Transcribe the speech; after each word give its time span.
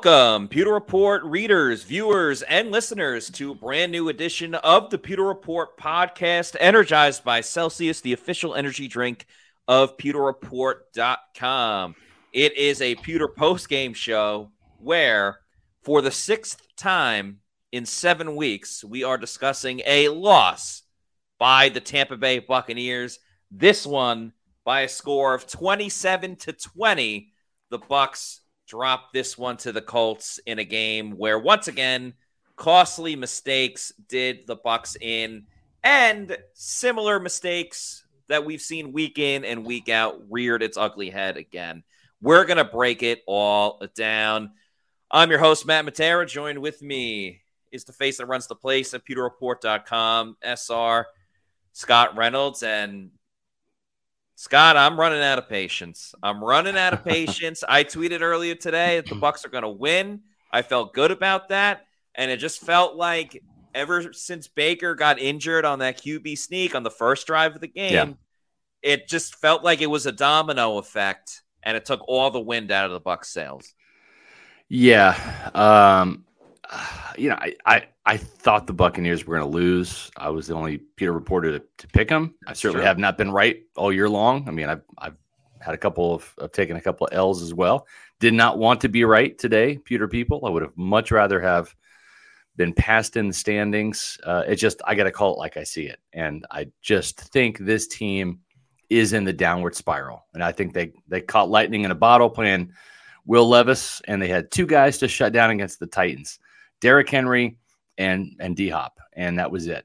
Welcome, 0.00 0.46
Pewter 0.46 0.72
Report 0.72 1.24
readers, 1.24 1.82
viewers, 1.82 2.42
and 2.42 2.70
listeners 2.70 3.28
to 3.30 3.50
a 3.50 3.54
brand 3.56 3.90
new 3.90 4.08
edition 4.08 4.54
of 4.54 4.90
the 4.90 4.98
Pewter 4.98 5.24
Report 5.24 5.76
podcast, 5.76 6.54
energized 6.60 7.24
by 7.24 7.40
Celsius, 7.40 8.00
the 8.00 8.12
official 8.12 8.54
energy 8.54 8.86
drink 8.86 9.26
of 9.66 9.96
pewterreport.com. 9.96 11.96
It 12.32 12.56
is 12.56 12.80
a 12.80 12.94
Pewter 12.94 13.26
post 13.26 13.68
game 13.68 13.92
show 13.92 14.52
where, 14.78 15.40
for 15.82 16.00
the 16.00 16.12
sixth 16.12 16.62
time 16.76 17.40
in 17.72 17.84
seven 17.84 18.36
weeks, 18.36 18.84
we 18.84 19.02
are 19.02 19.18
discussing 19.18 19.82
a 19.84 20.10
loss 20.10 20.84
by 21.40 21.70
the 21.70 21.80
Tampa 21.80 22.16
Bay 22.16 22.38
Buccaneers. 22.38 23.18
This 23.50 23.84
one 23.84 24.32
by 24.64 24.82
a 24.82 24.88
score 24.88 25.34
of 25.34 25.48
27 25.48 26.36
to 26.36 26.52
20. 26.52 27.32
The 27.70 27.80
Bucs 27.80 28.38
drop 28.68 29.12
this 29.12 29.38
one 29.38 29.56
to 29.56 29.72
the 29.72 29.80
Colts 29.80 30.38
in 30.46 30.58
a 30.58 30.64
game 30.64 31.12
where 31.12 31.38
once 31.38 31.68
again 31.68 32.12
costly 32.54 33.16
mistakes 33.16 33.92
did 34.08 34.46
the 34.46 34.56
Bucs 34.56 34.96
in 35.00 35.46
and 35.82 36.36
similar 36.52 37.18
mistakes 37.18 38.04
that 38.28 38.44
we've 38.44 38.60
seen 38.60 38.92
week 38.92 39.18
in 39.18 39.44
and 39.44 39.64
week 39.64 39.88
out 39.88 40.20
reared 40.28 40.62
its 40.62 40.76
ugly 40.76 41.08
head 41.08 41.38
again. 41.38 41.82
We're 42.20 42.44
going 42.44 42.58
to 42.58 42.64
break 42.64 43.02
it 43.02 43.22
all 43.26 43.82
down. 43.94 44.50
I'm 45.10 45.30
your 45.30 45.38
host, 45.38 45.64
Matt 45.64 45.86
Matera. 45.86 46.28
Joined 46.28 46.58
with 46.58 46.82
me 46.82 47.40
is 47.72 47.84
the 47.84 47.92
face 47.92 48.18
that 48.18 48.26
runs 48.26 48.48
the 48.48 48.54
place 48.54 48.92
at 48.92 49.06
pewterreport.com, 49.06 50.36
SR 50.42 51.06
Scott 51.72 52.16
Reynolds. 52.16 52.62
And 52.62 53.12
Scott, 54.40 54.76
I'm 54.76 55.00
running 55.00 55.20
out 55.20 55.38
of 55.38 55.48
patience. 55.48 56.14
I'm 56.22 56.44
running 56.44 56.78
out 56.78 56.92
of 56.92 57.04
patience. 57.04 57.64
I 57.68 57.82
tweeted 57.82 58.20
earlier 58.20 58.54
today 58.54 59.00
that 59.00 59.06
the 59.06 59.16
Bucs 59.20 59.44
are 59.44 59.48
going 59.48 59.64
to 59.64 59.68
win. 59.68 60.20
I 60.52 60.62
felt 60.62 60.94
good 60.94 61.10
about 61.10 61.48
that, 61.48 61.86
and 62.14 62.30
it 62.30 62.36
just 62.36 62.60
felt 62.60 62.94
like 62.94 63.42
ever 63.74 64.12
since 64.12 64.46
Baker 64.46 64.94
got 64.94 65.18
injured 65.18 65.64
on 65.64 65.80
that 65.80 65.98
QB 65.98 66.38
sneak 66.38 66.76
on 66.76 66.84
the 66.84 66.90
first 66.90 67.26
drive 67.26 67.56
of 67.56 67.60
the 67.60 67.66
game, 67.66 67.92
yeah. 67.92 68.12
it 68.80 69.08
just 69.08 69.34
felt 69.34 69.64
like 69.64 69.80
it 69.80 69.90
was 69.90 70.06
a 70.06 70.12
domino 70.12 70.78
effect, 70.78 71.42
and 71.64 71.76
it 71.76 71.84
took 71.84 72.06
all 72.06 72.30
the 72.30 72.38
wind 72.38 72.70
out 72.70 72.86
of 72.86 72.92
the 72.92 73.00
Bucs' 73.00 73.24
sails. 73.24 73.74
Yeah, 74.68 75.16
um, 75.52 76.24
you 77.18 77.28
know, 77.28 77.36
I, 77.36 77.54
I, 77.66 77.88
I 78.04 78.16
thought 78.16 78.66
the 78.66 78.72
Buccaneers 78.72 79.26
were 79.26 79.38
going 79.38 79.50
to 79.50 79.56
lose. 79.56 80.10
I 80.16 80.30
was 80.30 80.46
the 80.46 80.54
only 80.54 80.78
Pewter 80.78 81.12
reporter 81.12 81.58
to, 81.58 81.64
to 81.78 81.86
pick 81.88 82.08
them. 82.08 82.34
I 82.46 82.52
certainly 82.52 82.80
true. 82.80 82.86
have 82.86 82.98
not 82.98 83.18
been 83.18 83.30
right 83.30 83.62
all 83.76 83.92
year 83.92 84.08
long. 84.08 84.48
I 84.48 84.50
mean, 84.50 84.68
I've, 84.68 84.82
I've 84.98 85.16
had 85.60 85.74
a 85.74 85.78
couple 85.78 86.14
of, 86.14 86.34
I've 86.40 86.52
taken 86.52 86.76
a 86.76 86.80
couple 86.80 87.06
of 87.06 87.12
L's 87.12 87.42
as 87.42 87.54
well. 87.54 87.86
Did 88.20 88.34
not 88.34 88.58
want 88.58 88.80
to 88.82 88.88
be 88.88 89.04
right 89.04 89.36
today, 89.38 89.78
Pewter 89.78 90.08
people. 90.08 90.44
I 90.44 90.50
would 90.50 90.62
have 90.62 90.76
much 90.76 91.10
rather 91.10 91.40
have 91.40 91.74
been 92.56 92.72
passed 92.72 93.16
in 93.16 93.28
the 93.28 93.34
standings. 93.34 94.18
Uh, 94.24 94.44
it 94.46 94.56
just, 94.56 94.80
I 94.84 94.94
got 94.94 95.04
to 95.04 95.12
call 95.12 95.34
it 95.34 95.38
like 95.38 95.56
I 95.56 95.62
see 95.62 95.86
it. 95.86 96.00
And 96.12 96.44
I 96.50 96.68
just 96.82 97.20
think 97.20 97.58
this 97.58 97.86
team 97.86 98.40
is 98.90 99.12
in 99.12 99.24
the 99.24 99.32
downward 99.32 99.76
spiral. 99.76 100.24
And 100.34 100.42
I 100.42 100.50
think 100.52 100.72
they, 100.72 100.92
they 101.06 101.20
caught 101.20 101.50
lightning 101.50 101.84
in 101.84 101.90
a 101.90 101.96
bottle 101.96 102.30
playing 102.30 102.72
Will 103.26 103.46
Levis, 103.46 104.00
and 104.08 104.20
they 104.20 104.28
had 104.28 104.50
two 104.50 104.66
guys 104.66 104.98
to 104.98 105.06
shut 105.06 105.34
down 105.34 105.50
against 105.50 105.78
the 105.78 105.86
Titans. 105.86 106.38
Derrick 106.80 107.08
Henry 107.10 107.58
and 107.96 108.36
and 108.38 108.56
D 108.56 108.68
Hop, 108.68 108.98
and 109.12 109.38
that 109.38 109.50
was 109.50 109.66
it. 109.66 109.84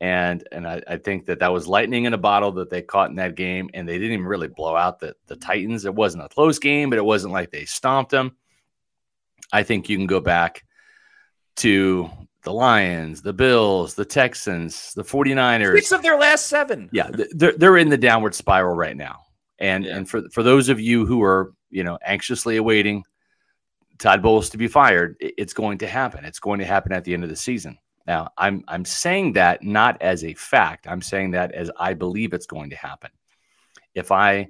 And 0.00 0.46
and 0.52 0.66
I, 0.66 0.82
I, 0.86 0.96
think 0.96 1.26
that 1.26 1.38
that 1.38 1.52
was 1.52 1.68
lightning 1.68 2.04
in 2.04 2.14
a 2.14 2.18
bottle 2.18 2.52
that 2.52 2.68
they 2.68 2.82
caught 2.82 3.10
in 3.10 3.16
that 3.16 3.36
game, 3.36 3.70
and 3.72 3.88
they 3.88 3.96
didn't 3.96 4.12
even 4.12 4.26
really 4.26 4.48
blow 4.48 4.76
out 4.76 4.98
the 4.98 5.14
the 5.26 5.36
Titans. 5.36 5.84
It 5.84 5.94
wasn't 5.94 6.24
a 6.24 6.28
close 6.28 6.58
game, 6.58 6.90
but 6.90 6.98
it 6.98 7.04
wasn't 7.04 7.32
like 7.32 7.50
they 7.50 7.64
stomped 7.64 8.10
them. 8.10 8.36
I 9.52 9.62
think 9.62 9.88
you 9.88 9.96
can 9.96 10.06
go 10.06 10.20
back 10.20 10.64
to 11.56 12.10
the 12.42 12.52
Lions, 12.52 13.22
the 13.22 13.32
Bills, 13.32 13.94
the 13.94 14.04
Texans, 14.04 14.92
the 14.94 15.02
49ers. 15.02 15.76
Six 15.76 15.92
of 15.92 16.02
their 16.02 16.18
last 16.18 16.46
seven. 16.46 16.90
Yeah, 16.92 17.10
they're, 17.30 17.56
they're 17.56 17.76
in 17.76 17.88
the 17.88 17.96
downward 17.96 18.34
spiral 18.34 18.74
right 18.74 18.96
now. 18.96 19.20
And 19.58 19.84
yeah. 19.84 19.96
and 19.96 20.08
for 20.08 20.28
for 20.30 20.42
those 20.42 20.68
of 20.68 20.80
you 20.80 21.06
who 21.06 21.22
are, 21.22 21.52
you 21.70 21.84
know, 21.84 21.98
anxiously 22.04 22.56
awaiting 22.56 23.04
Todd 23.98 24.22
Bowles 24.22 24.50
to 24.50 24.58
be 24.58 24.68
fired, 24.68 25.16
it's 25.20 25.52
going 25.52 25.78
to 25.78 25.86
happen. 25.86 26.24
It's 26.24 26.40
going 26.40 26.58
to 26.58 26.64
happen 26.64 26.92
at 26.92 27.04
the 27.04 27.14
end 27.14 27.24
of 27.24 27.30
the 27.30 27.36
season. 27.36 27.78
Now, 28.06 28.28
I'm 28.36 28.64
I'm 28.68 28.84
saying 28.84 29.32
that 29.34 29.62
not 29.62 30.00
as 30.02 30.24
a 30.24 30.34
fact. 30.34 30.86
I'm 30.86 31.00
saying 31.00 31.32
that 31.32 31.52
as 31.52 31.70
I 31.78 31.94
believe 31.94 32.32
it's 32.32 32.46
going 32.46 32.70
to 32.70 32.76
happen. 32.76 33.10
If 33.94 34.12
I 34.12 34.48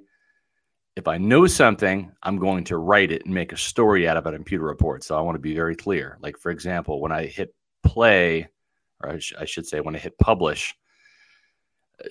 if 0.95 1.07
I 1.07 1.17
know 1.17 1.45
something, 1.45 2.11
I'm 2.23 2.37
going 2.37 2.63
to 2.65 2.77
write 2.77 3.11
it 3.11 3.25
and 3.25 3.33
make 3.33 3.51
a 3.51 3.57
story 3.57 4.07
out 4.07 4.17
of 4.17 4.25
it 4.27 4.33
in 4.33 4.43
Pewter 4.43 4.63
Report. 4.63 5.03
So 5.03 5.17
I 5.17 5.21
want 5.21 5.35
to 5.35 5.39
be 5.41 5.53
very 5.53 5.75
clear. 5.75 6.17
Like 6.21 6.37
for 6.37 6.51
example, 6.51 7.01
when 7.01 7.11
I 7.11 7.25
hit 7.25 7.53
play, 7.83 8.47
or 9.01 9.11
I, 9.11 9.19
sh- 9.19 9.33
I 9.39 9.45
should 9.45 9.67
say 9.67 9.79
when 9.79 9.95
I 9.95 9.99
hit 9.99 10.17
publish, 10.17 10.75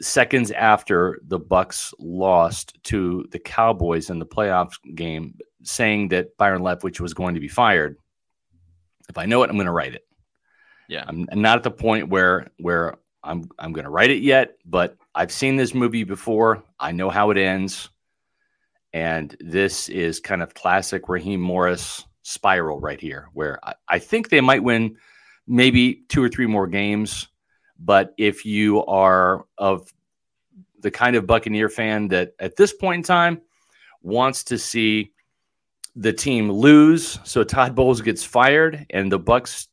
seconds 0.00 0.50
after 0.50 1.20
the 1.26 1.40
Bucs 1.40 1.92
lost 1.98 2.78
to 2.84 3.26
the 3.30 3.38
Cowboys 3.38 4.10
in 4.10 4.18
the 4.18 4.26
playoffs 4.26 4.76
game, 4.94 5.36
saying 5.64 6.08
that 6.08 6.36
Byron 6.36 6.62
Leftwich 6.62 7.00
was 7.00 7.14
going 7.14 7.34
to 7.34 7.40
be 7.40 7.48
fired. 7.48 7.96
If 9.08 9.18
I 9.18 9.26
know 9.26 9.42
it, 9.42 9.50
I'm 9.50 9.56
going 9.56 9.66
to 9.66 9.72
write 9.72 9.94
it. 9.94 10.06
Yeah, 10.88 11.04
I'm 11.06 11.26
not 11.32 11.58
at 11.58 11.62
the 11.62 11.70
point 11.70 12.08
where 12.08 12.48
where 12.58 12.96
I'm 13.22 13.50
I'm 13.58 13.72
going 13.72 13.84
to 13.84 13.90
write 13.90 14.10
it 14.10 14.22
yet, 14.22 14.58
but 14.66 14.96
I've 15.14 15.32
seen 15.32 15.56
this 15.56 15.74
movie 15.74 16.04
before. 16.04 16.62
I 16.78 16.92
know 16.92 17.08
how 17.10 17.30
it 17.30 17.38
ends, 17.38 17.88
and 18.92 19.34
this 19.40 19.88
is 19.88 20.20
kind 20.20 20.42
of 20.42 20.52
classic 20.52 21.08
Raheem 21.08 21.40
Morris 21.40 22.04
spiral 22.22 22.80
right 22.80 23.00
here, 23.00 23.28
where 23.32 23.58
I, 23.62 23.74
I 23.88 23.98
think 23.98 24.28
they 24.28 24.42
might 24.42 24.62
win 24.62 24.96
maybe 25.46 26.04
two 26.08 26.22
or 26.22 26.28
three 26.28 26.46
more 26.46 26.66
games 26.66 27.28
but 27.78 28.14
if 28.16 28.44
you 28.44 28.84
are 28.86 29.46
of 29.58 29.92
the 30.80 30.90
kind 30.90 31.16
of 31.16 31.26
Buccaneer 31.26 31.68
fan 31.68 32.08
that 32.08 32.34
at 32.38 32.56
this 32.56 32.72
point 32.72 32.98
in 32.98 33.02
time 33.02 33.40
wants 34.02 34.44
to 34.44 34.58
see 34.58 35.12
the 35.96 36.12
team 36.12 36.50
lose, 36.50 37.18
so 37.24 37.44
Todd 37.44 37.74
Bowles 37.74 38.00
gets 38.00 38.24
fired 38.24 38.86
and 38.90 39.10
the 39.10 39.20
Bucs 39.20 39.68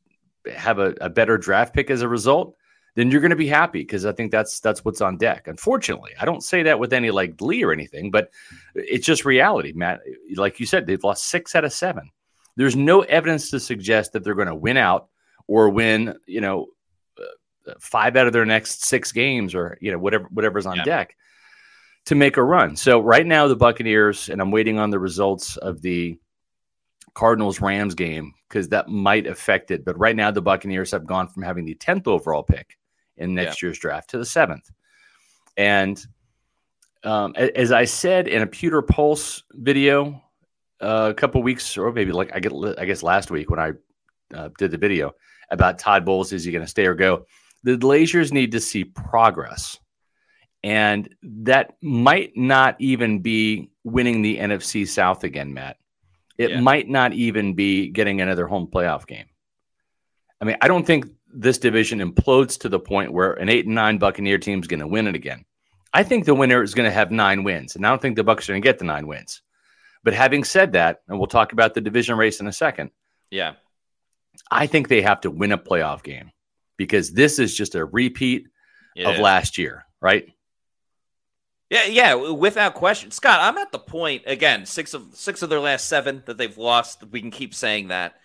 have 0.55 0.79
a, 0.79 0.93
a 1.01 1.09
better 1.09 1.37
draft 1.37 1.73
pick 1.73 1.89
as 1.89 2.01
a 2.01 2.07
result, 2.07 2.55
then 2.95 3.09
you're 3.09 3.21
going 3.21 3.31
to 3.31 3.35
be 3.35 3.47
happy 3.47 3.79
because 3.79 4.05
I 4.05 4.11
think 4.11 4.31
that's 4.31 4.59
that's 4.59 4.83
what's 4.83 5.01
on 5.01 5.17
deck. 5.17 5.47
Unfortunately, 5.47 6.11
I 6.19 6.25
don't 6.25 6.43
say 6.43 6.63
that 6.63 6.79
with 6.79 6.93
any 6.93 7.09
like 7.09 7.37
glee 7.37 7.63
or 7.63 7.71
anything, 7.71 8.11
but 8.11 8.31
it's 8.75 9.05
just 9.05 9.25
reality, 9.25 9.71
Matt. 9.73 10.01
Like 10.35 10.59
you 10.59 10.65
said, 10.65 10.85
they've 10.85 11.03
lost 11.03 11.27
six 11.27 11.55
out 11.55 11.63
of 11.63 11.73
seven. 11.73 12.09
There's 12.57 12.75
no 12.75 13.01
evidence 13.01 13.49
to 13.51 13.59
suggest 13.59 14.13
that 14.13 14.23
they're 14.23 14.35
going 14.35 14.49
to 14.49 14.55
win 14.55 14.77
out 14.77 15.07
or 15.47 15.69
win, 15.69 16.15
you 16.27 16.41
know, 16.41 16.67
uh, 17.17 17.73
five 17.79 18.17
out 18.17 18.27
of 18.27 18.33
their 18.33 18.45
next 18.45 18.83
six 18.83 19.11
games 19.11 19.55
or 19.55 19.77
you 19.79 19.91
know 19.91 19.97
whatever 19.97 20.27
whatever's 20.31 20.65
on 20.65 20.77
yeah. 20.77 20.83
deck 20.83 21.15
to 22.05 22.15
make 22.15 22.37
a 22.37 22.43
run. 22.43 22.75
So 22.75 22.99
right 22.99 23.25
now 23.25 23.47
the 23.47 23.55
Buccaneers 23.55 24.29
and 24.29 24.41
I'm 24.41 24.51
waiting 24.51 24.79
on 24.79 24.89
the 24.89 24.99
results 24.99 25.57
of 25.57 25.81
the 25.81 26.17
Cardinals 27.13 27.61
Rams 27.61 27.95
game 27.95 28.33
because 28.47 28.69
that 28.69 28.87
might 28.87 29.27
affect 29.27 29.71
it. 29.71 29.85
But 29.85 29.99
right 29.99 30.15
now 30.15 30.31
the 30.31 30.41
Buccaneers 30.41 30.91
have 30.91 31.05
gone 31.05 31.27
from 31.27 31.43
having 31.43 31.65
the 31.65 31.75
10th 31.75 32.07
overall 32.07 32.43
pick 32.43 32.77
in 33.17 33.33
next 33.33 33.61
yeah. 33.61 33.67
year's 33.67 33.79
draft 33.79 34.09
to 34.11 34.17
the 34.17 34.23
7th. 34.23 34.71
And 35.57 36.03
um, 37.03 37.35
as 37.35 37.71
I 37.71 37.85
said 37.85 38.27
in 38.27 38.41
a 38.41 38.47
Pewter 38.47 38.81
Pulse 38.81 39.43
video 39.53 40.21
uh, 40.81 41.07
a 41.11 41.13
couple 41.13 41.41
weeks 41.43 41.77
or 41.77 41.91
maybe 41.91 42.11
like 42.11 42.31
I 42.33 42.39
get 42.39 42.53
I 42.77 42.85
guess 42.85 43.03
last 43.03 43.31
week 43.31 43.49
when 43.49 43.59
I 43.59 43.71
uh, 44.35 44.49
did 44.57 44.71
the 44.71 44.77
video 44.77 45.13
about 45.51 45.77
Todd 45.77 46.05
Bowles 46.05 46.31
is 46.31 46.43
he 46.43 46.51
going 46.51 46.63
to 46.63 46.67
stay 46.67 46.85
or 46.85 46.95
go? 46.95 47.25
the 47.63 47.77
Glazers 47.77 48.31
need 48.31 48.51
to 48.51 48.59
see 48.59 48.83
progress. 48.83 49.79
And 50.63 51.13
that 51.23 51.75
might 51.81 52.37
not 52.37 52.75
even 52.79 53.19
be 53.19 53.71
winning 53.83 54.21
the 54.21 54.37
NFC 54.37 54.87
South 54.87 55.23
again, 55.23 55.53
Matt. 55.53 55.77
It 56.37 56.51
yeah. 56.51 56.59
might 56.59 56.87
not 56.87 57.13
even 57.13 57.55
be 57.55 57.89
getting 57.89 58.21
another 58.21 58.47
home 58.47 58.67
playoff 58.67 59.07
game. 59.07 59.25
I 60.39 60.45
mean, 60.45 60.57
I 60.61 60.67
don't 60.67 60.85
think 60.85 61.05
this 61.33 61.57
division 61.57 61.99
implodes 61.99 62.59
to 62.59 62.69
the 62.69 62.79
point 62.79 63.13
where 63.13 63.33
an 63.33 63.49
eight 63.49 63.65
and 63.65 63.75
nine 63.75 63.97
Buccaneer 63.97 64.37
team 64.37 64.59
is 64.59 64.67
going 64.67 64.79
to 64.79 64.87
win 64.87 65.07
it 65.07 65.15
again. 65.15 65.45
I 65.93 66.03
think 66.03 66.25
the 66.25 66.35
winner 66.35 66.63
is 66.63 66.73
going 66.73 66.89
to 66.89 66.93
have 66.93 67.11
nine 67.11 67.43
wins, 67.43 67.75
and 67.75 67.85
I 67.85 67.89
don't 67.89 68.01
think 68.01 68.15
the 68.15 68.23
Bucs 68.23 68.47
are 68.47 68.53
going 68.53 68.61
to 68.61 68.67
get 68.67 68.79
the 68.79 68.85
nine 68.85 69.07
wins. 69.07 69.41
But 70.03 70.13
having 70.13 70.43
said 70.43 70.73
that, 70.73 71.01
and 71.07 71.17
we'll 71.17 71.27
talk 71.27 71.53
about 71.53 71.73
the 71.73 71.81
division 71.81 72.17
race 72.17 72.39
in 72.39 72.47
a 72.47 72.53
second. 72.53 72.91
Yeah, 73.29 73.53
I 74.49 74.67
think 74.67 74.87
they 74.87 75.01
have 75.01 75.21
to 75.21 75.31
win 75.31 75.51
a 75.51 75.57
playoff 75.57 76.01
game 76.01 76.31
because 76.77 77.11
this 77.11 77.39
is 77.39 77.55
just 77.55 77.75
a 77.75 77.85
repeat 77.85 78.47
yeah. 78.95 79.09
of 79.09 79.19
last 79.19 79.57
year, 79.57 79.85
right? 80.01 80.29
Yeah, 81.71 81.85
yeah, 81.85 82.13
without 82.15 82.73
question. 82.73 83.11
Scott, 83.11 83.39
I'm 83.41 83.57
at 83.57 83.71
the 83.71 83.79
point 83.79 84.23
again, 84.25 84.65
six 84.65 84.93
of 84.93 85.07
six 85.13 85.41
of 85.41 85.49
their 85.49 85.61
last 85.61 85.87
seven 85.87 86.21
that 86.25 86.37
they've 86.37 86.57
lost. 86.57 87.05
We 87.09 87.21
can 87.21 87.31
keep 87.31 87.55
saying 87.55 87.87
that. 87.87 88.15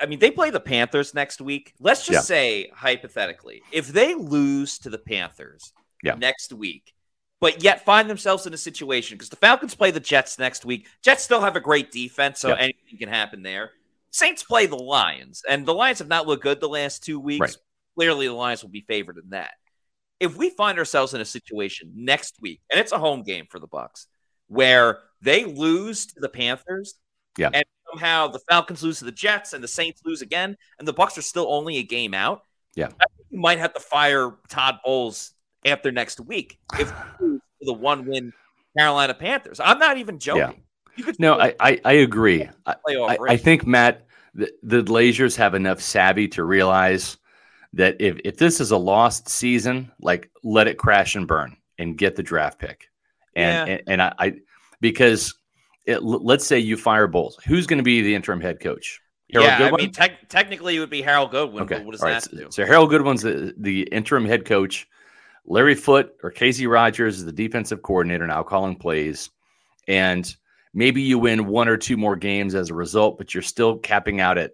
I 0.00 0.06
mean, 0.06 0.18
they 0.18 0.30
play 0.30 0.48
the 0.48 0.58
Panthers 0.58 1.12
next 1.12 1.42
week. 1.42 1.74
Let's 1.78 2.06
just 2.06 2.10
yeah. 2.10 2.20
say 2.22 2.70
hypothetically, 2.74 3.60
if 3.70 3.88
they 3.88 4.14
lose 4.14 4.78
to 4.78 4.88
the 4.88 4.96
Panthers 4.96 5.74
yeah. 6.02 6.14
next 6.14 6.54
week, 6.54 6.94
but 7.38 7.62
yet 7.62 7.84
find 7.84 8.08
themselves 8.08 8.46
in 8.46 8.54
a 8.54 8.58
situation 8.58 9.18
because 9.18 9.28
the 9.28 9.36
Falcons 9.36 9.74
play 9.74 9.90
the 9.90 10.00
Jets 10.00 10.38
next 10.38 10.64
week. 10.64 10.88
Jets 11.02 11.22
still 11.22 11.42
have 11.42 11.54
a 11.54 11.60
great 11.60 11.92
defense, 11.92 12.40
so 12.40 12.48
yeah. 12.48 12.56
anything 12.60 12.98
can 12.98 13.10
happen 13.10 13.42
there. 13.42 13.72
Saints 14.10 14.42
play 14.42 14.64
the 14.64 14.74
Lions, 14.74 15.42
and 15.46 15.66
the 15.66 15.74
Lions 15.74 15.98
have 15.98 16.08
not 16.08 16.26
looked 16.26 16.44
good 16.44 16.60
the 16.60 16.68
last 16.68 17.04
two 17.04 17.20
weeks. 17.20 17.40
Right. 17.40 17.56
Clearly, 17.94 18.26
the 18.26 18.32
Lions 18.32 18.62
will 18.62 18.70
be 18.70 18.80
favored 18.80 19.18
in 19.18 19.30
that. 19.30 19.50
If 20.20 20.36
we 20.36 20.50
find 20.50 20.78
ourselves 20.78 21.14
in 21.14 21.20
a 21.20 21.24
situation 21.24 21.92
next 21.94 22.36
week, 22.40 22.60
and 22.70 22.80
it's 22.80 22.92
a 22.92 22.98
home 22.98 23.22
game 23.22 23.46
for 23.50 23.58
the 23.58 23.68
Bucs, 23.68 24.06
where 24.48 24.98
they 25.22 25.44
lose 25.44 26.06
to 26.06 26.20
the 26.20 26.28
Panthers, 26.28 26.94
Yeah. 27.36 27.50
and 27.52 27.64
somehow 27.90 28.28
the 28.28 28.40
Falcons 28.50 28.82
lose 28.82 28.98
to 28.98 29.04
the 29.04 29.12
Jets, 29.12 29.52
and 29.52 29.62
the 29.62 29.68
Saints 29.68 30.02
lose 30.04 30.22
again, 30.22 30.56
and 30.78 30.88
the 30.88 30.94
Bucs 30.94 31.16
are 31.18 31.22
still 31.22 31.46
only 31.52 31.76
a 31.78 31.82
game 31.82 32.14
out. 32.14 32.42
Yeah. 32.74 32.86
I 32.86 33.04
think 33.16 33.26
you 33.30 33.40
might 33.40 33.58
have 33.58 33.72
to 33.74 33.80
fire 33.80 34.32
Todd 34.48 34.78
Bowles 34.84 35.32
after 35.64 35.90
next 35.92 36.20
week 36.20 36.58
if 36.78 36.92
we 37.20 37.26
lose 37.28 37.40
to 37.60 37.66
the 37.66 37.72
one-win 37.74 38.32
Carolina 38.76 39.14
Panthers. 39.14 39.60
I'm 39.60 39.78
not 39.78 39.98
even 39.98 40.18
joking. 40.18 40.40
Yeah. 40.42 40.52
You 40.96 41.04
could 41.04 41.18
No, 41.20 41.38
I 41.38 41.54
I, 41.60 41.80
I 41.84 41.92
agree. 41.94 42.48
I, 42.66 42.74
I, 42.88 43.16
I 43.28 43.36
think 43.36 43.64
Matt, 43.66 44.06
the, 44.34 44.52
the 44.64 44.82
Glazers 44.82 45.36
have 45.36 45.54
enough 45.54 45.80
savvy 45.80 46.26
to 46.28 46.42
realize 46.44 47.18
that 47.74 48.00
if 48.00 48.18
if 48.24 48.36
this 48.38 48.60
is 48.60 48.70
a 48.70 48.76
lost 48.76 49.28
season, 49.28 49.92
like 50.00 50.30
let 50.42 50.68
it 50.68 50.78
crash 50.78 51.14
and 51.16 51.26
burn 51.26 51.56
and 51.78 51.96
get 51.98 52.16
the 52.16 52.22
draft 52.22 52.58
pick. 52.58 52.88
And 53.36 53.68
Yeah. 53.68 53.74
and, 53.74 53.82
and 53.88 54.02
I, 54.02 54.14
I 54.18 54.34
because 54.80 55.34
it, 55.86 56.02
let's 56.02 56.46
say 56.46 56.58
you 56.58 56.76
fire 56.76 57.06
Bowles, 57.06 57.38
who's 57.46 57.66
going 57.66 57.78
to 57.78 57.82
be 57.84 58.02
the 58.02 58.14
interim 58.14 58.40
head 58.40 58.60
coach? 58.60 59.00
Harold 59.32 59.48
yeah, 59.50 59.66
I 59.66 59.70
mean, 59.76 59.92
tec- 59.92 60.28
technically 60.28 60.76
it 60.76 60.80
would 60.80 60.88
be 60.90 61.02
Harold 61.02 61.30
Goodwin, 61.30 61.64
Okay. 61.64 61.82
what 61.82 61.92
does 61.92 62.02
all 62.02 62.08
that 62.08 62.26
right. 62.32 62.44
do? 62.44 62.48
So 62.50 62.64
Harold 62.64 62.88
Goodwin's 62.90 63.22
the, 63.22 63.54
the 63.58 63.82
interim 63.82 64.24
head 64.24 64.44
coach. 64.46 64.86
Larry 65.44 65.74
Foote 65.74 66.12
or 66.22 66.30
Casey 66.30 66.66
Rogers 66.66 67.18
is 67.18 67.24
the 67.24 67.32
defensive 67.32 67.82
coordinator 67.82 68.26
now 68.26 68.42
calling 68.42 68.76
plays. 68.76 69.30
And 69.86 70.30
maybe 70.74 71.00
you 71.02 71.18
win 71.18 71.46
one 71.46 71.68
or 71.68 71.76
two 71.76 71.96
more 71.96 72.16
games 72.16 72.54
as 72.54 72.70
a 72.70 72.74
result, 72.74 73.16
but 73.18 73.32
you're 73.34 73.42
still 73.42 73.78
capping 73.78 74.20
out 74.20 74.36
at 74.38 74.52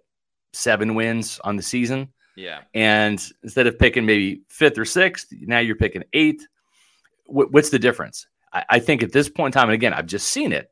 seven 0.53 0.95
wins 0.95 1.39
on 1.43 1.57
the 1.57 1.63
season. 1.63 2.09
Yeah. 2.35 2.61
And 2.73 3.23
instead 3.43 3.67
of 3.67 3.79
picking 3.79 4.05
maybe 4.05 4.41
fifth 4.49 4.77
or 4.77 4.85
sixth, 4.85 5.27
now 5.31 5.59
you're 5.59 5.75
picking 5.75 6.03
eighth. 6.13 6.45
Wh- 7.25 7.51
what's 7.51 7.69
the 7.69 7.79
difference? 7.79 8.27
I, 8.51 8.65
I 8.71 8.79
think 8.79 9.03
at 9.03 9.11
this 9.11 9.29
point 9.29 9.55
in 9.55 9.59
time, 9.59 9.69
and 9.69 9.75
again, 9.75 9.93
I've 9.93 10.05
just 10.05 10.27
seen 10.27 10.51
it. 10.51 10.71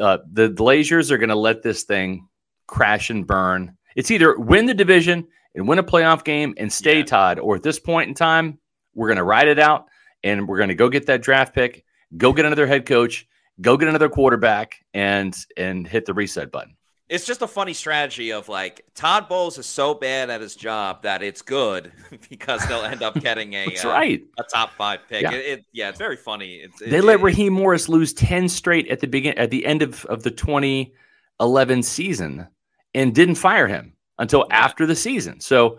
Uh, 0.00 0.18
the 0.32 0.48
Glazers 0.48 1.10
are 1.10 1.18
going 1.18 1.28
to 1.28 1.36
let 1.36 1.62
this 1.62 1.84
thing 1.84 2.28
crash 2.66 3.10
and 3.10 3.26
burn. 3.26 3.76
It's 3.94 4.10
either 4.10 4.38
win 4.38 4.66
the 4.66 4.74
division 4.74 5.26
and 5.54 5.68
win 5.68 5.78
a 5.78 5.84
playoff 5.84 6.24
game 6.24 6.54
and 6.56 6.72
stay 6.72 6.98
Yeah. 6.98 7.04
Todd, 7.04 7.38
or 7.38 7.56
at 7.56 7.62
this 7.62 7.78
point 7.78 8.08
in 8.08 8.14
time, 8.14 8.58
we're 8.94 9.08
going 9.08 9.18
to 9.18 9.24
ride 9.24 9.48
it 9.48 9.58
out 9.58 9.86
and 10.24 10.48
we're 10.48 10.56
going 10.56 10.68
to 10.68 10.74
go 10.74 10.88
get 10.88 11.06
that 11.06 11.22
draft 11.22 11.54
pick, 11.54 11.84
go 12.16 12.32
get 12.32 12.44
another 12.44 12.66
head 12.66 12.86
coach, 12.86 13.26
go 13.60 13.76
get 13.76 13.88
another 13.88 14.08
quarterback, 14.08 14.76
and 14.94 15.36
and 15.56 15.86
hit 15.86 16.06
the 16.06 16.14
reset 16.14 16.50
button. 16.50 16.75
It's 17.08 17.24
just 17.24 17.40
a 17.42 17.46
funny 17.46 17.72
strategy 17.72 18.32
of 18.32 18.48
like 18.48 18.84
Todd 18.96 19.28
Bowles 19.28 19.58
is 19.58 19.66
so 19.66 19.94
bad 19.94 20.28
at 20.28 20.40
his 20.40 20.56
job 20.56 21.02
that 21.02 21.22
it's 21.22 21.40
good 21.40 21.92
because 22.30 22.66
they'll 22.66 22.82
end 22.82 23.02
up 23.02 23.14
getting 23.20 23.54
a 23.54 23.66
That's 23.66 23.84
uh, 23.84 23.88
right. 23.90 24.22
a 24.38 24.42
top 24.42 24.72
five 24.72 25.00
pick. 25.08 25.22
Yeah. 25.22 25.30
It, 25.32 25.46
it- 25.60 25.64
yeah, 25.72 25.88
it's 25.90 25.98
very 25.98 26.16
funny. 26.16 26.56
It- 26.56 26.72
They 26.80 27.00
let 27.00 27.20
Raheem 27.20 27.52
Morris 27.52 27.88
lose 27.88 28.12
10 28.12 28.48
straight 28.48 28.88
at 28.88 28.98
the 29.00 29.06
begin 29.06 29.38
at 29.38 29.50
the 29.50 29.64
end 29.66 29.82
of, 29.82 30.04
of 30.06 30.24
the 30.24 30.32
2011 30.32 31.82
season 31.84 32.46
and 32.94 33.14
didn't 33.14 33.36
fire 33.36 33.68
him 33.68 33.92
until 34.18 34.46
Yeah. 34.50 34.56
after 34.64 34.84
the 34.86 34.96
season. 34.96 35.40
So 35.40 35.78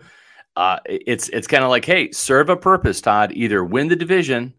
uh, 0.56 0.78
it's 0.86 1.28
it's 1.28 1.46
kind 1.46 1.62
of 1.62 1.70
like, 1.70 1.84
hey, 1.84 2.10
serve 2.10 2.48
a 2.48 2.56
purpose, 2.56 3.00
Todd. 3.00 3.32
Either 3.32 3.62
win 3.64 3.88
the 3.88 3.96
division 3.96 4.54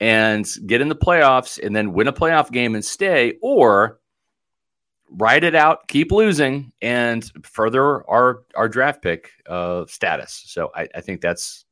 and 0.00 0.46
get 0.66 0.80
in 0.80 0.88
the 0.88 0.96
playoffs 0.96 1.58
and 1.64 1.74
then 1.74 1.92
win 1.92 2.08
a 2.08 2.12
playoff 2.12 2.50
game 2.50 2.74
and 2.74 2.84
stay, 2.84 3.34
or 3.42 3.98
ride 5.16 5.44
it 5.44 5.54
out, 5.54 5.86
keep 5.88 6.10
losing, 6.12 6.72
and 6.82 7.24
further 7.44 8.08
our 8.10 8.42
our 8.54 8.68
draft 8.68 9.02
pick 9.02 9.30
uh, 9.48 9.84
status. 9.86 10.42
So 10.46 10.70
I, 10.74 10.88
I 10.94 11.00
think 11.00 11.20
that's 11.20 11.64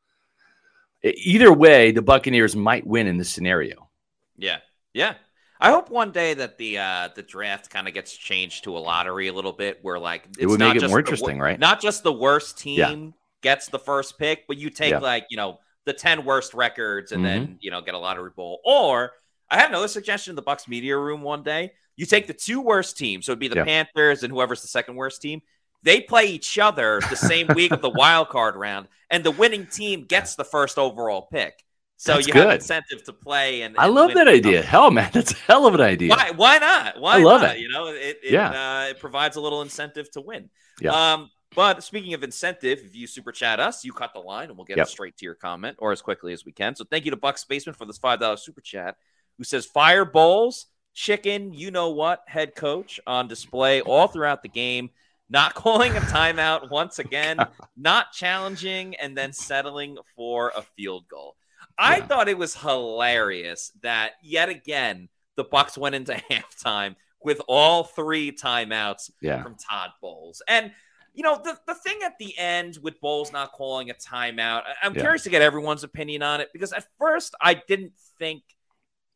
either 1.02 1.52
way, 1.52 1.90
the 1.92 2.02
Buccaneers 2.02 2.54
might 2.54 2.86
win 2.86 3.06
in 3.06 3.16
this 3.16 3.30
scenario. 3.30 3.88
Yeah, 4.36 4.58
yeah. 4.94 5.14
I 5.60 5.70
hope 5.70 5.90
one 5.90 6.10
day 6.10 6.34
that 6.34 6.58
the 6.58 6.78
uh, 6.78 7.08
the 7.14 7.22
draft 7.22 7.70
kind 7.70 7.86
of 7.86 7.94
gets 7.94 8.16
changed 8.16 8.64
to 8.64 8.76
a 8.76 8.80
lottery 8.80 9.28
a 9.28 9.32
little 9.32 9.52
bit, 9.52 9.78
where 9.82 9.98
like 9.98 10.26
It 10.38 10.46
would 10.46 10.58
not 10.58 10.68
make 10.68 10.76
it 10.76 10.80
just 10.80 10.90
more 10.90 11.02
the 11.02 11.06
interesting, 11.06 11.38
right? 11.38 11.58
Not 11.58 11.80
just 11.80 12.02
the 12.02 12.12
worst 12.12 12.58
team 12.58 12.78
Yeah. 12.78 13.10
gets 13.42 13.68
the 13.68 13.78
first 13.78 14.18
pick, 14.18 14.46
but 14.48 14.56
you 14.56 14.70
take 14.70 14.90
Yeah. 14.90 14.98
like 14.98 15.26
you 15.30 15.36
know 15.36 15.60
the 15.84 15.92
ten 15.92 16.24
worst 16.24 16.54
records 16.54 17.12
and 17.12 17.24
Mm-hmm. 17.24 17.44
then 17.44 17.58
you 17.60 17.70
know 17.70 17.80
get 17.80 17.94
a 17.94 17.98
lottery 17.98 18.30
bowl. 18.34 18.60
Or 18.64 19.12
I 19.52 19.56
had 19.60 19.68
another 19.70 19.88
suggestion 19.88 20.32
in 20.32 20.36
the 20.36 20.42
Bucs 20.42 20.66
media 20.66 20.96
room 20.96 21.22
one 21.22 21.42
day. 21.42 21.72
You 21.96 22.06
take 22.06 22.26
the 22.26 22.32
two 22.34 22.60
worst 22.60 22.96
teams, 22.96 23.26
so 23.26 23.32
it'd 23.32 23.38
be 23.40 23.48
the 23.48 23.56
Yeah. 23.56 23.64
Panthers 23.64 24.22
and 24.22 24.32
whoever's 24.32 24.62
the 24.62 24.68
second 24.68 24.96
worst 24.96 25.20
team. 25.20 25.42
They 25.82 26.00
play 26.00 26.26
each 26.26 26.58
other 26.58 27.00
the 27.10 27.16
same 27.16 27.48
week 27.54 27.70
of 27.72 27.82
the 27.82 27.90
wild 28.02 28.28
card 28.30 28.56
round, 28.56 28.88
and 29.10 29.22
the 29.22 29.30
winning 29.30 29.66
team 29.66 30.04
gets 30.04 30.34
the 30.36 30.44
first 30.44 30.78
overall 30.78 31.28
pick. 31.30 31.62
So 31.98 32.14
That's 32.14 32.26
you 32.26 32.34
have 32.34 32.44
good. 32.44 32.54
incentive 32.54 33.04
to 33.04 33.12
play 33.12 33.62
and 33.62 33.76
I 33.78 33.86
love 33.86 34.12
that 34.14 34.26
idea. 34.26 34.62
Hell, 34.62 34.90
man, 34.90 35.10
that's 35.14 35.32
a 35.32 35.36
hell 35.36 35.66
of 35.66 35.74
an 35.74 35.80
idea. 35.80 36.10
why? 36.10 36.32
Why 36.34 36.58
not? 36.58 36.98
Why 37.00 37.18
I 37.18 37.22
love 37.22 37.42
not? 37.42 37.56
it. 37.56 37.60
You 37.60 37.68
know, 37.68 37.86
it 37.88 38.18
it, 38.24 38.32
Yeah. 38.32 38.48
uh, 38.86 38.90
it 38.90 38.98
provides 38.98 39.36
a 39.36 39.40
little 39.40 39.62
incentive 39.62 40.10
to 40.12 40.20
win. 40.20 40.50
Yeah. 40.80 40.90
Um, 41.12 41.30
but 41.54 41.84
speaking 41.84 42.14
of 42.14 42.24
incentive, 42.24 42.80
if 42.84 42.96
you 42.96 43.06
super 43.06 43.30
chat 43.30 43.60
us, 43.60 43.84
you 43.84 43.92
cut 43.92 44.14
the 44.14 44.20
line, 44.20 44.48
and 44.48 44.56
we'll 44.56 44.64
get 44.64 44.78
Yep. 44.78 44.88
straight 44.88 45.16
to 45.18 45.24
your 45.26 45.34
comment 45.36 45.76
or 45.80 45.92
as 45.92 46.00
quickly 46.02 46.32
as 46.32 46.44
we 46.44 46.50
can. 46.50 46.74
So 46.74 46.84
thank 46.84 47.04
you 47.04 47.10
to 47.12 47.16
Bucks 47.16 47.44
Basement 47.44 47.76
for 47.78 47.84
this 47.84 47.98
five 47.98 48.18
dollar 48.18 48.36
super 48.38 48.62
chat, 48.62 48.96
who 49.42 49.44
says 49.44 49.66
fire 49.66 50.04
bowls, 50.04 50.66
chicken, 50.94 51.52
you 51.52 51.72
know 51.72 51.90
what, 51.90 52.22
head 52.28 52.54
coach 52.54 53.00
on 53.08 53.26
display 53.26 53.80
all 53.80 54.06
throughout 54.06 54.40
the 54.40 54.48
game. 54.48 54.88
Not 55.28 55.54
calling 55.56 55.90
a 55.90 56.00
timeout 56.00 56.70
once 56.70 57.00
again, 57.00 57.38
not 57.76 58.12
challenging, 58.12 58.94
and 58.94 59.18
then 59.18 59.32
settling 59.32 59.96
for 60.14 60.52
a 60.56 60.62
field 60.62 61.06
goal. 61.08 61.34
I 61.76 61.96
Yeah. 61.96 62.06
thought 62.06 62.28
it 62.28 62.38
was 62.38 62.54
hilarious 62.54 63.72
that 63.82 64.12
yet 64.22 64.48
again 64.48 65.08
the 65.34 65.44
Bucs 65.44 65.76
went 65.76 65.96
into 65.96 66.12
halftime 66.30 66.94
with 67.24 67.40
all 67.48 67.82
three 67.82 68.30
timeouts 68.30 69.10
Yeah. 69.20 69.42
from 69.42 69.56
Todd 69.56 69.90
Bowles. 70.00 70.40
And 70.46 70.70
you 71.14 71.24
know, 71.24 71.38
the, 71.42 71.58
the 71.66 71.74
thing 71.74 71.98
at 72.04 72.16
the 72.18 72.38
end 72.38 72.78
with 72.80 72.98
Bowles 73.00 73.32
not 73.32 73.50
calling 73.52 73.90
a 73.90 73.94
timeout, 73.94 74.62
I'm 74.82 74.94
Yeah. 74.94 75.00
curious 75.00 75.24
to 75.24 75.30
get 75.30 75.42
everyone's 75.42 75.82
opinion 75.82 76.22
on 76.22 76.40
it 76.40 76.50
because 76.52 76.72
at 76.72 76.86
first 76.96 77.34
I 77.40 77.54
didn't 77.54 77.92
think 78.20 78.44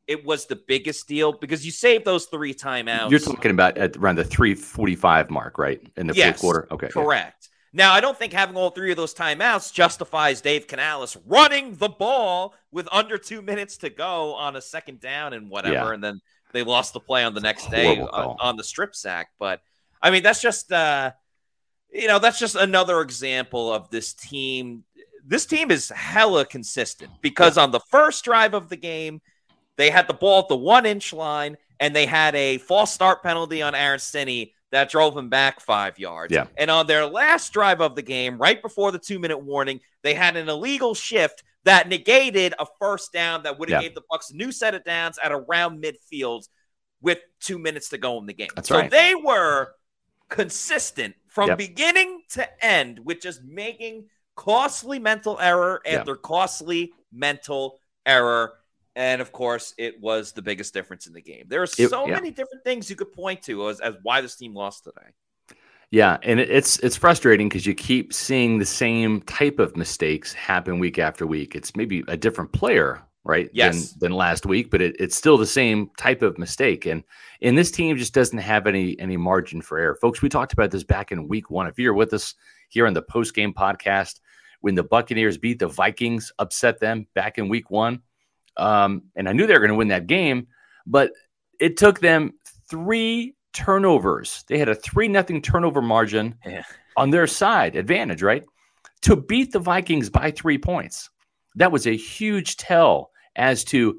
it 0.06 0.24
was 0.24 0.46
the 0.46 0.56
biggest 0.56 1.08
deal 1.08 1.32
because 1.32 1.64
you 1.64 1.72
saved 1.72 2.04
those 2.04 2.26
three 2.26 2.54
timeouts. 2.54 3.10
You're 3.10 3.20
talking 3.20 3.50
about 3.50 3.76
at 3.76 3.96
around 3.96 4.16
the 4.16 4.24
345 4.24 5.30
mark, 5.30 5.58
right? 5.58 5.80
In 5.96 6.06
the 6.06 6.14
Yes, 6.14 6.40
fourth 6.40 6.68
quarter? 6.68 6.74
Okay. 6.74 6.86
yeah. 6.86 7.02
Correct. 7.02 7.48
Now, 7.72 7.92
I 7.92 8.00
don't 8.00 8.16
think 8.16 8.32
having 8.32 8.56
all 8.56 8.70
three 8.70 8.90
of 8.90 8.96
those 8.96 9.12
timeouts 9.12 9.72
justifies 9.72 10.40
Dave 10.40 10.66
Canales 10.66 11.16
running 11.26 11.76
the 11.76 11.88
ball 11.88 12.54
with 12.70 12.88
under 12.90 13.18
two 13.18 13.42
minutes 13.42 13.76
to 13.78 13.90
go 13.90 14.34
on 14.34 14.56
a 14.56 14.62
second 14.62 15.00
down 15.00 15.34
and 15.34 15.50
whatever. 15.50 15.74
Yeah. 15.74 15.92
And 15.92 16.02
then 16.02 16.20
they 16.52 16.62
lost 16.62 16.94
the 16.94 17.00
play 17.00 17.24
on 17.24 17.34
the 17.34 17.40
next 17.40 17.70
day 17.70 17.98
on, 18.00 18.36
on 18.40 18.56
the 18.56 18.64
strip 18.64 18.94
sack. 18.94 19.28
But 19.38 19.60
I 20.00 20.10
mean, 20.10 20.22
that's 20.22 20.40
just, 20.40 20.72
uh, 20.72 21.12
you 21.92 22.08
know, 22.08 22.18
that's 22.18 22.38
just 22.38 22.54
another 22.56 23.00
example 23.00 23.72
of 23.72 23.90
this 23.90 24.14
team. 24.14 24.84
This 25.26 25.44
team 25.44 25.70
is 25.70 25.90
hella 25.90 26.46
consistent 26.46 27.10
because 27.20 27.58
on 27.58 27.72
the 27.72 27.80
first 27.90 28.24
drive 28.24 28.54
of 28.54 28.68
the 28.68 28.76
game, 28.76 29.20
they 29.76 29.90
had 29.90 30.08
the 30.08 30.14
ball 30.14 30.40
at 30.40 30.48
the 30.48 30.56
one 30.56 30.86
inch 30.86 31.12
line 31.12 31.56
and 31.80 31.94
they 31.94 32.06
had 32.06 32.34
a 32.34 32.58
false 32.58 32.92
start 32.92 33.22
penalty 33.22 33.62
on 33.62 33.74
Aaron 33.74 33.98
Stinnie 33.98 34.52
that 34.72 34.90
drove 34.90 35.16
him 35.16 35.28
back 35.28 35.60
five 35.60 35.98
yards. 35.98 36.32
Yeah. 36.32 36.46
And 36.56 36.70
on 36.70 36.86
their 36.86 37.06
last 37.06 37.52
drive 37.52 37.80
of 37.80 37.94
the 37.94 38.02
game, 38.02 38.38
right 38.38 38.60
before 38.60 38.90
the 38.92 38.98
two 38.98 39.18
minute 39.18 39.38
warning, 39.38 39.80
they 40.02 40.14
had 40.14 40.36
an 40.36 40.48
illegal 40.48 40.94
shift 40.94 41.42
that 41.64 41.88
negated 41.88 42.54
a 42.58 42.66
first 42.80 43.12
down 43.12 43.42
that 43.44 43.58
would 43.58 43.68
have 43.70 43.82
Yeah. 43.82 43.88
gave 43.88 43.94
the 43.94 44.02
Bucs 44.10 44.32
a 44.32 44.36
new 44.36 44.50
set 44.52 44.74
of 44.74 44.84
downs 44.84 45.18
at 45.22 45.32
around 45.32 45.82
midfield 45.82 46.48
with 47.00 47.18
two 47.40 47.58
minutes 47.58 47.90
to 47.90 47.98
go 47.98 48.18
in 48.18 48.26
the 48.26 48.32
game. 48.32 48.48
That's 48.56 48.68
so 48.68 48.78
right. 48.78 48.90
they 48.90 49.14
were 49.14 49.74
consistent 50.28 51.14
from 51.28 51.48
Yep. 51.48 51.58
beginning 51.58 52.22
to 52.30 52.64
end 52.64 53.00
with 53.04 53.20
just 53.20 53.42
making 53.44 54.08
costly 54.34 54.98
mental 54.98 55.38
error 55.40 55.80
after 55.86 56.16
costly 56.16 56.92
mental 57.12 57.80
error. 58.04 58.54
And 58.96 59.20
of 59.20 59.30
course, 59.30 59.74
it 59.78 60.00
was 60.00 60.32
the 60.32 60.42
biggest 60.42 60.74
difference 60.74 61.06
in 61.06 61.12
the 61.12 61.20
game. 61.22 61.44
There 61.48 61.60
are 61.60 61.64
It- 61.78 61.90
so 61.90 62.06
yeah. 62.08 62.14
many 62.14 62.30
different 62.30 62.64
things 62.64 62.90
you 62.90 62.96
could 62.96 63.12
point 63.12 63.42
to 63.42 63.68
as, 63.68 63.78
as 63.80 63.94
why 64.02 64.22
this 64.22 64.34
team 64.36 64.54
lost 64.54 64.84
today. 64.84 65.12
Yeah, 65.92 66.16
and 66.24 66.40
it's 66.40 66.80
it's 66.80 66.96
frustrating 66.96 67.48
because 67.48 67.64
you 67.64 67.74
keep 67.74 68.12
seeing 68.12 68.58
the 68.58 68.66
same 68.66 69.20
type 69.20 69.60
of 69.60 69.76
mistakes 69.76 70.32
happen 70.32 70.80
week 70.80 70.98
after 70.98 71.26
week. 71.28 71.54
It's 71.54 71.76
maybe 71.76 72.02
a 72.08 72.16
different 72.16 72.52
player, 72.52 73.02
right? 73.22 73.48
Yes. 73.52 73.92
Than, 73.92 74.10
than 74.10 74.12
last 74.16 74.46
week, 74.46 74.68
but 74.70 74.80
it, 74.80 74.96
it's 74.98 75.14
still 75.16 75.38
the 75.38 75.46
same 75.46 75.90
type 75.96 76.22
of 76.22 76.38
mistake. 76.38 76.86
And 76.86 77.04
and 77.40 77.56
this 77.56 77.70
team 77.70 77.96
just 77.96 78.14
doesn't 78.14 78.38
have 78.38 78.66
any 78.66 78.98
any 78.98 79.16
margin 79.16 79.60
for 79.62 79.78
error, 79.78 79.94
folks. 79.94 80.22
We 80.22 80.28
talked 80.28 80.54
about 80.54 80.72
this 80.72 80.82
back 80.84 81.12
in 81.12 81.28
week 81.28 81.50
one. 81.50 81.68
If 81.68 81.78
you're 81.78 81.94
with 81.94 82.12
us 82.14 82.34
here 82.68 82.86
on 82.88 82.94
the 82.94 83.02
post 83.02 83.34
game 83.34 83.54
podcast, 83.54 84.18
when 84.62 84.74
the 84.74 84.82
Buccaneers 84.82 85.38
beat 85.38 85.60
the 85.60 85.68
Vikings, 85.68 86.32
upset 86.40 86.80
them 86.80 87.06
back 87.14 87.38
in 87.38 87.48
week 87.48 87.70
one, 87.70 88.02
um, 88.56 89.02
and 89.14 89.28
I 89.28 89.32
knew 89.32 89.46
they 89.46 89.52
were 89.54 89.60
going 89.60 89.70
to 89.70 89.74
win 89.76 89.88
that 89.88 90.06
game, 90.06 90.46
but 90.86 91.12
it 91.60 91.76
took 91.76 92.00
them 92.00 92.32
three 92.68 93.34
turnovers. 93.52 94.44
They 94.48 94.58
had 94.58 94.68
a 94.68 94.74
3 94.74 95.08
nothing 95.08 95.40
turnover 95.42 95.80
margin 95.82 96.34
Yeah. 96.44 96.62
on 96.96 97.10
their 97.10 97.26
side, 97.26 97.74
advantage, 97.76 98.22
right? 98.22 98.44
To 99.02 99.16
beat 99.16 99.52
the 99.52 99.58
Vikings 99.58 100.10
by 100.10 100.30
three 100.30 100.58
points. 100.58 101.10
That 101.54 101.72
was 101.72 101.86
a 101.86 101.96
huge 101.96 102.56
tell 102.56 103.10
as 103.36 103.64
to 103.64 103.98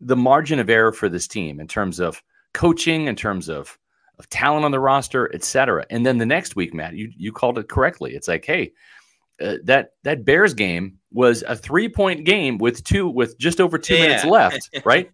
the 0.00 0.16
margin 0.16 0.58
of 0.58 0.68
error 0.70 0.92
for 0.92 1.08
this 1.08 1.26
team 1.28 1.60
in 1.60 1.68
terms 1.68 1.98
of 2.00 2.22
coaching, 2.52 3.06
in 3.06 3.16
terms 3.16 3.48
of 3.48 3.76
of 4.18 4.28
talent 4.28 4.66
on 4.66 4.70
the 4.70 4.78
roster, 4.78 5.30
et 5.34 5.42
cetera. 5.42 5.86
And 5.88 6.04
then 6.04 6.18
the 6.18 6.26
next 6.26 6.54
week, 6.54 6.74
Matt, 6.74 6.92
you 6.94 7.10
you 7.16 7.32
called 7.32 7.58
it 7.58 7.70
correctly. 7.70 8.14
It's 8.14 8.28
like, 8.28 8.44
hey, 8.44 8.72
uh, 9.40 9.56
that 9.64 9.92
that 10.04 10.24
Bears 10.24 10.54
game 10.54 10.98
was 11.12 11.42
a 11.46 11.56
three 11.56 11.88
point 11.88 12.24
game 12.24 12.58
with 12.58 12.84
two 12.84 13.08
with 13.08 13.38
just 13.38 13.60
over 13.60 13.78
two 13.78 13.94
minutes 13.98 14.24
left, 14.24 14.70
right? 14.84 15.10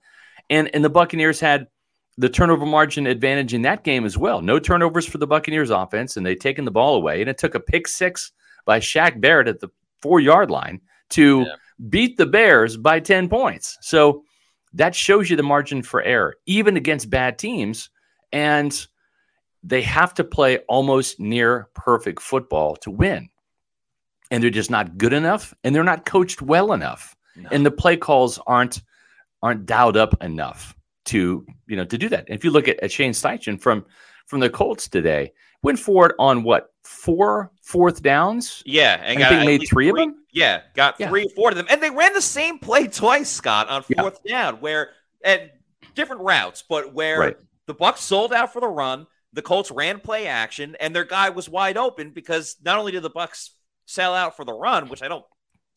And 0.50 0.70
and 0.74 0.84
the 0.84 0.90
Buccaneers 0.90 1.40
had 1.40 1.66
the 2.18 2.28
turnover 2.28 2.64
margin 2.66 3.06
advantage 3.06 3.52
in 3.54 3.62
that 3.62 3.84
game 3.84 4.04
as 4.04 4.16
well. 4.16 4.40
No 4.40 4.58
turnovers 4.58 5.06
for 5.06 5.18
the 5.18 5.26
Buccaneers 5.26 5.70
offense, 5.70 6.16
and 6.16 6.24
they'd 6.24 6.40
taken 6.40 6.64
the 6.64 6.70
ball 6.70 6.96
away, 6.96 7.20
and 7.20 7.28
it 7.28 7.38
took 7.38 7.54
a 7.54 7.60
pick 7.60 7.86
six 7.88 8.32
by 8.64 8.80
Shaq 8.80 9.20
Barrett 9.20 9.48
at 9.48 9.60
the 9.60 9.68
four 10.00 10.20
yard 10.20 10.50
line 10.50 10.80
to 11.10 11.40
Yeah. 11.40 11.54
beat 11.88 12.16
the 12.16 12.26
Bears 12.26 12.76
by 12.76 13.00
ten 13.00 13.28
points. 13.28 13.76
So 13.80 14.24
that 14.72 14.94
shows 14.94 15.30
you 15.30 15.36
the 15.36 15.42
margin 15.42 15.82
for 15.82 16.02
error, 16.02 16.36
even 16.46 16.76
against 16.76 17.10
bad 17.10 17.38
teams, 17.38 17.90
and 18.32 18.86
they 19.62 19.82
have 19.82 20.14
to 20.14 20.24
play 20.24 20.58
almost 20.68 21.18
near 21.18 21.68
perfect 21.74 22.20
football 22.22 22.76
to 22.76 22.90
win. 22.90 23.28
And 24.30 24.42
they're 24.42 24.50
just 24.50 24.70
not 24.70 24.98
good 24.98 25.12
enough, 25.12 25.54
and 25.62 25.74
they're 25.74 25.84
not 25.84 26.04
coached 26.04 26.42
well 26.42 26.72
enough, 26.72 27.14
No. 27.36 27.48
and 27.52 27.64
the 27.64 27.70
play 27.70 27.96
calls 27.96 28.38
aren't 28.46 28.82
aren't 29.42 29.66
dialed 29.66 29.96
up 29.96 30.20
enough 30.22 30.74
to 31.06 31.46
you 31.68 31.76
know 31.76 31.84
to 31.84 31.96
do 31.98 32.08
that. 32.08 32.24
and 32.28 32.36
If 32.36 32.44
you 32.44 32.50
look 32.50 32.66
at, 32.68 32.80
at 32.80 32.90
Shane 32.90 33.12
Steichen 33.12 33.60
from 33.60 33.84
from 34.26 34.40
the 34.40 34.50
Colts 34.50 34.88
today, 34.88 35.32
went 35.62 35.78
for 35.78 36.06
it 36.08 36.16
on 36.18 36.42
what 36.42 36.70
four 36.84 37.52
fourth 37.62 38.02
downs. 38.02 38.62
Yeah, 38.66 39.00
and 39.02 39.18
I 39.18 39.20
got 39.22 39.28
think 39.28 39.44
made 39.46 39.60
least 39.60 39.72
three 39.72 39.88
of 39.90 39.96
them? 39.96 40.24
Yeah, 40.32 40.62
got 40.74 40.96
Yeah. 40.98 41.08
three 41.08 41.28
four 41.36 41.50
of 41.50 41.56
them, 41.56 41.66
and 41.70 41.80
they 41.80 41.90
ran 41.90 42.12
the 42.12 42.20
same 42.22 42.58
play 42.58 42.88
twice, 42.88 43.30
Scott, 43.30 43.68
on 43.68 43.84
Yeah. 43.88 44.02
fourth 44.02 44.24
down, 44.24 44.56
where 44.60 44.90
at 45.24 45.52
different 45.94 46.22
routes, 46.22 46.64
but 46.68 46.92
where 46.92 47.18
Right. 47.20 47.36
the 47.66 47.74
Bucs 47.74 47.98
sold 47.98 48.32
out 48.32 48.52
for 48.52 48.60
the 48.60 48.68
run, 48.68 49.06
the 49.32 49.42
Colts 49.42 49.70
ran 49.70 50.00
play 50.00 50.26
action, 50.26 50.76
and 50.80 50.94
their 50.96 51.04
guy 51.04 51.28
was 51.30 51.48
wide 51.48 51.76
open 51.76 52.10
because 52.10 52.56
not 52.64 52.78
only 52.78 52.90
did 52.92 53.02
the 53.02 53.10
Bucs 53.10 53.50
sell 53.86 54.14
out 54.14 54.36
for 54.36 54.44
the 54.44 54.52
run, 54.52 54.88
which 54.88 55.02
I 55.02 55.08
don't 55.08 55.24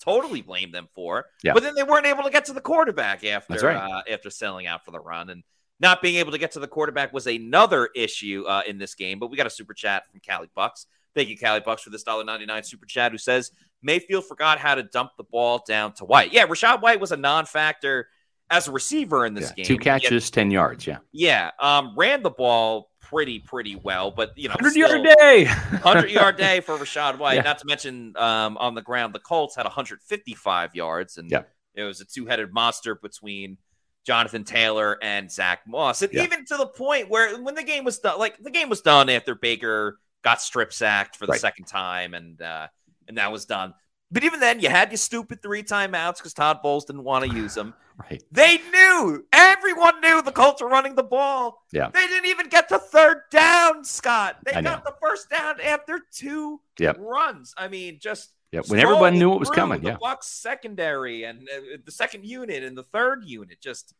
totally 0.03 0.41
blame 0.41 0.71
them 0.71 0.87
for, 0.93 1.25
Yeah. 1.43 1.53
but 1.53 1.63
then 1.63 1.75
they 1.75 1.83
weren't 1.83 2.05
able 2.05 2.23
to 2.23 2.29
get 2.29 2.45
to 2.45 2.53
the 2.53 2.61
quarterback 2.61 3.23
after 3.25 3.55
right. 3.65 3.75
uh, 3.75 4.01
after 4.11 4.29
selling 4.29 4.67
out 4.67 4.83
for 4.85 4.91
the 4.91 4.99
run, 4.99 5.29
and 5.29 5.43
not 5.79 6.01
being 6.01 6.15
able 6.15 6.31
to 6.31 6.37
get 6.37 6.51
to 6.53 6.59
the 6.59 6.67
quarterback 6.67 7.13
was 7.13 7.27
another 7.27 7.89
issue 7.95 8.43
uh, 8.47 8.61
in 8.67 8.77
this 8.77 8.95
game. 8.95 9.19
But 9.19 9.29
we 9.31 9.37
got 9.37 9.47
a 9.47 9.51
super 9.51 9.73
chat 9.73 10.09
from 10.09 10.19
Cali 10.19 10.49
Bucks. 10.55 10.85
Thank 11.15 11.29
you, 11.29 11.37
Cali 11.37 11.59
Bucks, 11.61 11.81
for 11.83 11.89
this 11.89 12.03
$1.99 12.03 12.65
super 12.65 12.85
chat, 12.85 13.11
who 13.11 13.17
says 13.17 13.51
Mayfield 13.81 14.25
forgot 14.25 14.59
how 14.59 14.75
to 14.75 14.83
dump 14.83 15.11
the 15.17 15.23
ball 15.23 15.63
down 15.67 15.93
to 15.93 16.05
White. 16.05 16.31
Yeah, 16.33 16.45
Rachaad 16.45 16.81
White 16.81 16.99
was 16.99 17.11
a 17.11 17.17
non-factor 17.17 18.07
as 18.49 18.67
a 18.67 18.71
receiver 18.71 19.25
in 19.25 19.33
this 19.33 19.49
Yeah, 19.49 19.63
game. 19.63 19.65
two 19.65 19.77
catches, 19.77 20.29
ten 20.29 20.51
yards. 20.51 20.85
Yeah, 20.85 20.97
Yeah, 21.11 21.51
um, 21.59 21.93
ran 21.97 22.23
the 22.23 22.29
ball 22.29 22.88
pretty, 23.09 23.39
pretty 23.39 23.75
well, 23.75 24.11
but 24.11 24.37
you 24.37 24.47
know, 24.49 24.53
hundred 24.59 24.75
yard 24.75 25.03
day. 25.03 25.45
100 25.81 26.11
yard 26.11 26.37
day 26.37 26.59
for 26.61 26.77
Rachaad 26.77 27.17
White. 27.17 27.35
Yeah. 27.35 27.41
Not 27.41 27.59
to 27.59 27.65
mention 27.65 28.13
um, 28.17 28.57
on 28.57 28.75
the 28.75 28.81
ground, 28.81 29.13
the 29.15 29.19
Colts 29.19 29.55
had 29.55 29.65
155 29.65 30.75
yards, 30.75 31.17
and 31.17 31.29
Yeah. 31.31 31.43
it 31.75 31.83
was 31.83 32.01
a 32.01 32.05
two 32.05 32.25
headed 32.25 32.53
monster 32.53 32.95
between 32.95 33.57
Jonathan 34.05 34.43
Taylor 34.43 34.97
and 35.01 35.31
Zach 35.31 35.61
Moss. 35.67 36.01
And 36.01 36.13
Yeah. 36.13 36.23
even 36.23 36.45
to 36.45 36.57
the 36.57 36.67
point 36.67 37.09
where 37.09 37.41
when 37.41 37.55
the 37.55 37.63
game 37.63 37.83
was 37.83 37.99
done, 37.99 38.19
like 38.19 38.37
the 38.37 38.51
game 38.51 38.69
was 38.69 38.81
done 38.81 39.09
after 39.09 39.35
Baker 39.35 39.99
got 40.23 40.41
strip 40.41 40.71
sacked 40.73 41.15
for 41.15 41.25
the 41.25 41.31
Right. 41.33 41.41
second 41.41 41.65
time, 41.65 42.13
and 42.13 42.41
uh, 42.41 42.67
and 43.07 43.17
that 43.17 43.31
was 43.31 43.45
done. 43.45 43.73
But 44.11 44.23
even 44.23 44.39
then, 44.39 44.59
you 44.59 44.69
had 44.69 44.89
your 44.91 44.97
stupid 44.97 45.41
three 45.41 45.61
timeouts 45.63 46.17
because 46.17 46.33
Todd 46.33 46.59
Bowles 46.63 46.85
didn't 46.85 47.03
want 47.03 47.25
to 47.25 47.31
use 47.35 47.53
them. 47.55 47.73
Right. 48.09 48.23
They 48.31 48.59
knew. 48.71 49.25
Everyone 49.33 49.99
knew 49.99 50.21
the 50.21 50.31
Colts 50.31 50.61
were 50.61 50.69
running 50.69 50.95
the 50.95 51.03
ball. 51.03 51.65
Yeah. 51.73 51.89
They 51.93 52.07
didn't 52.07 52.27
even 52.27 52.47
get 52.47 52.69
to 52.69 52.79
third 52.79 53.23
down, 53.29 53.83
Scott. 53.83 54.37
They 54.45 54.53
I 54.53 54.61
know. 54.61 54.69
got 54.69 54.85
the 54.85 54.93
first 55.01 55.29
down 55.29 55.59
after 55.59 55.99
two 56.09 56.61
Yep. 56.79 56.95
runs. 56.97 57.53
I 57.57 57.67
mean, 57.67 57.99
just 57.99 58.29
Yeah, 58.53 58.61
when 58.67 58.79
everyone 58.79 59.19
knew 59.19 59.29
what 59.29 59.41
was 59.41 59.49
coming. 59.49 59.81
The 59.81 59.89
Yeah, 59.89 59.97
Bucs 60.01 60.23
secondary 60.23 61.25
and 61.25 61.45
uh, 61.53 61.75
the 61.83 61.91
second 61.91 62.23
unit 62.25 62.63
and 62.63 62.77
the 62.77 62.83
third 62.83 63.25
unit, 63.25 63.59
just 63.59 63.93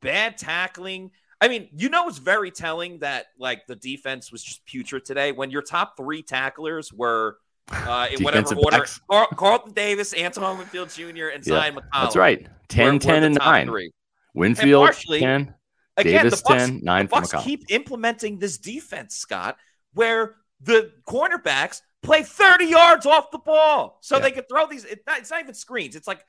bad 0.00 0.38
tackling. 0.38 1.10
I 1.40 1.48
mean, 1.48 1.70
you 1.76 1.88
know, 1.88 2.06
it's 2.08 2.18
very 2.18 2.52
telling 2.52 3.00
that 3.00 3.26
like 3.36 3.66
the 3.66 3.74
defense 3.74 4.30
was 4.30 4.44
just 4.44 4.64
putrid 4.64 5.04
today 5.04 5.32
when 5.32 5.50
your 5.50 5.62
top 5.62 5.96
three 5.96 6.22
tacklers 6.22 6.92
were 6.92 7.38
uh, 7.70 8.08
in 8.12 8.22
whatever 8.22 8.54
order: 8.54 8.78
backs. 8.78 9.00
Car- 9.10 9.28
Carlton 9.36 9.72
Davis, 9.72 10.14
Antoine 10.18 10.58
Winfield 10.58 10.90
Jr., 10.90 11.28
and 11.28 11.46
Yeah, 11.46 11.70
Zyon 11.70 11.74
McCollum. 11.76 11.82
that's 11.92 12.16
right. 12.16 12.46
10, 12.68 12.86
were- 12.86 12.92
were 12.94 12.98
10, 12.98 13.20
the 13.20 13.26
and 13.26 13.36
top 13.36 13.44
9. 13.46 13.66
three. 13.66 13.90
Winfield, 14.34 14.84
partially- 14.86 15.20
10. 15.20 15.54
Again, 15.96 16.24
Davis, 16.24 16.42
the 16.42 16.48
Bucs, 16.48 16.58
10, 16.58 16.80
9 16.82 17.06
the 17.06 17.10
Bucs 17.12 17.44
keep 17.44 17.64
implementing 17.70 18.38
this 18.40 18.58
defense, 18.58 19.14
Scott, 19.14 19.56
where 19.92 20.34
the 20.60 20.92
cornerbacks 21.06 21.82
play 22.02 22.22
30 22.24 22.64
yards 22.66 23.06
off 23.06 23.30
the 23.30 23.38
ball, 23.38 23.98
so 24.02 24.16
Yeah. 24.16 24.22
they 24.22 24.30
can 24.32 24.44
throw 24.44 24.66
these. 24.66 24.84
It's 24.84 25.06
not, 25.06 25.20
it's 25.20 25.30
not 25.30 25.40
even 25.40 25.54
screens. 25.54 25.94
It's 25.94 26.08
like, 26.08 26.24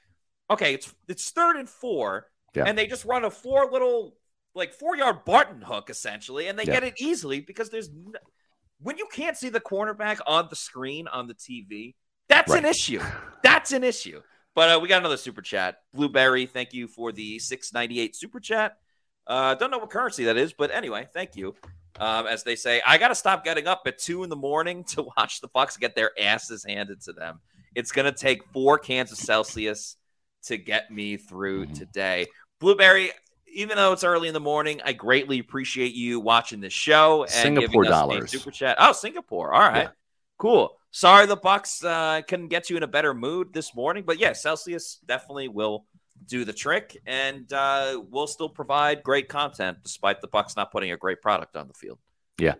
okay, 0.52 0.76
it's 0.76 0.94
it's 1.08 1.32
third 1.32 1.56
and 1.58 1.68
four, 1.68 2.28
Yeah. 2.54 2.66
and 2.68 2.78
they 2.78 2.86
just 2.86 3.06
run 3.06 3.26
a 3.26 3.32
four 3.32 3.70
little, 3.72 4.16
like 4.54 4.72
four 4.72 4.96
yard 4.96 5.26
Barton 5.26 5.62
hook 5.64 5.90
essentially, 5.90 6.48
and 6.48 6.60
they 6.60 6.64
Yeah. 6.64 6.74
get 6.74 6.84
it 6.84 6.94
easily 7.02 7.40
because 7.42 7.72
there's 7.72 7.90
when 8.80 8.98
you 8.98 9.08
can't 9.12 9.38
see 9.38 9.50
the 9.50 9.60
cornerback 9.60 10.20
on 10.28 10.48
the 10.50 10.56
screen 10.56 11.08
on 11.08 11.28
the 11.28 11.34
TV, 11.34 11.96
that's 12.28 12.54
an 12.54 12.66
issue. 12.66 13.02
That's 13.44 13.72
an 13.72 13.84
issue. 13.84 14.22
But 14.56 14.70
uh, 14.70 14.80
we 14.80 14.88
got 14.88 15.00
another 15.00 15.18
super 15.18 15.42
chat. 15.42 15.80
Blueberry, 15.94 16.46
thank 16.46 16.74
you 16.74 16.88
for 16.88 17.12
the 17.12 17.40
698 17.40 18.16
super 18.16 18.40
chat. 18.40 18.78
Uh, 19.28 19.56
don't 19.56 19.72
know 19.72 19.78
what 19.80 19.90
currency 19.90 20.26
that 20.26 20.38
is, 20.38 20.54
but 20.54 20.72
anyway, 20.72 21.08
thank 21.14 21.36
you. 21.36 21.56
Um, 22.00 22.28
as 22.28 22.44
they 22.44 22.56
say, 22.56 22.82
I 22.86 22.98
got 22.98 23.10
to 23.10 23.16
stop 23.16 23.44
getting 23.44 23.68
up 23.68 23.84
at 23.86 23.98
two 23.98 24.24
in 24.24 24.30
the 24.30 24.36
morning 24.36 24.84
to 24.90 25.04
watch 25.18 25.42
the 25.42 25.50
Bucs 25.50 25.80
get 25.80 25.96
their 25.96 26.12
asses 26.20 26.64
handed 26.68 27.02
to 27.02 27.14
them. 27.14 27.40
It's 27.76 27.92
going 27.92 28.06
to 28.06 28.18
take 28.18 28.44
four 28.54 28.78
cans 28.78 29.12
of 29.12 29.18
Celsius 29.18 29.98
to 30.44 30.58
get 30.58 30.92
me 30.92 31.18
through 31.18 31.66
Mhm. 31.68 31.78
today. 31.78 32.28
Blueberry, 32.60 33.12
even 33.48 33.78
though 33.78 33.94
it's 33.94 34.04
early 34.04 34.28
in 34.28 34.34
the 34.34 34.40
morning, 34.40 34.82
I 34.84 34.94
greatly 34.94 35.40
appreciate 35.40 35.94
you 35.94 36.20
watching 36.20 36.62
this 36.62 36.74
show 36.74 37.24
and 37.24 37.32
Singapore 37.32 37.68
giving 37.68 37.82
us 37.82 37.88
a 37.88 37.92
dollars. 37.92 38.32
super 38.32 38.52
chat. 38.52 38.78
Oh, 38.80 38.92
Singapore. 38.92 39.54
All 39.54 39.62
right. 39.62 39.84
Yeah. 39.84 39.90
Cool. 40.38 40.78
Sorry 40.92 41.26
the 41.26 41.38
Bucs 41.38 41.84
uh, 41.84 42.22
couldn't 42.22 42.48
get 42.48 42.70
you 42.70 42.78
in 42.78 42.84
a 42.84 42.88
better 42.88 43.14
mood 43.14 43.54
this 43.54 43.76
morning, 43.76 44.04
but 44.06 44.20
yeah, 44.20 44.34
Celsius 44.34 45.00
definitely 45.06 45.50
will 45.50 45.86
do 46.28 46.46
the 46.46 46.54
trick, 46.54 46.98
and 47.06 47.52
uh, 47.52 48.02
we'll 48.10 48.28
still 48.28 48.48
provide 48.48 49.04
great 49.04 49.28
content 49.28 49.80
despite 49.84 50.22
the 50.22 50.28
Bucs 50.28 50.56
not 50.56 50.72
putting 50.72 50.92
a 50.92 50.98
great 50.98 51.22
product 51.22 51.58
on 51.58 51.68
the 51.68 51.74
field. 51.74 52.00
Yeah, 52.38 52.56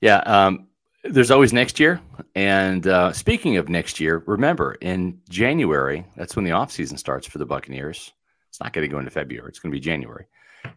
yeah. 0.00 0.18
Um, 0.18 0.68
there's 1.04 1.30
always 1.30 1.52
next 1.52 1.78
year. 1.78 2.00
And 2.34 2.86
uh, 2.86 3.12
speaking 3.12 3.56
of 3.58 3.68
next 3.68 4.00
year, 4.00 4.22
remember 4.26 4.74
in 4.80 5.20
January, 5.28 6.06
that's 6.16 6.34
when 6.34 6.44
the 6.44 6.52
offseason 6.52 6.98
starts 6.98 7.26
for 7.26 7.38
the 7.38 7.46
Buccaneers. 7.46 8.12
It's 8.54 8.60
not 8.60 8.72
going 8.72 8.88
to 8.88 8.88
go 8.88 9.00
into 9.00 9.10
February, 9.10 9.48
it's 9.48 9.58
going 9.58 9.72
to 9.72 9.76
be 9.76 9.80
January. 9.80 10.26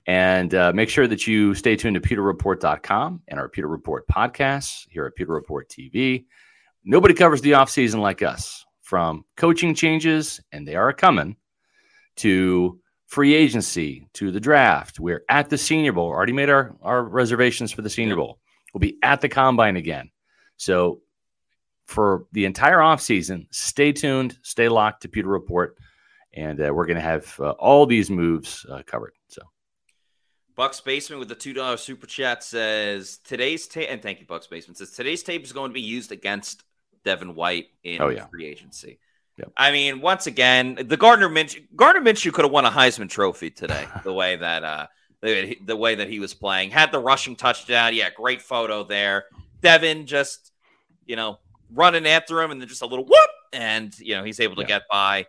And 0.08 0.56
uh, 0.56 0.74
make 0.74 0.90
sure 0.90 1.06
that 1.06 1.28
you 1.28 1.54
stay 1.54 1.76
tuned 1.76 1.94
to 1.94 2.02
PewterReport.com 2.02 3.22
and 3.28 3.40
our 3.40 3.48
Pewter 3.48 3.68
Report 3.68 4.08
podcasts 4.08 4.88
here 4.90 5.06
at 5.06 5.16
Pewter 5.16 5.34
Report 5.34 5.70
TV. 5.70 6.26
Nobody 6.84 7.14
covers 7.14 7.40
the 7.42 7.52
offseason 7.52 8.00
like 8.00 8.24
us 8.24 8.66
from 8.82 9.26
coaching 9.36 9.76
changes, 9.76 10.42
and 10.52 10.68
they 10.68 10.74
are 10.74 10.92
coming, 10.92 11.36
to 12.16 12.80
free 13.06 13.36
agency, 13.36 14.08
to 14.14 14.32
the 14.32 14.40
draft. 14.40 15.00
We're 15.00 15.24
at 15.30 15.52
the 15.52 15.58
Senior 15.60 15.94
Bowl. 15.94 16.08
Already 16.08 16.34
made 16.34 16.50
our, 16.50 16.76
our 16.82 17.04
reservations 17.04 17.72
for 17.72 17.84
the 17.84 17.92
Senior. 17.92 18.16
Bowl. 18.16 18.40
We'll 18.74 18.80
be 18.80 18.98
at 19.04 19.22
the 19.22 19.30
combine 19.30 19.78
again. 19.78 20.10
So 20.56 21.02
for 21.86 22.26
the 22.32 22.46
entire 22.46 22.80
offseason, 22.80 23.46
stay 23.52 23.92
tuned, 23.92 24.40
stay 24.42 24.68
locked 24.68 25.04
to 25.04 25.10
Pewter 25.10 25.30
Report, 25.30 25.78
and 26.38 26.62
uh, 26.62 26.72
we're 26.74 26.86
going 26.86 26.96
to 26.96 27.02
have 27.02 27.38
uh, 27.40 27.52
all 27.52 27.86
these 27.86 28.10
moves 28.10 28.66
uh, 28.72 28.82
covered. 28.86 29.14
So 29.28 29.42
Bucks 30.56 30.80
Basement 30.82 31.20
with 31.20 31.30
the 31.30 31.36
two 31.36 31.54
dollar 31.54 31.78
super 31.78 32.08
chat 32.08 32.44
says 32.44 33.20
today's 33.24 33.68
tape, 33.68 33.88
and 33.90 34.02
thank 34.02 34.20
you, 34.20 34.26
Bucks 34.26 34.48
Basement 34.48 34.78
says 34.78 34.92
today's 34.92 35.24
tape 35.24 35.44
is 35.44 35.52
going 35.52 35.70
to 35.70 35.74
be 35.74 35.82
used 35.82 36.12
against 36.12 36.64
Devin 37.04 37.36
White 37.36 37.68
in 37.84 38.02
Oh, 38.02 38.10
yeah. 38.10 38.26
free 38.28 38.46
agency. 38.46 39.00
Yep. 39.38 39.52
I 39.56 39.72
mean, 39.72 40.02
once 40.02 40.26
again, 40.26 40.80
the 40.88 40.98
Gardner 40.98 41.30
Minshew 41.30 41.64
Gardner 41.76 42.02
Minshew 42.02 42.34
could 42.34 42.44
have 42.46 42.52
won 42.52 42.66
a 42.66 42.72
Heisman 42.72 43.10
Trophy 43.10 43.52
today. 43.52 43.86
the 44.04 44.14
way 44.14 44.36
that 44.36 44.64
uh, 44.64 44.88
the, 45.22 45.58
the 45.64 45.76
way 45.76 45.96
that 45.96 46.10
he 46.10 46.20
was 46.20 46.34
playing 46.34 46.72
had 46.72 46.92
the 46.92 47.00
rushing 47.00 47.36
touchdown. 47.36 47.94
Yeah, 47.96 48.10
great 48.16 48.42
photo 48.42 48.84
there. 48.84 49.26
Devin 49.62 50.08
just 50.08 50.52
you 51.06 51.16
know 51.16 51.38
running 51.72 52.08
after 52.08 52.42
him 52.42 52.50
and 52.50 52.60
then 52.60 52.68
just 52.68 52.82
a 52.82 52.88
little 52.88 53.06
whoop, 53.06 53.30
and 53.54 53.98
you 54.00 54.16
know 54.16 54.24
he's 54.24 54.40
able 54.40 54.56
to 54.56 54.62
Yeah. 54.62 54.68
get 54.68 54.84
by. 54.90 55.28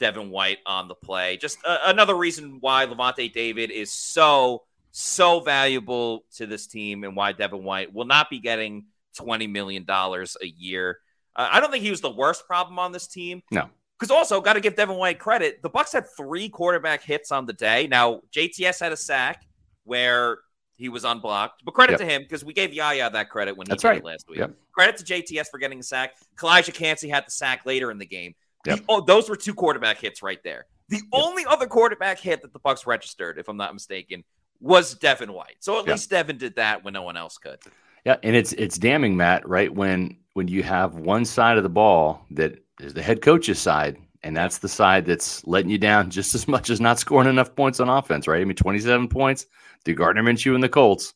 Devin 0.00 0.30
White 0.30 0.58
on 0.66 0.88
the 0.88 0.94
play. 0.94 1.36
Just 1.36 1.58
uh, 1.64 1.78
another 1.84 2.16
reason 2.16 2.56
why 2.60 2.86
Lavonte 2.86 3.32
David 3.32 3.70
is 3.70 3.90
so 3.92 4.64
so 4.92 5.38
valuable 5.40 6.24
to 6.34 6.46
this 6.46 6.66
team 6.66 7.04
and 7.04 7.14
why 7.14 7.30
Devin 7.32 7.62
White 7.62 7.94
will 7.94 8.06
not 8.06 8.28
be 8.28 8.40
getting 8.40 8.86
$20 9.16 9.48
million 9.48 9.84
a 9.88 10.46
year. 10.46 10.98
Uh, 11.36 11.48
I 11.52 11.60
don't 11.60 11.70
think 11.70 11.84
he 11.84 11.90
was 11.90 12.00
the 12.00 12.10
worst 12.10 12.44
problem 12.46 12.78
on 12.80 12.90
this 12.90 13.06
team. 13.06 13.40
No. 13.52 13.68
Because 13.96 14.10
also, 14.10 14.40
got 14.40 14.54
to 14.54 14.60
give 14.60 14.74
Devin 14.74 14.96
White 14.96 15.18
credit. 15.20 15.62
The 15.62 15.70
Bucs 15.70 15.92
had 15.92 16.06
three 16.16 16.48
quarterback 16.48 17.02
hits 17.04 17.30
on 17.30 17.46
the 17.46 17.52
day. 17.52 17.86
Now, 17.86 18.22
JTS 18.34 18.80
had 18.80 18.90
a 18.92 18.96
sack 18.96 19.44
where 19.84 20.38
he 20.76 20.88
was 20.88 21.04
unblocked, 21.04 21.62
but 21.64 21.72
credit 21.72 21.92
Yep. 21.92 22.00
to 22.00 22.06
him 22.06 22.22
because 22.22 22.42
we 22.42 22.54
gave 22.54 22.72
Yaya 22.72 23.10
that 23.10 23.28
credit 23.28 23.56
when 23.56 23.66
he 23.66 23.70
That's 23.70 23.82
did 23.82 23.88
right. 23.88 23.98
it 23.98 24.04
last 24.04 24.28
week. 24.28 24.38
Yep. 24.38 24.54
Credit 24.72 24.96
to 24.96 25.04
JTS 25.04 25.48
for 25.50 25.58
getting 25.58 25.78
a 25.78 25.82
sack. 25.82 26.14
Calijah 26.36 26.72
Kancey 26.72 27.08
had 27.10 27.26
the 27.26 27.30
sack 27.30 27.66
later 27.66 27.90
in 27.90 27.98
the 27.98 28.06
game. 28.06 28.34
The- 28.64 28.82
oh, 28.88 29.00
those 29.00 29.28
were 29.28 29.36
two 29.36 29.54
quarterback 29.54 29.98
hits 29.98 30.22
right 30.22 30.42
there. 30.44 30.66
The 30.88 31.00
only 31.12 31.44
other 31.46 31.66
quarterback 31.66 32.18
hit 32.18 32.42
that 32.42 32.52
the 32.52 32.58
Bucks 32.58 32.86
registered, 32.86 33.38
if 33.38 33.48
I'm 33.48 33.56
not 33.56 33.72
mistaken, 33.72 34.24
was 34.60 34.94
Devin 34.96 35.32
White. 35.32 35.56
So 35.60 35.78
at 35.78 35.86
Yeah. 35.86 35.92
least 35.92 36.10
Devin 36.10 36.36
did 36.38 36.56
that 36.56 36.84
when 36.84 36.92
no 36.94 37.02
one 37.02 37.16
else 37.16 37.38
could. 37.38 37.58
Yeah, 38.04 38.16
and 38.22 38.34
it's 38.34 38.52
it's 38.54 38.78
damning, 38.78 39.16
Matt, 39.16 39.48
right? 39.48 39.72
When 39.72 40.16
when 40.34 40.48
you 40.48 40.62
have 40.62 40.94
one 40.96 41.24
side 41.24 41.56
of 41.56 41.62
the 41.62 41.68
ball 41.68 42.24
that 42.32 42.58
is 42.80 42.94
the 42.94 43.02
head 43.02 43.20
coach's 43.22 43.58
side, 43.58 43.98
and 44.22 44.36
that's 44.36 44.58
the 44.58 44.68
side 44.68 45.04
that's 45.06 45.46
letting 45.46 45.70
you 45.70 45.78
down 45.78 46.10
just 46.18 46.34
as 46.34 46.48
much 46.48 46.70
as 46.70 46.80
not 46.80 46.98
scoring 46.98 47.28
enough 47.28 47.54
points 47.54 47.78
on 47.80 47.88
offense, 47.88 48.26
right? 48.26 48.40
I 48.40 48.44
mean, 48.44 48.56
27 48.56 49.08
points 49.08 49.46
through 49.84 49.94
Gardner 49.94 50.22
Minshew 50.22 50.54
and 50.54 50.62
the 50.62 50.68
Colts. 50.68 51.14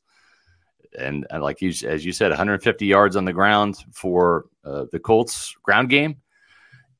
And, 0.98 1.26
and 1.30 1.42
like 1.42 1.60
you 1.60 1.72
as 1.88 2.04
you 2.04 2.12
said, 2.12 2.30
150 2.30 2.86
yards 2.86 3.16
on 3.16 3.24
the 3.24 3.32
ground 3.32 3.76
for 3.92 4.46
uh, 4.64 4.84
the 4.92 5.00
Colts 5.00 5.54
ground 5.62 5.90
game. 5.90 6.16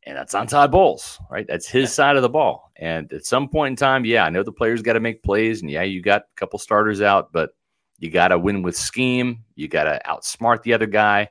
And 0.07 0.17
that's 0.19 0.35
on 0.35 0.47
Todd 0.47 0.71
Bowles, 0.71 1.19
right? 1.31 1.47
That's 1.47 1.67
his 1.67 1.93
side 1.93 2.17
of 2.17 2.23
the 2.23 2.29
ball. 2.29 2.71
And 2.77 3.11
at 3.13 3.25
some 3.25 3.49
point 3.49 3.73
in 3.73 3.77
time, 3.77 4.05
yeah, 4.05 4.25
I 4.25 4.31
know 4.31 4.43
the 4.43 4.53
players 4.53 4.83
got 4.83 4.93
to 4.95 5.01
make 5.01 5.23
plays, 5.23 5.63
and 5.63 5.71
yeah, 5.71 5.83
you 5.83 6.03
got 6.03 6.23
a 6.23 6.37
couple 6.37 6.59
starters 6.59 7.01
out, 7.01 7.33
but 7.33 7.51
you 7.99 8.11
got 8.11 8.29
to 8.29 8.39
win 8.39 8.61
with 8.63 8.77
scheme. 8.77 9.43
You 9.55 9.67
got 9.69 9.85
to 9.85 10.01
outsmart 10.07 10.63
the 10.63 10.75
other 10.75 10.87
guy. 10.87 11.31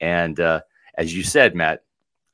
And 0.00 0.38
uh, 0.38 0.60
as 0.96 1.14
you 1.14 1.24
said, 1.24 1.56
Matt, 1.56 1.82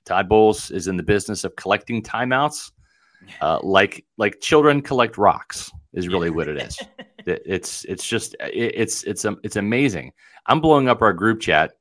Todd 0.04 0.28
Bowles 0.28 0.70
is 0.70 0.86
in 0.86 0.96
the 0.98 1.02
business 1.02 1.44
of 1.44 1.56
collecting 1.56 2.02
timeouts, 2.02 2.72
uh, 3.40 3.60
like 3.62 4.04
like 4.18 4.40
children 4.40 4.82
collect 4.82 5.16
rocks. 5.16 5.70
Is 5.92 6.06
really 6.08 6.30
what 6.30 6.46
it 6.48 6.56
is. 6.58 6.78
It- 7.26 7.42
it's 7.44 7.84
it's 7.84 8.06
just 8.06 8.34
it, 8.40 8.72
it's 8.76 9.02
it's 9.04 9.24
um, 9.26 9.38
it's 9.42 9.56
amazing. 9.56 10.12
I'm 10.46 10.60
blowing 10.62 10.88
up 10.88 11.02
our 11.02 11.12
group 11.12 11.38
chat 11.40 11.72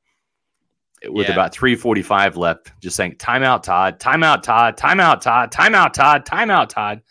with 1.08 1.28
Yeah. 1.28 1.34
about 1.34 1.54
345 1.54 2.38
left, 2.38 2.72
just 2.82 2.96
saying 2.96 3.16
timeout, 3.16 3.64
Todd, 3.64 4.00
timeout, 4.00 4.44
Todd, 4.44 4.78
timeout, 4.78 5.22
Todd, 5.22 5.52
timeout, 5.52 5.94
Todd, 5.94 6.26
timeout, 6.26 6.70
Todd. 6.70 7.02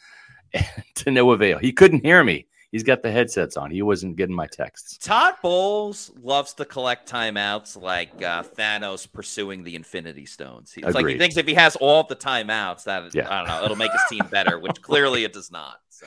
to 0.94 1.10
no 1.10 1.30
avail. 1.32 1.58
He 1.58 1.72
couldn't 1.72 2.04
hear 2.04 2.24
me. 2.24 2.46
He's 2.72 2.82
got 2.82 3.02
the 3.02 3.10
headsets 3.10 3.56
on. 3.56 3.70
He 3.70 3.80
wasn't 3.82 4.16
getting 4.16 4.34
my 4.34 4.46
texts. 4.46 4.98
Todd 4.98 5.34
Bowles 5.42 6.10
loves 6.20 6.52
to 6.54 6.64
collect 6.66 7.10
timeouts 7.10 7.80
like 7.80 8.10
uh, 8.22 8.42
Thanos 8.42 9.10
pursuing 9.10 9.62
the 9.64 9.74
Infinity 9.74 10.26
Stones. 10.26 10.74
It's 10.76 10.94
like 10.94 11.06
he 11.06 11.16
thinks 11.16 11.36
if 11.38 11.46
he 11.46 11.54
has 11.54 11.76
all 11.76 12.02
the 12.04 12.16
timeouts, 12.16 12.84
that 12.84 13.14
Yeah. 13.14 13.26
I 13.30 13.38
don't 13.38 13.48
know, 13.48 13.64
it'll 13.64 13.76
make 13.76 13.92
his 13.92 14.02
team 14.10 14.26
better, 14.30 14.58
which 14.58 14.80
clearly 14.82 15.24
it 15.24 15.32
does 15.32 15.50
not. 15.50 15.76
So. 15.88 16.06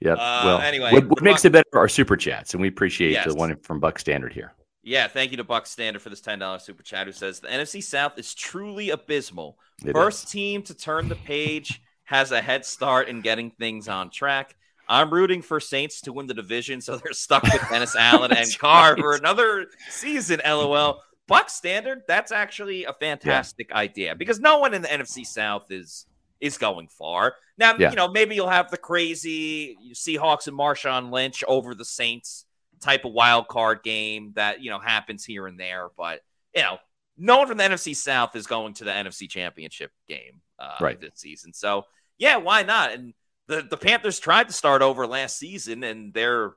Yeah. 0.00 0.12
Uh, 0.14 0.42
well, 0.44 0.58
anyway, 0.60 0.92
what, 0.92 1.06
what 1.08 1.22
makes 1.22 1.42
Buc- 1.42 1.46
it 1.46 1.52
better 1.52 1.68
are 1.74 1.88
super 1.88 2.16
chats, 2.16 2.54
and 2.54 2.60
we 2.62 2.68
appreciate 2.68 3.12
Yes. 3.12 3.26
the 3.26 3.34
one 3.34 3.54
from 3.56 3.78
Buck 3.80 3.98
Standard 3.98 4.32
here. 4.32 4.52
Yeah, 4.84 5.08
thank 5.08 5.30
you 5.30 5.38
to 5.38 5.44
Buck 5.44 5.66
Standard 5.66 6.02
for 6.02 6.10
this 6.10 6.20
ten 6.20 6.38
dollars 6.38 6.62
super 6.62 6.82
chat. 6.82 7.06
Who 7.06 7.12
says 7.12 7.40
the 7.40 7.48
NFC 7.48 7.82
South 7.82 8.18
is 8.18 8.34
truly 8.34 8.90
abysmal. 8.90 9.58
It 9.84 9.92
First 9.92 10.24
is. 10.26 10.30
team 10.30 10.62
to 10.62 10.74
turn 10.74 11.08
the 11.08 11.16
page 11.16 11.80
has 12.04 12.32
a 12.32 12.42
head 12.42 12.64
start 12.66 13.08
in 13.08 13.22
getting 13.22 13.50
things 13.50 13.88
on 13.88 14.10
track. 14.10 14.56
I'm 14.86 15.10
rooting 15.10 15.40
for 15.40 15.58
Saints 15.60 16.02
to 16.02 16.12
win 16.12 16.26
the 16.26 16.34
division, 16.34 16.82
so 16.82 16.96
they're 16.98 17.14
stuck 17.14 17.42
with 17.44 17.62
Dennis 17.70 17.96
Allen 17.98 18.32
and 18.32 18.58
Carr 18.58 18.92
right. 18.92 19.00
for 19.00 19.14
another 19.14 19.66
season. 19.88 20.40
LOL. 20.46 21.00
Buck 21.26 21.48
Standard, 21.48 22.02
that's 22.06 22.30
actually 22.32 22.84
a 22.84 22.92
fantastic 22.92 23.72
idea 23.72 24.14
because 24.14 24.38
no 24.40 24.58
one 24.58 24.74
in 24.74 24.82
the 24.82 24.88
NFC 24.88 25.24
South 25.26 25.70
is 25.70 26.04
is 26.40 26.58
going 26.58 26.88
far. 26.88 27.36
Now, 27.56 27.74
Yeah. 27.78 27.88
you 27.88 27.96
know, 27.96 28.08
maybe 28.08 28.34
you'll 28.34 28.48
have 28.50 28.70
the 28.70 28.76
crazy 28.76 29.78
Seahawks 29.94 30.46
and 30.46 30.58
Marshawn 30.58 31.10
Lynch 31.10 31.42
over 31.48 31.74
the 31.74 31.86
Saints 31.86 32.43
type 32.84 33.04
of 33.04 33.12
wild 33.12 33.48
card 33.48 33.82
game 33.82 34.32
that 34.36 34.62
you 34.62 34.70
know 34.70 34.78
happens 34.78 35.24
here 35.24 35.46
and 35.46 35.58
there, 35.58 35.88
but 35.96 36.20
you 36.54 36.62
know, 36.62 36.78
no 37.16 37.38
one 37.38 37.48
from 37.48 37.56
the 37.58 37.64
NFC 37.64 37.94
South 37.96 38.36
is 38.36 38.46
going 38.46 38.74
to 38.74 38.84
the 38.84 38.90
NFC 38.90 39.28
Championship 39.28 39.90
game 40.08 40.40
uh, 40.58 40.76
Right. 40.80 41.00
this 41.00 41.12
season. 41.16 41.52
So 41.52 41.86
yeah, 42.18 42.36
why 42.36 42.62
not? 42.62 42.92
And 42.92 43.14
the 43.48 43.62
the 43.68 43.76
Panthers 43.76 44.18
tried 44.20 44.48
to 44.48 44.52
start 44.54 44.82
over 44.82 45.06
last 45.06 45.38
season, 45.38 45.82
and 45.84 46.12
they're 46.14 46.52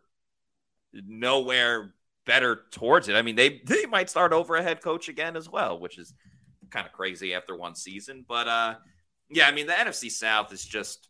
nowhere 0.93 1.93
better 2.25 2.61
towards 2.71 3.07
it. 3.07 3.15
I 3.15 3.21
mean, 3.21 3.35
they 3.35 3.61
they 3.65 3.85
might 3.85 4.09
start 4.09 4.33
over 4.33 4.55
a 4.55 4.63
head 4.63 4.81
coach 4.81 5.09
again 5.09 5.35
as 5.35 5.49
well, 5.49 5.79
which 5.79 5.97
is 5.97 6.13
kind 6.69 6.85
of 6.85 6.91
crazy 6.93 7.33
after 7.33 7.55
one 7.55 7.75
season. 7.75 8.25
But 8.27 8.47
uh, 8.47 8.75
yeah, 9.29 9.47
I 9.47 9.51
mean, 9.51 9.67
the 9.67 9.73
NFC 9.73 10.11
South 10.11 10.51
is 10.53 10.63
just. 10.63 11.09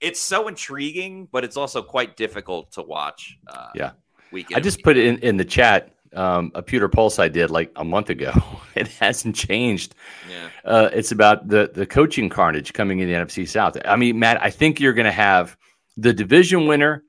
It's 0.00 0.18
so 0.18 0.48
intriguing, 0.48 1.28
but 1.30 1.44
it's 1.44 1.56
also 1.56 1.80
quite 1.80 2.16
difficult 2.16 2.72
to 2.72 2.82
watch. 2.82 3.38
Uh, 3.46 3.68
Yeah. 3.76 3.92
Week 4.32 4.50
in 4.50 4.56
I 4.56 4.60
just 4.60 4.82
put 4.82 4.96
it 4.96 5.06
in, 5.06 5.18
in 5.18 5.36
the 5.36 5.44
chat. 5.44 5.90
Um, 6.14 6.52
a 6.54 6.62
pewter 6.62 6.90
pulse 6.90 7.18
I 7.18 7.28
did 7.28 7.50
like 7.50 7.72
a 7.74 7.84
month 7.84 8.10
ago. 8.10 8.32
it 8.74 8.88
hasn't 8.88 9.34
changed. 9.34 9.94
Yeah. 10.30 10.48
Uh, 10.64 10.90
it's 10.92 11.10
about 11.10 11.48
the 11.48 11.70
the 11.72 11.86
coaching 11.86 12.28
carnage 12.28 12.72
coming 12.72 13.00
in 13.00 13.08
the 13.08 13.14
NFC 13.14 13.48
South. 13.48 13.78
I 13.84 13.96
mean, 13.96 14.18
Matt, 14.18 14.42
I 14.42 14.50
think 14.50 14.78
you're 14.78 14.92
going 14.92 15.06
to 15.06 15.12
have 15.12 15.56
the 15.96 16.12
division 16.12 16.66
winner, 16.66 17.02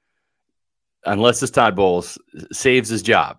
unless 1.05 1.43
it's 1.43 1.51
Todd 1.51 1.75
Bowles, 1.75 2.17
saves 2.51 2.89
his 2.89 3.01
job. 3.01 3.38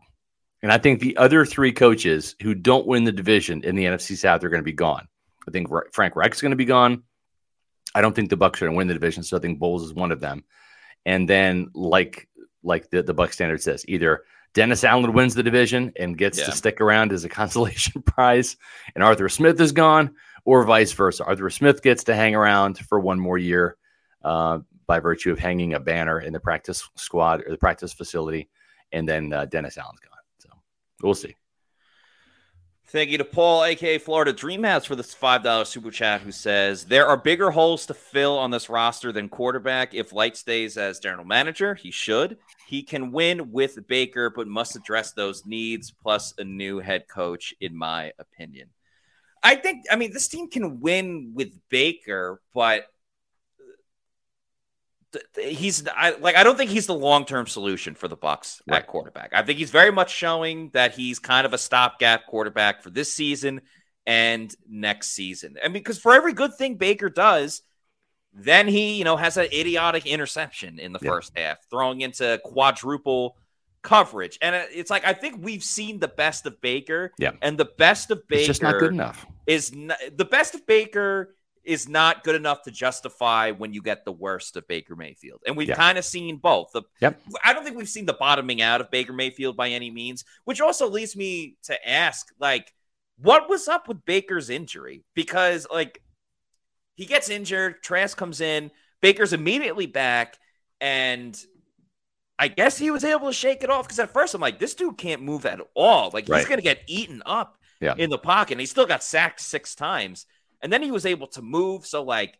And 0.63 0.73
I 0.73 0.79
think 0.79 1.01
the 1.01 1.17
other 1.19 1.45
three 1.45 1.73
coaches 1.73 2.37
who 2.43 2.55
don't 2.55 2.87
win 2.87 3.05
the 3.05 3.13
division 3.13 3.63
in 3.65 3.75
the 3.75 3.85
NFC 3.85 4.17
South 4.17 4.43
are 4.45 4.49
going 4.49 4.63
to 4.63 4.65
be 4.65 4.73
gone. 4.73 5.07
I 5.47 5.51
think 5.51 5.69
Frank 5.93 6.17
Reich's 6.17 6.41
going 6.41 6.53
to 6.53 6.57
be 6.57 6.65
gone. 6.65 7.03
I 7.95 8.01
don't 8.01 8.17
think 8.17 8.31
the 8.31 8.37
Bucs 8.39 8.57
are 8.57 8.67
going 8.67 8.73
to 8.73 8.77
win 8.77 8.89
the 8.89 8.95
division, 8.95 9.23
so 9.23 9.37
I 9.37 9.41
think 9.41 9.59
Bowles 9.59 9.85
is 9.85 9.93
one 9.93 10.11
of 10.11 10.21
them. 10.21 10.43
And 11.05 11.29
then, 11.29 11.71
like 11.75 12.29
like 12.65 12.91
the 12.91 13.03
the 13.03 13.15
Buck 13.15 13.33
standard 13.33 13.63
says, 13.63 13.85
either 13.87 14.25
Dennis 14.55 14.85
Allen 14.85 15.13
wins 15.13 15.35
the 15.35 15.43
division 15.43 15.93
and 15.97 16.17
gets 16.19 16.39
Yeah. 16.39 16.47
to 16.47 16.53
stick 16.53 16.81
around 16.81 17.13
as 17.13 17.25
a 17.25 17.29
consolation 17.41 18.03
prize, 18.03 18.57
and 18.95 19.05
Arthur 19.05 19.29
Smith 19.29 19.61
is 19.61 19.73
gone, 19.73 20.15
or 20.45 20.65
vice 20.65 20.93
versa. 20.93 21.25
Arthur 21.25 21.51
Smith 21.51 21.83
gets 21.83 22.05
to 22.05 22.15
hang 22.15 22.35
around 22.35 22.79
for 22.79 22.99
one 23.01 23.19
more 23.21 23.39
year 23.39 23.77
uh, 24.23 24.59
by 24.87 24.99
virtue 25.01 25.31
of 25.33 25.39
hanging 25.39 25.75
a 25.75 25.81
banner 25.81 26.21
in 26.21 26.33
the 26.33 26.41
practice 26.41 26.89
squad 26.97 27.43
or 27.47 27.51
the 27.51 27.59
practice 27.59 27.93
facility, 27.93 28.49
and 28.93 29.09
then 29.09 29.33
uh, 29.33 29.45
Dennis 29.47 29.77
Allen's 29.79 30.01
gone. 30.01 30.11
So 30.39 30.49
we'll 31.03 31.15
see. 31.15 31.35
Thank 32.87 33.11
you 33.11 33.19
to 33.19 33.25
Paul, 33.25 33.65
aka 33.65 33.99
Florida 33.99 34.33
Dreamhouse, 34.33 34.87
for 34.87 34.95
this 34.95 35.15
five 35.15 35.43
dollar 35.43 35.65
super 35.65 35.91
chat. 35.91 36.21
Who 36.21 36.31
says 36.31 36.85
there 36.85 37.07
are 37.07 37.17
bigger 37.17 37.51
holes 37.51 37.87
to 37.87 37.95
fill 37.95 38.39
on 38.39 38.51
this 38.51 38.69
roster 38.69 39.11
than 39.11 39.29
quarterback. 39.29 39.95
If 39.95 40.13
Licht 40.13 40.37
stays 40.37 40.77
as 40.77 41.01
general 41.01 41.25
manager, 41.25 41.75
he 41.75 41.91
should. 41.91 42.37
He 42.67 42.83
can 42.83 43.11
win 43.11 43.51
with 43.51 43.87
Baker, 43.89 44.31
but 44.31 44.47
must 44.47 44.77
address 44.77 45.13
those 45.13 45.45
needs 45.47 45.91
plus 45.91 46.35
a 46.39 46.45
new 46.45 46.79
head 46.79 47.09
coach, 47.09 47.55
in 47.61 47.77
my 47.77 48.13
opinion. 48.19 48.69
I 49.43 49.57
think. 49.57 49.87
I 49.91 49.97
mean, 49.97 50.13
this 50.13 50.29
team 50.29 50.49
can 50.49 50.81
win 50.81 51.33
with 51.35 51.53
Baker, 51.71 52.41
but 52.55 52.87
he's 55.39 55.87
I, 55.89 56.11
like 56.17 56.37
I 56.37 56.43
don't 56.45 56.57
think 56.57 56.71
he's 56.71 56.87
the 56.87 56.95
long 56.95 57.25
term 57.25 57.47
solution 57.47 57.95
for 57.95 58.09
the 58.09 58.17
Bucs 58.17 58.61
Right. 58.67 58.79
at 58.79 58.87
quarterback. 58.87 59.31
I 59.33 59.43
think 59.43 59.59
he's 59.59 59.71
very 59.71 59.91
much 59.93 60.13
showing 60.13 60.71
that 60.73 60.95
he's 60.95 61.19
kind 61.19 61.47
of 61.47 61.53
a 61.53 61.59
stopgap 61.59 62.27
quarterback 62.27 62.83
for 62.83 62.91
this 62.91 63.13
season 63.13 63.61
and 64.07 64.55
next 64.69 65.13
season. 65.13 65.57
And 65.63 65.73
because 65.73 65.99
for 65.99 66.15
every 66.15 66.33
good 66.33 66.55
thing 66.55 66.77
Baker 66.77 67.09
does, 67.09 67.63
then 68.33 68.67
he 68.69 68.97
you 68.99 69.05
know 69.05 69.17
has 69.17 69.37
an 69.37 69.47
idiotic 69.53 70.07
interception 70.07 70.79
in 70.79 70.93
the 70.93 70.99
Yeah. 71.03 71.11
first 71.11 71.33
half, 71.37 71.59
throwing 71.71 72.01
into 72.01 72.41
quadruple 72.45 73.37
coverage. 73.83 74.39
And 74.41 74.55
uh, 74.57 74.63
it's 74.73 74.91
like 74.91 75.05
I 75.07 75.13
think 75.13 75.37
we've 75.45 75.63
seen 75.65 76.01
the 76.01 76.09
best 76.09 76.47
of 76.47 76.61
Baker. 76.61 77.13
Yeah. 77.19 77.33
and 77.43 77.57
the 77.59 77.67
best 77.79 78.11
of 78.11 78.27
Baker 78.29 78.39
It's 78.41 78.47
just 78.47 78.63
not 78.63 78.79
good 78.79 78.93
enough. 78.93 79.27
is 79.47 79.73
n- 79.73 79.93
the 80.17 80.25
best 80.25 80.55
of 80.55 80.67
Baker 80.67 81.34
is 81.65 81.89
not 81.89 82.25
good 82.25 82.35
enough 82.35 82.63
to 82.63 82.71
justify 82.71 83.51
when 83.51 83.73
you 83.73 83.81
get 83.83 84.05
the 84.05 84.13
worst 84.13 84.57
of 84.57 84.67
Baker 84.69 84.95
Mayfield. 84.95 85.43
And 85.47 85.57
we've 85.57 85.69
Yeah. 85.69 85.75
kind 85.77 85.97
of 85.99 86.05
seen 86.05 86.37
both. 86.37 86.71
The, 86.73 86.83
Yep. 87.01 87.21
I 87.43 87.53
don't 87.53 87.65
think 87.65 87.77
we've 87.77 87.89
seen 87.89 88.07
the 88.07 88.13
bottoming 88.15 88.61
out 88.61 88.81
of 88.81 88.91
Baker 88.91 89.13
Mayfield 89.13 89.57
by 89.57 89.71
any 89.71 89.91
means, 89.91 90.25
which 90.45 90.61
also 90.61 90.89
leads 90.89 91.17
me 91.17 91.57
to 91.65 91.89
ask 91.89 92.29
like 92.39 92.73
what 93.17 93.49
was 93.49 93.69
up 93.69 93.87
with 93.87 94.05
Baker's 94.05 94.51
injury? 94.51 95.05
Because 95.15 95.67
like 95.71 96.03
he 96.97 97.07
gets 97.07 97.29
injured, 97.31 97.83
Trask 97.83 98.17
comes 98.17 98.41
in, 98.41 98.71
Baker's 99.01 99.33
immediately 99.33 99.87
back 99.87 100.37
and 100.81 101.41
I 102.39 102.49
guess 102.49 102.77
he 102.77 102.91
was 102.91 103.05
able 103.05 103.29
to 103.29 103.33
shake 103.33 103.63
it 103.63 103.71
off 103.71 103.87
because 103.87 104.01
at 104.01 104.11
first 104.13 104.35
I'm 104.35 104.41
like, 104.41 104.59
this 104.59 104.75
dude 104.75 104.99
can't 104.99 105.23
move 105.23 105.47
at 105.47 105.61
all. 105.75 106.11
Like 106.13 106.27
he's 106.27 106.45
gonna 106.47 106.63
get 106.63 106.83
eaten 106.89 107.23
up 107.25 107.57
Yeah. 107.81 107.95
in 107.97 108.11
the 108.11 108.19
pocket. 108.19 108.55
And 108.55 108.61
he 108.61 108.67
still 108.67 108.87
got 108.87 109.05
sacked 109.05 109.41
six 109.41 109.75
times. 109.77 110.27
And 110.65 110.73
then 110.73 110.83
he 110.83 110.91
was 110.91 111.07
able 111.07 111.29
to 111.29 111.43
move. 111.43 111.87
So 111.87 112.03
like 112.03 112.39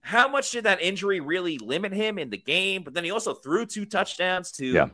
how 0.00 0.28
much 0.28 0.50
did 0.52 0.64
that 0.64 0.80
injury 0.82 1.20
really 1.20 1.58
limit 1.58 1.92
him 1.92 2.18
in 2.18 2.30
the 2.30 2.36
game? 2.36 2.82
But 2.82 2.94
then 2.94 3.04
he 3.04 3.10
also 3.10 3.32
threw 3.34 3.64
two 3.64 3.86
touchdowns 3.86 4.52
to 4.52 4.66
Yeah. 4.66 4.88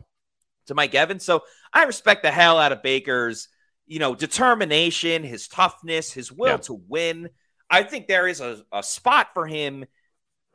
to 0.66 0.74
Mike 0.74 0.94
Evans. 0.94 1.24
So 1.24 1.42
I 1.72 1.84
respect 1.84 2.22
the 2.22 2.30
hell 2.30 2.58
out 2.58 2.72
of 2.72 2.82
Baker's, 2.82 3.48
you 3.86 3.98
know, 3.98 4.14
determination, 4.14 5.22
his 5.24 5.48
toughness, 5.48 6.12
his 6.12 6.30
will 6.30 6.50
Yeah. 6.52 6.56
to 6.58 6.74
win. 6.74 7.30
I 7.68 7.82
think 7.82 8.06
there 8.06 8.28
is 8.28 8.40
a, 8.40 8.64
a 8.72 8.82
spot 8.82 9.28
for 9.34 9.46
him 9.46 9.84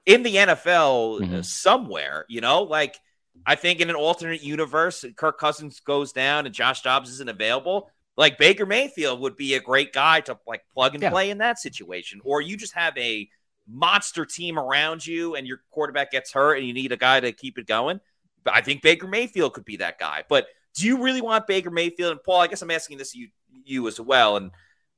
in 0.06 0.24
the 0.24 0.38
NFL 0.38 1.18
uh, 1.18 1.26
Mhm. 1.26 1.46
somewhere, 1.46 2.26
you 2.30 2.42
know, 2.42 2.64
like 2.64 3.00
I 3.46 3.56
think 3.56 3.80
in 3.80 3.90
an 3.90 3.96
alternate 3.96 4.44
universe, 4.44 5.06
Kirk 5.16 5.40
Cousins 5.40 5.80
goes 5.80 6.12
down 6.12 6.46
and 6.46 6.54
Josh 6.54 6.82
Dobbs 6.82 7.10
isn't 7.12 7.30
available. 7.30 7.92
Like 8.20 8.38
Baker 8.38 8.66
Mayfield 8.66 9.22
would 9.22 9.38
be 9.38 9.54
a 9.56 9.62
great 9.62 9.94
guy 9.94 10.20
to 10.22 10.38
like 10.46 10.64
plug 10.74 10.94
and 10.94 11.02
Yeah. 11.02 11.10
play 11.10 11.30
in 11.30 11.38
that 11.38 11.58
situation. 11.58 12.20
Or 12.26 12.42
you 12.42 12.58
just 12.58 12.74
have 12.74 12.96
a 12.98 13.30
monster 13.66 14.26
team 14.26 14.60
around 14.60 15.08
you 15.08 15.36
and 15.36 15.48
your 15.48 15.62
quarterback 15.72 16.12
gets 16.12 16.34
hurt 16.34 16.58
and 16.58 16.68
you 16.68 16.74
need 16.74 16.92
a 16.92 16.98
guy 16.98 17.22
to 17.22 17.32
keep 17.32 17.58
it 17.58 17.66
going. 17.66 18.02
I 18.46 18.60
think 18.60 18.82
Baker 18.82 19.08
Mayfield 19.08 19.54
could 19.54 19.64
be 19.64 19.78
that 19.78 20.00
guy. 20.00 20.26
But 20.28 20.48
do 20.76 20.86
you 20.86 21.02
really 21.02 21.22
want 21.22 21.48
Baker 21.48 21.72
Mayfield? 21.72 22.12
And 22.12 22.22
Paul, 22.22 22.42
I 22.42 22.48
guess 22.48 22.62
I'm 22.62 22.72
asking 22.72 22.98
this 22.98 23.16
you 23.16 23.30
you 23.64 23.88
as 23.88 24.02
well. 24.02 24.36
And 24.36 24.52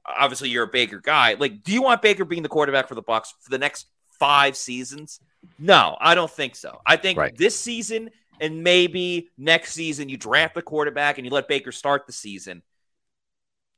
obviously 0.03 0.49
you're 0.49 0.63
a 0.63 0.67
Baker 0.67 0.99
guy. 0.99 1.35
Like, 1.35 1.61
do 1.63 1.71
you 1.73 1.83
want 1.83 2.01
Baker 2.01 2.25
being 2.25 2.41
the 2.41 2.49
quarterback 2.49 2.87
for 2.87 2.95
the 2.95 3.03
Bucs 3.03 3.27
for 3.39 3.51
the 3.51 3.59
next 3.59 3.85
five 4.17 4.57
seasons? 4.57 5.19
No, 5.59 5.95
I 6.01 6.15
don't 6.15 6.31
think 6.31 6.55
so. 6.55 6.81
I 6.87 6.97
think 6.97 7.19
Right. 7.19 7.37
this 7.37 7.59
season 7.59 8.09
and 8.39 8.63
maybe 8.63 9.29
next 9.37 9.73
season 9.73 10.09
you 10.09 10.17
draft 10.17 10.55
the 10.55 10.63
quarterback 10.63 11.19
and 11.19 11.25
you 11.27 11.31
let 11.31 11.47
Baker 11.47 11.71
start 11.71 12.07
the 12.07 12.13
season. 12.13 12.63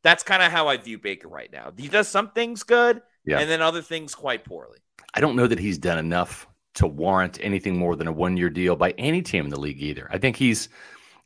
That's 0.04 0.24
kind 0.24 0.44
of 0.44 0.52
how 0.52 0.68
I 0.68 0.78
view 0.78 0.98
Baker 0.98 1.28
right 1.28 1.52
now. 1.52 1.72
He 1.78 1.88
does 1.88 2.08
some 2.08 2.32
things 2.32 2.63
good 2.63 3.02
Yeah. 3.26 3.39
and 3.39 3.50
then 3.50 3.62
other 3.62 3.82
things 3.82 4.13
quite 4.13 4.44
poorly. 4.44 4.80
I 5.13 5.22
don't 5.22 5.36
know 5.36 5.48
that 5.48 5.60
he's 5.60 5.78
done 5.78 5.98
enough 5.98 6.48
to 6.76 6.88
warrant 6.88 7.39
anything 7.42 7.78
more 7.78 7.96
than 7.96 8.08
a 8.08 8.12
one 8.12 8.36
year 8.36 8.50
deal 8.50 8.76
by 8.76 8.92
any 8.98 9.22
team 9.22 9.46
in 9.46 9.50
the 9.52 9.60
league 9.60 9.82
either. 9.82 10.08
I 10.12 10.18
think 10.18 10.36
he's 10.36 10.70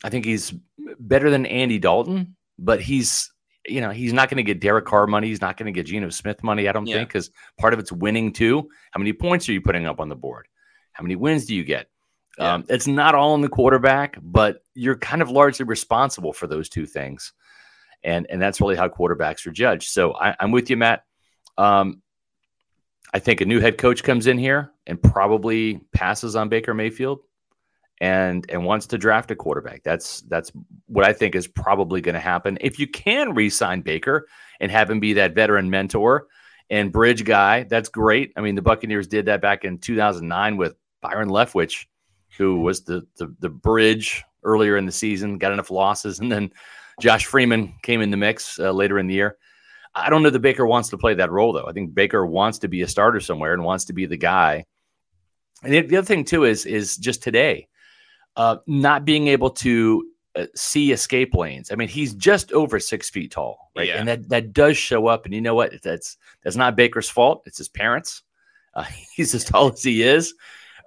I 0.03 0.09
think 0.09 0.25
he's 0.25 0.53
better 0.99 1.29
than 1.31 1.45
Andy 1.47 1.79
Dalton, 1.79 2.35
but 2.59 2.81
he's 2.81 3.31
you 3.69 3.81
know, 3.81 3.89
he's 3.89 4.13
not 4.13 4.29
going 4.29 4.37
to 4.37 4.43
get 4.43 4.61
Derek 4.61 4.85
Carr 4.85 5.07
money. 5.07 5.27
He's 5.27 5.41
not 5.41 5.57
going 5.57 5.65
to 5.65 5.73
get 5.73 5.87
Geno 5.87 6.07
Smith 6.09 6.41
money, 6.41 6.69
I 6.69 6.71
don't 6.71 6.85
Yeah. 6.85 6.97
think, 6.97 7.09
because 7.09 7.31
part 7.57 7.73
of 7.73 7.79
it's 7.79 7.91
winning 7.91 8.31
too. 8.31 8.69
How 8.91 8.97
many 8.99 9.11
points 9.11 9.49
are 9.49 9.51
you 9.51 9.59
putting 9.59 9.85
up 9.85 9.99
on 9.99 10.07
the 10.07 10.15
board? 10.15 10.47
How 10.93 11.03
many 11.03 11.17
wins 11.17 11.45
do 11.45 11.53
you 11.53 11.65
get? 11.65 11.89
Yeah. 12.37 12.53
Um, 12.53 12.63
it's 12.69 12.87
not 12.87 13.13
all 13.13 13.35
in 13.35 13.41
the 13.41 13.49
quarterback, 13.49 14.19
but 14.21 14.61
you're 14.73 14.95
kind 14.97 15.21
of 15.21 15.29
largely 15.31 15.65
responsible 15.65 16.31
for 16.31 16.47
those 16.47 16.69
two 16.69 16.85
things. 16.85 17.33
And 18.03 18.27
and 18.29 18.41
that's 18.41 18.61
really 18.61 18.75
how 18.75 18.87
quarterbacks 18.87 19.45
are 19.47 19.51
judged. 19.51 19.89
So 19.89 20.13
I, 20.15 20.35
I'm 20.39 20.51
with 20.51 20.69
you, 20.69 20.77
Matt. 20.77 21.03
Um, 21.57 22.01
I 23.13 23.19
think 23.19 23.41
a 23.41 23.45
new 23.45 23.59
head 23.59 23.77
coach 23.77 24.03
comes 24.03 24.27
in 24.27 24.37
here 24.37 24.71
and 24.85 25.01
probably 25.01 25.81
passes 25.93 26.35
on 26.35 26.49
Baker 26.49 26.73
Mayfield 26.73 27.19
and 27.99 28.45
and 28.49 28.63
wants 28.63 28.87
to 28.87 28.97
draft 28.97 29.31
a 29.31 29.35
quarterback. 29.35 29.83
That's 29.83 30.21
that's 30.21 30.51
what 30.87 31.05
I 31.05 31.13
think 31.13 31.35
is 31.35 31.47
probably 31.47 32.01
going 32.01 32.15
to 32.15 32.21
happen. 32.21 32.57
If 32.61 32.79
you 32.79 32.87
can 32.87 33.33
re-sign 33.33 33.81
Baker 33.81 34.27
and 34.59 34.71
have 34.71 34.89
him 34.89 34.99
be 34.99 35.13
that 35.13 35.35
veteran 35.35 35.69
mentor 35.69 36.27
and 36.69 36.91
bridge 36.91 37.23
guy, 37.23 37.63
that's 37.63 37.89
great. 37.89 38.33
I 38.35 38.41
mean, 38.41 38.55
the 38.55 38.61
Buccaneers 38.61 39.07
did 39.07 39.25
that 39.25 39.41
back 39.41 39.63
in 39.63 39.79
2009 39.79 40.57
with 40.57 40.75
Byron 41.01 41.29
Leftwich, 41.29 41.85
who 42.37 42.59
was 42.59 42.83
the 42.83 43.07
the, 43.17 43.33
the 43.39 43.49
bridge 43.49 44.23
earlier 44.43 44.77
in 44.77 44.85
the 44.85 44.91
season, 44.91 45.37
got 45.37 45.51
enough 45.51 45.71
losses, 45.71 46.19
and 46.19 46.31
then 46.31 46.51
Josh 46.99 47.25
Freeman 47.25 47.73
came 47.81 48.01
in 48.01 48.11
the 48.11 48.17
mix 48.17 48.59
uh, 48.59 48.71
later 48.71 48.99
in 48.99 49.07
the 49.07 49.13
year. 49.13 49.37
I 49.93 50.09
don't 50.09 50.21
know 50.21 50.29
that 50.29 50.39
Baker 50.39 50.65
wants 50.65 50.89
to 50.89 50.97
play 50.97 51.15
that 51.15 51.31
role, 51.31 51.53
though. 51.53 51.65
I 51.67 51.71
think 51.71 51.93
Baker 51.93 52.25
wants 52.25 52.59
to 52.59 52.67
be 52.67 52.81
a 52.81 52.87
starter 52.87 53.19
somewhere 53.19 53.53
and 53.53 53.63
wants 53.63 53.85
to 53.85 53.93
be 53.93 54.05
the 54.05 54.17
guy. 54.17 54.65
And 55.63 55.73
the, 55.73 55.81
the 55.81 55.97
other 55.97 56.05
thing 56.05 56.23
too 56.23 56.43
is 56.43 56.65
is 56.65 56.97
just 56.97 57.23
today, 57.23 57.67
uh, 58.35 58.57
not 58.67 59.05
being 59.05 59.27
able 59.27 59.49
to 59.51 60.05
uh, 60.35 60.45
see 60.55 60.91
escape 60.91 61.33
lanes. 61.33 61.71
I 61.71 61.75
mean, 61.75 61.87
he's 61.87 62.13
just 62.13 62.51
over 62.51 62.79
six 62.79 63.09
feet 63.09 63.31
tall, 63.31 63.71
right? 63.75 63.87
Yeah. 63.87 63.95
And 63.95 64.07
that 64.07 64.29
that 64.29 64.53
does 64.53 64.77
show 64.77 65.07
up. 65.07 65.25
And 65.25 65.33
you 65.33 65.41
know 65.41 65.55
what? 65.55 65.81
That's 65.81 66.17
that's 66.43 66.55
not 66.55 66.75
Baker's 66.75 67.09
fault. 67.09 67.43
It's 67.47 67.57
his 67.57 67.69
parents. 67.69 68.21
Uh, 68.75 68.85
he's 69.15 69.33
as 69.33 69.43
tall 69.43 69.71
as 69.71 69.83
he 69.83 70.03
is. 70.03 70.35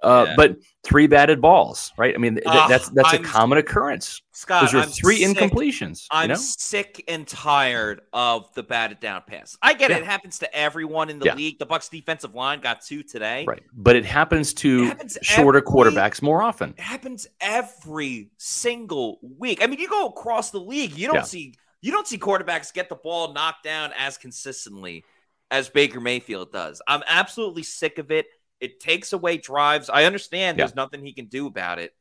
Uh, 0.03 0.25
Yeah. 0.29 0.33
But 0.35 0.55
three 0.83 1.05
batted 1.05 1.41
balls, 1.41 1.91
right? 1.97 2.15
I 2.15 2.17
mean, 2.17 2.33
th- 2.35 2.43
Ah, 2.47 2.65
that's 2.67 2.89
that's 2.89 3.09
a 3.13 3.17
I'm- 3.17 3.23
common 3.23 3.59
occurrence. 3.59 4.21
Scott, 4.31 4.61
Those 4.61 4.73
are 4.73 4.77
I'm 4.79 4.89
three 4.89 5.23
sick- 5.23 5.37
incompletions. 5.37 6.07
I'm 6.09 6.23
you 6.23 6.27
know? 6.35 6.39
sick 6.41 7.03
and 7.07 7.27
tired 7.27 8.01
of 8.11 8.51
the 8.55 8.63
batted 8.63 8.99
down 8.99 9.21
pass. 9.27 9.55
I 9.61 9.73
get 9.75 9.91
Yeah. 9.91 9.97
it; 9.97 9.99
it 10.01 10.05
happens 10.07 10.39
to 10.39 10.55
everyone 10.55 11.09
in 11.11 11.19
the 11.19 11.25
Yeah. 11.25 11.35
league. 11.35 11.59
The 11.59 11.67
Bucs 11.67 11.89
defensive 11.89 12.33
line 12.33 12.61
got 12.61 12.81
two 12.81 13.03
today. 13.03 13.45
Right. 13.47 13.61
But 13.73 13.95
it 13.95 14.05
happens 14.05 14.53
to 14.55 14.83
It 14.83 14.87
happens 14.87 15.17
shorter 15.21 15.59
every- 15.59 15.69
quarterbacks 15.71 16.21
more 16.23 16.41
often. 16.41 16.71
It 16.77 16.81
happens 16.81 17.27
every 17.39 18.31
single 18.37 19.19
week. 19.21 19.63
I 19.63 19.67
mean, 19.67 19.79
you 19.79 19.87
go 19.87 20.07
across 20.07 20.49
the 20.49 20.59
league, 20.59 20.97
you 20.97 21.07
don't 21.11 21.25
see 21.27 21.53
you 21.83 21.91
don't 21.91 22.07
see 22.07 22.17
quarterbacks 22.17 22.71
get 22.73 22.89
the 22.89 22.95
ball 22.95 23.33
knocked 23.33 23.63
down 23.63 23.91
as 23.97 24.17
consistently 24.17 25.03
as 25.49 25.67
Baker 25.69 25.99
Mayfield 25.99 26.51
does. 26.51 26.81
I'm 26.87 27.03
absolutely 27.07 27.63
sick 27.63 27.97
of 27.97 28.11
it. 28.11 28.27
It 28.61 28.79
takes 28.79 29.11
away 29.11 29.37
drives. 29.37 29.89
I 29.89 30.05
understand 30.05 30.57
Yeah. 30.57 30.65
there's 30.65 30.75
nothing 30.75 31.03
he 31.03 31.13
can 31.13 31.25
do 31.25 31.47
about 31.47 31.79
it. 31.79 31.93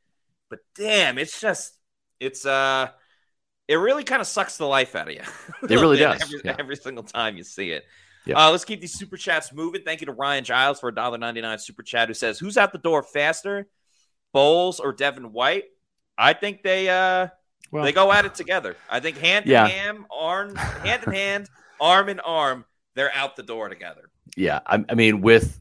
But 0.49 0.61
damn, 0.77 1.19
it's 1.19 1.41
just 1.41 1.75
it's 2.21 2.45
uh 2.47 2.89
it 3.67 3.77
really 3.77 4.05
kind 4.05 4.21
of 4.21 4.27
sucks 4.27 4.57
the 4.57 4.67
life 4.67 4.95
out 4.95 5.09
of 5.09 5.15
you. 5.15 5.23
it 5.69 5.81
really 5.81 5.97
does, 5.99 6.23
Every, 6.23 6.41
yeah. 6.45 6.57
every 6.59 6.77
single 6.77 7.05
time 7.05 7.37
you 7.37 7.45
see 7.45 7.71
it. 7.71 7.85
Yeah. 8.27 8.37
Uh, 8.47 8.51
let's 8.51 8.65
keep 8.67 8.81
these 8.81 8.93
super 8.93 9.17
chats 9.17 9.53
moving. 9.53 9.83
Thank 9.83 10.03
you 10.03 10.07
to 10.07 10.13
Ryan 10.13 10.45
Giles 10.45 10.79
for 10.81 10.89
a 10.91 10.95
dollar 10.95 11.17
ninety 11.19 11.41
nine 11.41 11.59
super 11.59 11.83
chat 11.83 12.09
who 12.09 12.15
says, 12.15 12.39
"Who's 12.39 12.59
out 12.59 12.73
the 12.73 12.79
door 12.79 13.03
faster, 13.03 13.67
Bowles 14.33 14.79
or 14.81 14.93
Devin 14.93 15.33
White?" 15.33 15.65
I 16.19 16.35
think 16.35 16.63
they 16.63 16.89
uh 16.89 17.29
Well- 17.71 17.85
they 17.85 17.93
go 17.93 18.13
at 18.13 18.25
it 18.27 18.35
together. 18.35 18.77
I 18.91 19.01
think 19.01 19.17
hand 19.19 19.47
Yeah. 19.47 19.65
in 19.65 19.71
hand, 19.71 20.05
arm 20.11 20.55
hand 20.57 21.05
in 21.07 21.13
hand, 21.13 21.49
arm 21.81 22.09
in 22.11 22.21
arm, 22.21 22.65
they're 22.95 23.15
out 23.15 23.37
the 23.37 23.43
door 23.43 23.69
together. 23.69 24.11
Yeah, 24.37 24.61
I, 24.67 24.85
I 24.89 24.95
mean, 24.95 25.23
with 25.23 25.59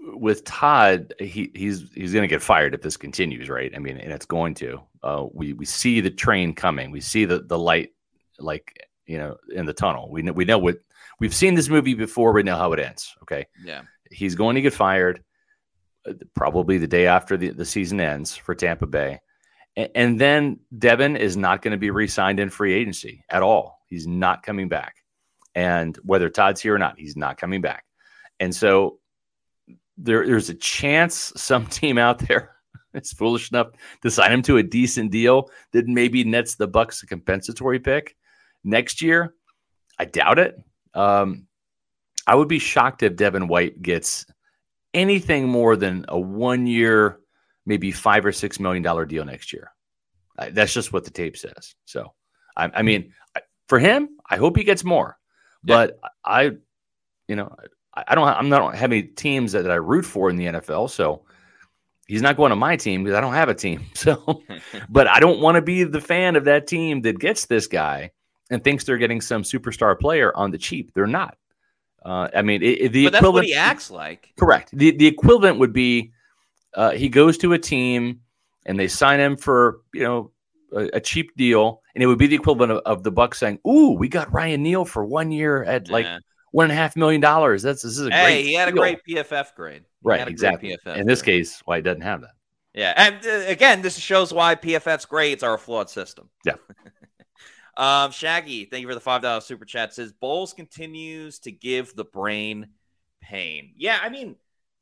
with 0.00 0.44
Todd, 0.44 1.14
he 1.18 1.50
he's 1.54 1.90
he's 1.94 2.12
going 2.12 2.22
to 2.22 2.28
get 2.28 2.42
fired 2.42 2.74
if 2.74 2.82
this 2.82 2.96
continues, 2.96 3.48
right? 3.48 3.72
I 3.74 3.78
mean, 3.78 3.98
and 3.98 4.12
it's 4.12 4.26
going 4.26 4.54
to. 4.54 4.80
Uh, 5.02 5.26
we 5.32 5.52
we 5.52 5.64
see 5.64 6.00
the 6.00 6.10
train 6.10 6.54
coming. 6.54 6.90
We 6.90 7.00
see 7.00 7.24
the 7.24 7.40
the 7.40 7.58
light, 7.58 7.90
like 8.38 8.86
you 9.06 9.18
know, 9.18 9.36
in 9.54 9.66
the 9.66 9.72
tunnel. 9.72 10.10
We 10.10 10.22
know 10.22 10.32
we 10.32 10.44
know 10.44 10.58
what 10.58 10.78
we've 11.18 11.34
seen 11.34 11.54
this 11.54 11.68
movie 11.68 11.94
before. 11.94 12.32
We 12.32 12.42
know 12.42 12.56
how 12.56 12.72
it 12.72 12.80
ends. 12.80 13.14
Okay, 13.22 13.46
Yeah. 13.64 13.82
he's 14.10 14.34
going 14.34 14.54
to 14.54 14.62
get 14.62 14.72
fired, 14.72 15.22
uh, 16.08 16.14
probably 16.34 16.78
the 16.78 16.86
day 16.86 17.06
after 17.06 17.36
the, 17.36 17.50
the 17.50 17.64
season 17.66 18.00
ends 18.00 18.36
for 18.36 18.54
Tampa 18.54 18.86
Bay. 18.86 19.20
And 19.94 20.20
then 20.20 20.60
Devin 20.76 21.16
is 21.16 21.36
not 21.36 21.62
going 21.62 21.72
to 21.72 21.78
be 21.78 21.90
re 21.90 22.06
signed 22.08 22.40
in 22.40 22.50
free 22.50 22.72
agency 22.74 23.24
at 23.30 23.42
all. 23.42 23.80
He's 23.86 24.06
not 24.06 24.42
coming 24.42 24.68
back. 24.68 24.96
And 25.54 25.96
whether 26.04 26.28
Todd's 26.28 26.60
here 26.60 26.74
or 26.74 26.78
not, 26.78 26.98
he's 26.98 27.16
not 27.16 27.36
coming 27.36 27.60
back. 27.60 27.84
And 28.40 28.54
so 28.54 28.98
there, 30.02 30.26
there's 30.26 30.50
a 30.50 30.54
chance 30.54 31.32
some 31.36 31.66
team 31.78 31.98
out 31.98 32.18
there 32.18 32.56
is 32.94 33.12
foolish 33.12 33.50
enough 33.50 33.68
to 34.02 34.10
sign 34.10 34.32
him 34.32 34.42
to 34.42 34.56
a 34.58 34.62
decent 34.62 35.10
deal 35.10 35.50
that 35.72 35.86
maybe 35.86 36.24
nets 36.24 36.54
the 36.56 36.68
Bucs 36.68 37.02
a 37.02 37.06
compensatory 37.06 37.78
pick 37.78 38.16
next 38.64 39.02
year. 39.02 39.34
I 39.98 40.06
doubt 40.06 40.38
it. 40.38 40.56
Um, 40.94 41.46
I 42.26 42.34
would 42.34 42.48
be 42.48 42.58
shocked 42.58 43.02
if 43.02 43.16
Devin 43.16 43.48
White 43.48 43.80
gets 43.82 44.26
anything 44.94 45.48
more 45.48 45.76
than 45.76 46.04
a 46.08 46.18
one 46.18 46.66
year, 46.66 47.20
maybe 47.66 47.92
five 47.92 48.24
or 48.24 48.32
six 48.32 48.58
million 48.58 48.82
dollar 48.82 49.04
deal 49.04 49.24
next 49.24 49.52
year. 49.52 49.70
I, 50.38 50.50
that's 50.50 50.72
just 50.72 50.92
what 50.92 51.04
the 51.04 51.10
tape 51.10 51.36
says. 51.36 51.74
So, 51.84 52.12
I, 52.56 52.70
I 52.74 52.82
mean, 52.82 53.12
I- 53.36 53.42
for 53.68 53.78
him, 53.78 54.08
I 54.28 54.36
hope 54.36 54.56
he 54.56 54.64
gets 54.64 54.84
more. 54.84 55.16
Yeah. 55.64 55.86
But 55.86 56.00
I, 56.24 56.52
you 57.28 57.36
know, 57.36 57.54
I, 57.94 58.14
don't. 58.14 58.26
I'm 58.26 58.48
not 58.48 58.74
have 58.76 58.92
any 58.92 59.02
teams 59.02 59.52
that, 59.52 59.62
that 59.62 59.72
I 59.72 59.76
root 59.76 60.04
for 60.04 60.30
in 60.30 60.36
the 60.36 60.46
NFL. 60.46 60.90
So 60.90 61.22
he's 62.06 62.22
not 62.22 62.36
going 62.36 62.50
to 62.50 62.56
my 62.56 62.76
team 62.76 63.04
because 63.04 63.16
I 63.16 63.20
don't 63.20 63.34
have 63.34 63.48
a 63.48 63.54
team. 63.54 63.84
So, 63.94 64.42
but 64.88 65.06
I 65.06 65.20
don't 65.20 65.40
want 65.40 65.56
to 65.56 65.62
be 65.62 65.84
the 65.84 66.00
fan 66.00 66.36
of 66.36 66.44
that 66.44 66.66
team 66.66 67.02
that 67.02 67.18
gets 67.18 67.46
this 67.46 67.66
guy 67.66 68.10
and 68.50 68.62
thinks 68.62 68.84
they're 68.84 68.98
getting 68.98 69.20
some 69.20 69.42
superstar 69.42 69.98
player 69.98 70.36
on 70.36 70.50
the 70.50 70.58
cheap. 70.58 70.92
They're 70.94 71.06
not. 71.06 71.36
Uh, 72.04 72.28
I 72.34 72.42
mean, 72.42 72.62
it, 72.62 72.80
it- 72.80 72.92
the 72.92 73.04
but 73.04 73.12
that's 73.12 73.22
what 73.22 73.28
equivalent. 73.28 73.46
he 73.48 73.54
acts 73.54 73.90
like. 73.90 74.32
Correct. 74.38 74.70
The 74.72 74.92
the 74.92 75.06
equivalent 75.06 75.58
would 75.58 75.72
be 75.72 76.12
uh, 76.74 76.92
he 76.92 77.08
goes 77.08 77.36
to 77.38 77.52
a 77.52 77.58
team 77.58 78.20
and 78.66 78.78
they 78.78 78.88
sign 78.88 79.20
him 79.20 79.36
for 79.36 79.80
you 79.92 80.02
know 80.02 80.30
a, 80.72 80.88
a 80.94 81.00
cheap 81.00 81.34
deal, 81.36 81.82
and 81.94 82.02
it 82.02 82.06
would 82.06 82.18
be 82.18 82.26
the 82.26 82.36
equivalent 82.36 82.72
of, 82.72 82.78
of 82.86 83.02
the 83.02 83.12
Bucs 83.12 83.34
saying, 83.36 83.58
"Ooh, 83.66 83.90
we 83.90 84.08
got 84.08 84.32
Ryan 84.32 84.62
Neal 84.62 84.84
for 84.84 85.04
one 85.04 85.30
year 85.30 85.62
at 85.64 85.90
like 85.90 86.06
Yeah. 86.06 86.18
One 86.50 86.64
and 86.64 86.72
a 86.72 86.76
half 86.76 86.96
million 86.96 87.20
dollars. 87.20 87.62
That's 87.62 87.82
this 87.82 87.98
is 87.98 88.06
a 88.06 88.10
hey, 88.10 88.24
great 88.24 88.44
he 88.46 88.54
had 88.54 88.68
a 88.68 88.72
deal." 88.72 88.82
great 88.82 88.98
PFF 89.08 89.54
grade. 89.54 89.82
He 89.82 90.08
right 90.08 90.18
had 90.18 90.28
a 90.28 90.30
great 90.30 90.32
exactly. 90.32 90.76
PFF 90.84 90.96
In 90.96 91.06
this 91.06 91.22
grade. 91.22 91.38
case, 91.38 91.62
why 91.64 91.76
he 91.76 91.82
doesn't 91.82 92.02
have 92.02 92.22
that. 92.22 92.30
Yeah, 92.74 92.94
and 92.96 93.26
uh, 93.26 93.50
again, 93.50 93.82
this 93.82 93.98
shows 93.98 94.32
why 94.32 94.54
PFF's 94.54 95.04
grades 95.04 95.42
are 95.42 95.54
a 95.54 95.58
flawed 95.58 95.90
system. 95.90 96.28
Yeah. 96.44 96.54
um, 97.76 98.12
Shaggy, 98.12 98.64
thank 98.64 98.82
you 98.82 98.88
for 98.88 98.94
the 98.94 99.00
five 99.00 99.22
dollar 99.22 99.40
super 99.40 99.64
chat. 99.64 99.94
Says 99.94 100.12
Bowles 100.12 100.52
continues 100.52 101.40
to 101.40 101.52
give 101.52 101.94
the 101.96 102.04
brain 102.04 102.68
pain. 103.20 103.72
Yeah, 103.76 103.98
I 104.00 104.08
mean, 104.08 104.36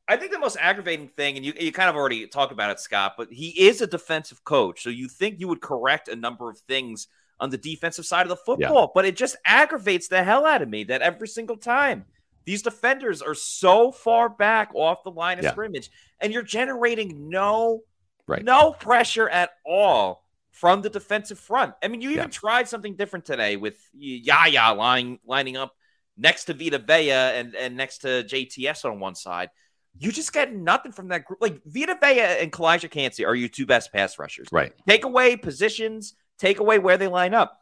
I 0.06 0.16
think 0.16 0.32
the 0.32 0.38
most 0.38 0.56
aggravating 0.58 1.08
thing, 1.08 1.36
and 1.36 1.44
you, 1.44 1.52
you 1.58 1.72
kind 1.72 1.90
of 1.90 1.96
already 1.96 2.26
talked 2.26 2.52
about 2.52 2.70
it, 2.70 2.80
Scott, 2.80 3.14
but 3.16 3.30
he 3.30 3.48
is 3.68 3.80
a 3.82 3.86
defensive 3.86 4.44
coach. 4.44 4.82
So 4.82 4.90
you 4.90 5.08
think 5.08 5.38
you 5.38 5.48
would 5.48 5.60
correct 5.60 6.08
a 6.08 6.16
number 6.16 6.50
of 6.50 6.58
things 6.60 7.08
on 7.40 7.50
the 7.50 7.58
defensive 7.58 8.06
side 8.06 8.22
of 8.22 8.28
the 8.28 8.36
football, 8.36 8.82
yeah. 8.82 8.92
but 8.94 9.04
it 9.04 9.16
just 9.16 9.36
aggravates 9.44 10.08
the 10.08 10.22
hell 10.22 10.44
out 10.44 10.62
of 10.62 10.68
me 10.68 10.84
that 10.84 11.02
every 11.02 11.28
single 11.28 11.56
time 11.56 12.04
these 12.44 12.62
defenders 12.62 13.20
are 13.20 13.34
so 13.34 13.92
far 13.92 14.28
back 14.28 14.70
off 14.74 15.04
the 15.04 15.10
line 15.10 15.38
of 15.38 15.44
yeah. 15.44 15.52
scrimmage, 15.52 15.90
and 16.20 16.32
you're 16.32 16.42
generating 16.42 17.28
no 17.28 17.82
right. 18.26 18.42
no 18.42 18.72
pressure 18.72 19.28
at 19.28 19.50
all 19.66 20.24
from 20.52 20.82
the 20.82 20.90
defensive 20.90 21.38
front. 21.38 21.74
I 21.82 21.88
mean, 21.88 22.00
you 22.00 22.10
even 22.10 22.24
yeah. 22.24 22.30
tried 22.30 22.68
something 22.68 22.96
different 22.96 23.24
today 23.24 23.56
with 23.56 23.78
Yaya 23.92 24.74
lying 24.74 25.18
lining 25.26 25.56
up 25.56 25.74
next 26.16 26.44
to 26.46 26.54
Vita 26.54 26.78
Vea 26.78 27.10
and, 27.10 27.54
and 27.54 27.76
next 27.76 27.98
to 27.98 28.24
JTS 28.24 28.84
on 28.84 28.98
one 28.98 29.14
side. 29.14 29.50
You 29.96 30.12
just 30.12 30.32
get 30.32 30.54
nothing 30.54 30.92
from 30.92 31.08
that 31.08 31.24
group. 31.24 31.40
Like 31.40 31.60
Vita 31.64 31.96
Vea 32.00 32.20
and 32.40 32.52
Calijah 32.52 32.90
Kancey 32.90 33.24
are 33.24 33.34
your 33.34 33.48
two 33.48 33.66
best 33.66 33.92
pass 33.92 34.18
rushers. 34.18 34.48
Right. 34.50 34.72
Take 34.86 35.04
away 35.04 35.36
positions, 35.36 36.14
take 36.38 36.60
away 36.60 36.78
where 36.78 36.96
they 36.96 37.08
line 37.08 37.34
up. 37.34 37.60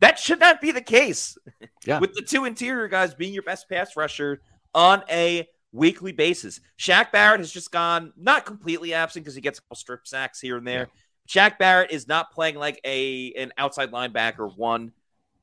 That 0.00 0.18
should 0.18 0.40
not 0.40 0.60
be 0.60 0.70
the 0.70 0.82
case. 0.82 1.36
Yeah. 1.86 2.00
With 2.00 2.12
the 2.12 2.22
two 2.22 2.44
interior 2.44 2.86
guys 2.88 3.14
being 3.14 3.32
your 3.32 3.44
best 3.44 3.66
pass 3.66 3.96
rusher 3.96 4.42
on 4.74 5.02
a 5.08 5.48
weekly 5.72 6.12
basis. 6.12 6.60
Shaq 6.78 7.12
Barrett 7.12 7.40
has 7.40 7.50
just 7.50 7.70
gone 7.70 8.12
not 8.16 8.44
completely 8.44 8.92
absent 8.92 9.24
because 9.24 9.34
he 9.34 9.40
gets 9.40 9.58
a 9.58 9.62
couple 9.62 9.76
strip 9.76 10.06
sacks 10.06 10.40
here 10.40 10.58
and 10.58 10.66
there. 10.66 10.88
Yeah. 11.28 11.48
Shaq 11.48 11.58
Barrett 11.58 11.90
is 11.90 12.08
not 12.08 12.30
playing 12.30 12.56
like 12.56 12.80
a 12.84 13.32
an 13.34 13.52
outside 13.56 13.90
linebacker 13.90 14.54
one. 14.56 14.92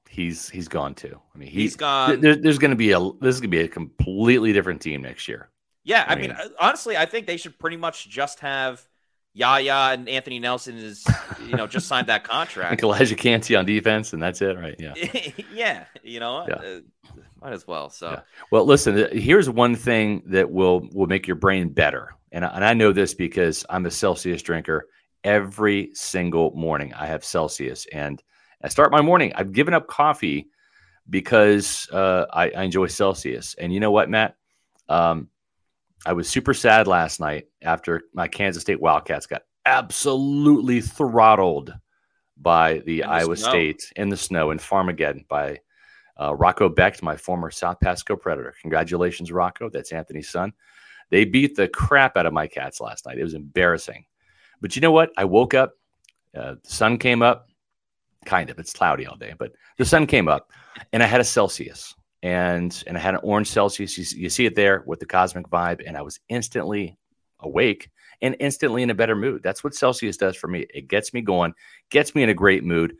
He's 0.09 0.49
he's 0.49 0.67
gone 0.67 0.93
too. 0.93 1.19
I 1.33 1.37
mean, 1.37 1.49
he, 1.49 1.63
has 1.63 1.75
gone. 1.75 2.21
There, 2.21 2.35
there's 2.35 2.59
going 2.59 2.71
to 2.71 2.77
be 2.77 2.91
a 2.91 2.99
this 3.21 3.35
is 3.35 3.41
going 3.41 3.51
to 3.51 3.57
be 3.57 3.61
a 3.61 3.67
completely 3.67 4.53
different 4.53 4.81
team 4.81 5.01
next 5.01 5.27
year. 5.27 5.49
Yeah, 5.83 6.05
I, 6.07 6.13
I 6.13 6.15
mean, 6.15 6.29
mean, 6.29 6.37
uh, 6.37 6.47
honestly, 6.59 6.97
I 6.97 7.05
think 7.05 7.27
they 7.27 7.37
should 7.37 7.57
pretty 7.59 7.77
much 7.77 8.09
just 8.09 8.39
have 8.39 8.87
Yaya 9.35 9.89
and 9.91 10.07
Anthony 10.07 10.39
Nelson 10.39 10.77
is, 10.77 11.05
you 11.45 11.57
know, 11.57 11.67
just 11.67 11.87
signed 11.87 12.07
that 12.07 12.23
contract. 12.23 12.71
and 12.71 12.81
Calijah 12.81 13.17
Kancey 13.17 13.55
on 13.55 13.65
defense, 13.65 14.13
and 14.13 14.23
that's 14.23 14.41
it, 14.41 14.57
right? 14.57 14.75
Yeah. 14.79 14.93
yeah. 15.53 15.83
You 16.03 16.21
know, 16.21 16.45
yeah. 16.47 16.55
Uh, 16.55 16.79
might 17.41 17.51
as 17.51 17.67
well. 17.67 17.89
So, 17.89 18.11
yeah. 18.11 18.19
well, 18.49 18.65
listen, 18.65 18.97
uh, 18.97 19.09
here's 19.11 19.49
one 19.49 19.75
thing 19.75 20.23
that 20.27 20.49
will 20.49 20.87
will 20.93 21.07
make 21.07 21.27
your 21.27 21.35
brain 21.35 21.67
better. 21.67 22.15
And, 22.31 22.45
and 22.45 22.63
I 22.63 22.73
know 22.73 22.93
this 22.93 23.13
because 23.13 23.65
I'm 23.69 23.85
a 23.85 23.91
Celsius 23.91 24.41
drinker. 24.41 24.87
Every 25.25 25.89
single 25.93 26.51
morning, 26.51 26.93
I 26.93 27.07
have 27.07 27.25
Celsius. 27.25 27.87
And 27.91 28.23
I 28.63 28.69
start 28.69 28.91
my 28.91 29.01
morning. 29.01 29.33
I've 29.35 29.51
given 29.51 29.73
up 29.73 29.87
coffee 29.87 30.47
because 31.09 31.89
uh, 31.91 32.25
I, 32.31 32.51
I, 32.51 32.63
enjoy 32.63 32.87
Celsius. 32.87 33.53
And 33.55 33.73
you 33.73 33.79
know 33.79 33.91
what, 33.91 34.09
Matt? 34.09 34.35
Um, 34.87 35.29
I 36.05 36.13
was 36.13 36.29
super 36.29 36.53
sad 36.53 36.87
last 36.87 37.19
night 37.19 37.47
after 37.63 38.03
my 38.13 38.27
Kansas 38.27 38.61
State 38.61 38.79
Wildcats 38.79 39.25
got 39.25 39.41
absolutely 39.65 40.79
throttled 40.79 41.73
by 42.37 42.79
the, 42.85 43.03
Iowa. 43.03 43.35
State 43.35 43.91
in 43.95 44.09
the 44.09 44.17
snow 44.17 44.51
in 44.51 44.59
Farmageddon 44.59 45.27
by 45.27 45.59
uh, 46.21 46.35
Rocco 46.35 46.69
Becht, 46.69 47.01
my 47.01 47.17
former 47.17 47.49
South 47.49 47.79
Pasco 47.79 48.15
Predator. 48.15 48.53
Congratulations, 48.61 49.31
Rocco. 49.31 49.69
That's 49.69 49.91
Anthony's 49.91 50.29
son. 50.29 50.53
They 51.09 51.25
beat 51.25 51.55
the 51.55 51.67
crap 51.67 52.17
out 52.17 52.25
of 52.25 52.33
my 52.33 52.47
cats 52.47 52.79
last 52.79 53.05
night. 53.05 53.17
It 53.17 53.23
was 53.23 53.33
embarrassing. 53.33 54.05
But 54.61 54.75
you 54.75 54.81
know 54.81 54.91
what? 54.91 55.11
I 55.17 55.25
woke 55.25 55.53
up, 55.53 55.73
uh, 56.37 56.55
the 56.63 56.69
sun 56.69 56.97
came 56.97 57.21
up, 57.21 57.47
kind 58.25 58.49
of. 58.49 58.59
It's 58.59 58.73
cloudy 58.73 59.05
all 59.05 59.17
day, 59.17 59.33
but 59.37 59.53
the 59.77 59.85
sun 59.85 60.07
came 60.07 60.27
up, 60.27 60.51
and 60.93 61.01
I 61.01 61.05
had 61.07 61.21
a 61.21 61.25
Celsius 61.25 61.95
and 62.25 62.83
and 62.87 62.97
I 62.97 62.99
had 62.99 63.13
an 63.13 63.19
orange 63.21 63.49
Celsius. 63.49 63.95
You, 63.99 64.23
you, 64.23 64.29
see 64.29 64.47
it 64.47 64.55
there 64.55 64.83
with 64.87 64.99
the 64.99 65.05
cosmic 65.05 65.47
vibe, 65.47 65.83
and 65.85 65.95
I 65.95 66.01
was 66.01 66.19
instantly 66.27 66.97
awake 67.41 67.91
and 68.23 68.35
instantly 68.39 68.81
in 68.81 68.89
a 68.89 68.95
better 68.95 69.15
mood. 69.15 69.43
That's 69.43 69.63
what 69.63 69.75
Celsius 69.75 70.17
does 70.17 70.35
for 70.35 70.47
me. 70.47 70.65
It 70.73 70.87
gets 70.87 71.13
me 71.13 71.21
going, 71.21 71.53
gets 71.91 72.15
me 72.15 72.23
in 72.23 72.29
a 72.29 72.33
great 72.33 72.63
mood. 72.63 72.97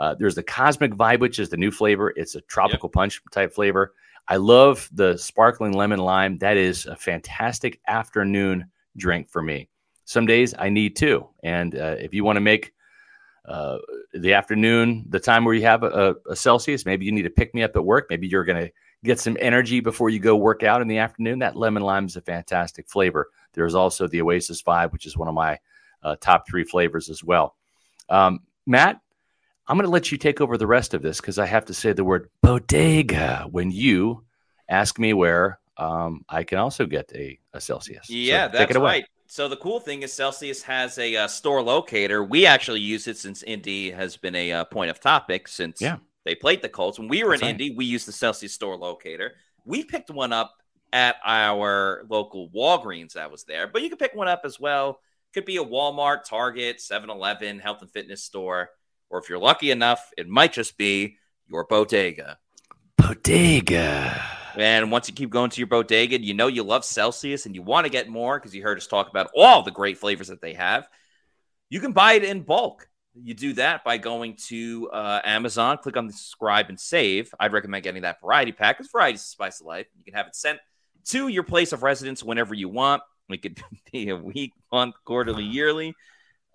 Uh, 0.00 0.16
there's 0.18 0.34
the 0.34 0.42
cosmic 0.42 0.90
vibe, 0.94 1.20
which 1.20 1.38
is 1.38 1.48
the 1.48 1.56
new 1.56 1.70
flavor. 1.70 2.12
It's 2.16 2.34
a 2.34 2.40
tropical 2.40 2.88
yep. 2.88 2.94
punch 2.94 3.22
type 3.30 3.54
flavor. 3.54 3.94
I 4.26 4.36
love 4.36 4.90
the 4.92 5.16
sparkling 5.16 5.72
lemon 5.72 6.00
lime. 6.00 6.38
That 6.38 6.56
is 6.56 6.86
a 6.86 6.96
fantastic 6.96 7.80
afternoon 7.86 8.68
drink 8.96 9.30
for 9.30 9.42
me. 9.42 9.68
Some 10.06 10.26
days 10.26 10.54
I 10.58 10.70
need 10.70 10.96
two, 10.96 11.28
and 11.44 11.76
uh, 11.76 11.94
if 12.00 12.12
you 12.12 12.24
want 12.24 12.36
to 12.36 12.40
make 12.40 12.72
uh, 13.46 13.78
the 14.12 14.34
afternoon, 14.34 15.04
the 15.08 15.20
time 15.20 15.44
where 15.44 15.54
you 15.54 15.62
have 15.62 15.82
a, 15.82 16.16
a, 16.28 16.34
Celsius, 16.34 16.84
maybe 16.84 17.04
you 17.04 17.12
need 17.12 17.22
to 17.22 17.30
pick 17.30 17.54
me 17.54 17.62
up 17.62 17.76
at 17.76 17.84
work. 17.84 18.06
Maybe 18.10 18.26
you're 18.26 18.44
going 18.44 18.66
to 18.66 18.72
get 19.04 19.20
some 19.20 19.36
energy 19.40 19.80
before 19.80 20.10
you 20.10 20.18
go 20.18 20.34
work 20.34 20.64
out 20.64 20.82
in 20.82 20.88
the 20.88 20.98
afternoon. 20.98 21.38
That 21.38 21.56
lemon 21.56 21.82
lime 21.82 22.06
is 22.06 22.16
a 22.16 22.20
fantastic 22.20 22.88
flavor. 22.88 23.30
There's 23.52 23.74
also 23.74 24.08
the 24.08 24.22
Oasis 24.22 24.62
Vibe, 24.62 24.92
which 24.92 25.06
is 25.06 25.16
one 25.16 25.28
of 25.28 25.34
my 25.34 25.58
uh, 26.02 26.16
top 26.20 26.48
three 26.48 26.64
flavors 26.64 27.08
as 27.08 27.22
well. 27.22 27.54
Um, 28.08 28.40
Matt, 28.66 29.00
I'm 29.68 29.76
going 29.76 29.86
to 29.86 29.92
let 29.92 30.10
you 30.10 30.18
take 30.18 30.40
over 30.40 30.58
the 30.58 30.66
rest 30.66 30.92
of 30.94 31.02
this 31.02 31.20
because 31.20 31.38
I 31.38 31.46
have 31.46 31.66
to 31.66 31.74
say 31.74 31.92
the 31.92 32.04
word 32.04 32.28
bodega 32.42 33.46
when 33.50 33.70
you 33.70 34.24
ask 34.68 34.98
me 34.98 35.12
where 35.12 35.60
um, 35.76 36.24
I 36.28 36.44
can 36.44 36.58
also 36.58 36.86
get 36.86 37.12
a, 37.14 37.38
a 37.52 37.60
Celsius. 37.60 38.10
Yeah, 38.10 38.50
so 38.50 38.58
that's 38.58 38.76
right. 38.76 39.04
So 39.36 39.48
the 39.48 39.56
cool 39.58 39.80
thing 39.80 40.00
is 40.00 40.14
Celsius 40.14 40.62
has 40.62 40.96
a 40.96 41.14
uh, 41.14 41.28
store 41.28 41.60
locator. 41.60 42.24
We 42.24 42.46
actually 42.46 42.80
use 42.80 43.06
it 43.06 43.18
since 43.18 43.42
Indy 43.42 43.90
has 43.90 44.16
been 44.16 44.34
a 44.34 44.50
uh, 44.50 44.64
point 44.64 44.88
of 44.88 44.98
topic 44.98 45.46
since 45.46 45.78
yeah. 45.78 45.98
they 46.24 46.34
played 46.34 46.62
the 46.62 46.70
Colts. 46.70 46.98
When 46.98 47.06
we 47.06 47.22
were 47.22 47.32
That's 47.32 47.42
in 47.42 47.48
right. 47.48 47.50
Indy, 47.50 47.74
we 47.76 47.84
used 47.84 48.08
the 48.08 48.12
Celsius 48.12 48.54
store 48.54 48.78
locator. 48.78 49.34
We 49.66 49.84
picked 49.84 50.08
one 50.08 50.32
up 50.32 50.54
at 50.90 51.16
our 51.22 52.06
local 52.08 52.48
Walgreens 52.48 53.12
that 53.12 53.30
was 53.30 53.44
there, 53.44 53.68
but 53.68 53.82
you 53.82 53.90
can 53.90 53.98
pick 53.98 54.14
one 54.14 54.26
up 54.26 54.40
as 54.44 54.58
well. 54.58 55.00
Could 55.34 55.44
be 55.44 55.58
a 55.58 55.62
Walmart, 55.62 56.24
Target, 56.24 56.78
7-Eleven, 56.78 57.58
health 57.58 57.82
and 57.82 57.90
fitness 57.90 58.22
store, 58.22 58.70
or 59.10 59.18
if 59.18 59.28
you're 59.28 59.38
lucky 59.38 59.70
enough, 59.70 60.14
it 60.16 60.30
might 60.30 60.54
just 60.54 60.78
be 60.78 61.18
your 61.46 61.66
bodega. 61.66 62.38
Bodega. 62.96 64.35
And 64.56 64.90
once 64.90 65.08
you 65.08 65.14
keep 65.14 65.30
going 65.30 65.50
to 65.50 65.60
your 65.60 65.66
bodega, 65.66 66.20
you 66.20 66.34
know 66.34 66.46
you 66.46 66.62
love 66.62 66.84
Celsius 66.84 67.46
and 67.46 67.54
you 67.54 67.62
want 67.62 67.84
to 67.84 67.90
get 67.90 68.08
more 68.08 68.38
because 68.38 68.54
you 68.54 68.62
heard 68.62 68.78
us 68.78 68.86
talk 68.86 69.08
about 69.08 69.30
all 69.36 69.62
the 69.62 69.70
great 69.70 69.98
flavors 69.98 70.28
that 70.28 70.40
they 70.40 70.54
have. 70.54 70.88
You 71.68 71.80
can 71.80 71.92
buy 71.92 72.14
it 72.14 72.24
in 72.24 72.42
bulk. 72.42 72.88
You 73.14 73.34
do 73.34 73.54
that 73.54 73.82
by 73.84 73.98
going 73.98 74.36
to 74.48 74.90
uh, 74.90 75.20
Amazon, 75.24 75.78
click 75.78 75.96
on 75.96 76.06
the 76.06 76.12
subscribe 76.12 76.68
and 76.68 76.78
save. 76.78 77.32
I'd 77.40 77.52
recommend 77.52 77.84
getting 77.84 78.02
that 78.02 78.20
variety 78.20 78.52
pack 78.52 78.78
because 78.78 78.90
variety 78.90 79.16
is 79.16 79.22
the 79.22 79.28
spice 79.28 79.60
of 79.60 79.66
life. 79.66 79.86
You 79.96 80.04
can 80.04 80.14
have 80.14 80.26
it 80.26 80.36
sent 80.36 80.58
to 81.06 81.28
your 81.28 81.42
place 81.42 81.72
of 81.72 81.82
residence 81.82 82.22
whenever 82.22 82.54
you 82.54 82.68
want. 82.68 83.02
It 83.28 83.42
could 83.42 83.62
be 83.92 84.10
a 84.10 84.16
week, 84.16 84.52
month, 84.72 84.96
quarterly, 85.04 85.44
yearly. 85.44 85.94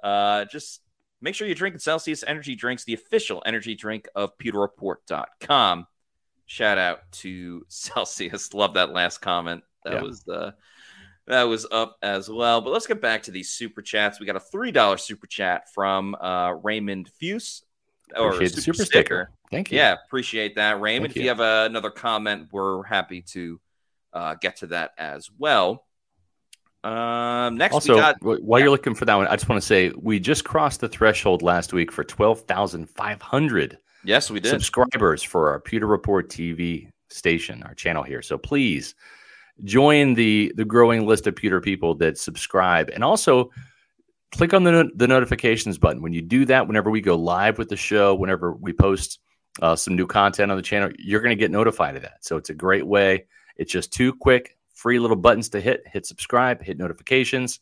Uh, 0.03 0.45
just 0.45 0.81
make 1.21 1.35
sure 1.35 1.47
you're 1.47 1.55
drinking 1.55 1.79
Celsius 1.79 2.23
energy 2.25 2.55
drinks, 2.55 2.83
the 2.83 2.93
official 2.93 3.41
energy 3.45 3.75
drink 3.75 4.07
of 4.15 4.37
PewterReport.com. 4.37 5.87
Shout 6.51 6.77
out 6.77 7.09
to 7.13 7.65
Celsius. 7.69 8.53
Love 8.53 8.73
that 8.73 8.91
last 8.91 9.19
comment. 9.19 9.63
That 9.85 9.93
yeah. 9.93 10.01
was 10.01 10.23
the 10.23 10.33
uh, 10.33 10.51
that 11.27 11.43
was 11.43 11.65
up 11.71 11.97
as 12.01 12.29
well. 12.29 12.59
But 12.59 12.71
let's 12.71 12.87
get 12.87 12.99
back 12.99 13.23
to 13.23 13.31
these 13.31 13.51
super 13.51 13.81
chats. 13.81 14.19
We 14.19 14.25
got 14.25 14.35
a 14.35 14.41
three 14.41 14.73
dollar 14.73 14.97
super 14.97 15.27
chat 15.27 15.73
from 15.73 16.13
uh, 16.15 16.55
Raymond 16.61 17.07
Fuse 17.07 17.63
or 18.17 18.33
super, 18.33 18.61
super 18.61 18.73
sticker. 18.73 18.85
sticker. 18.85 19.31
Thank 19.49 19.71
you. 19.71 19.77
Yeah, 19.77 19.95
appreciate 20.05 20.55
that, 20.55 20.81
Raymond. 20.81 21.13
Thank 21.13 21.15
if 21.15 21.21
you, 21.21 21.23
you 21.23 21.29
have 21.29 21.39
uh, 21.39 21.67
another 21.69 21.89
comment, 21.89 22.49
we're 22.51 22.83
happy 22.83 23.21
to 23.21 23.61
uh, 24.11 24.35
get 24.35 24.57
to 24.57 24.67
that 24.67 24.91
as 24.97 25.29
well. 25.37 25.85
Um, 26.83 27.55
next, 27.55 27.75
also, 27.75 27.95
got, 27.95 28.17
while 28.21 28.59
yeah. 28.59 28.65
you're 28.65 28.71
looking 28.71 28.95
for 28.95 29.05
that 29.05 29.15
one, 29.15 29.27
I 29.27 29.37
just 29.37 29.47
want 29.47 29.61
to 29.61 29.65
say 29.65 29.93
we 29.95 30.19
just 30.19 30.43
crossed 30.43 30.81
the 30.81 30.89
threshold 30.89 31.43
last 31.43 31.71
week 31.71 31.93
for 31.93 32.03
twelve 32.03 32.41
thousand 32.41 32.89
five 32.89 33.21
hundred 33.21 33.77
Yes, 34.03 34.29
we 34.31 34.39
did. 34.39 34.49
Subscribers 34.49 35.21
for 35.23 35.49
our 35.49 35.59
Pewter 35.59 35.87
Report 35.87 36.29
TV 36.29 36.89
station, 37.09 37.63
our 37.63 37.73
channel 37.73 38.03
here. 38.03 38.21
So 38.21 38.37
please 38.37 38.95
join 39.63 40.13
the 40.13 40.51
the 40.55 40.65
growing 40.65 41.05
list 41.05 41.27
of 41.27 41.35
Pewter 41.35 41.61
people 41.61 41.95
that 41.95 42.17
subscribe, 42.17 42.89
and 42.89 43.03
also 43.03 43.51
click 44.31 44.53
on 44.53 44.63
the 44.63 44.89
the 44.95 45.07
notifications 45.07 45.77
button. 45.77 46.01
When 46.01 46.13
you 46.13 46.21
do 46.21 46.45
that, 46.45 46.67
whenever 46.67 46.89
we 46.89 47.01
go 47.01 47.15
live 47.15 47.57
with 47.57 47.69
the 47.69 47.77
show, 47.77 48.15
whenever 48.15 48.53
we 48.53 48.73
post 48.73 49.19
uh, 49.61 49.75
some 49.75 49.95
new 49.95 50.07
content 50.07 50.51
on 50.51 50.57
the 50.57 50.63
channel, 50.63 50.91
you're 50.97 51.21
going 51.21 51.35
to 51.35 51.39
get 51.39 51.51
notified 51.51 51.95
of 51.95 52.01
that. 52.03 52.23
So 52.23 52.37
it's 52.37 52.49
a 52.49 52.55
great 52.55 52.85
way. 52.85 53.25
It's 53.57 53.71
just 53.71 53.91
two 53.91 54.13
quick, 54.13 54.57
free 54.73 54.97
little 54.97 55.17
buttons 55.17 55.49
to 55.49 55.61
hit. 55.61 55.83
Hit 55.85 56.05
subscribe, 56.05 56.61
hit 56.61 56.77
notifications, 56.77 57.59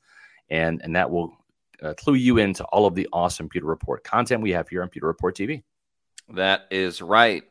and 0.50 0.82
and 0.84 0.96
that 0.96 1.10
will 1.10 1.34
uh, 1.82 1.94
clue 1.96 2.16
you 2.16 2.38
into 2.38 2.64
all 2.66 2.86
of 2.86 2.96
the 2.96 3.08
awesome 3.12 3.50
Pewter 3.50 3.66
Report 3.66 4.04
content 4.04 4.42
we 4.42 4.52
have 4.52 4.70
here 4.70 4.82
on 4.82 4.90
Pewter 4.90 5.08
Report 5.08 5.36
TV. 5.36 5.64
That 6.34 6.68
is 6.72 7.02
right. 7.02 7.44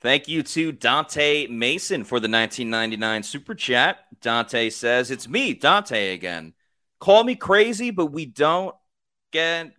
Thank 0.00 0.28
you 0.28 0.42
to 0.42 0.72
Dante 0.72 1.46
Mason 1.48 2.04
for 2.04 2.20
the 2.20 2.28
1999 2.28 3.22
super 3.22 3.54
chat. 3.54 3.98
Dante 4.20 4.70
says, 4.70 5.10
It's 5.10 5.28
me, 5.28 5.54
Dante 5.54 6.14
again. 6.14 6.52
Call 7.00 7.24
me 7.24 7.34
crazy, 7.34 7.90
but 7.90 8.06
we 8.06 8.26
don't 8.26 8.74
get 9.32 9.72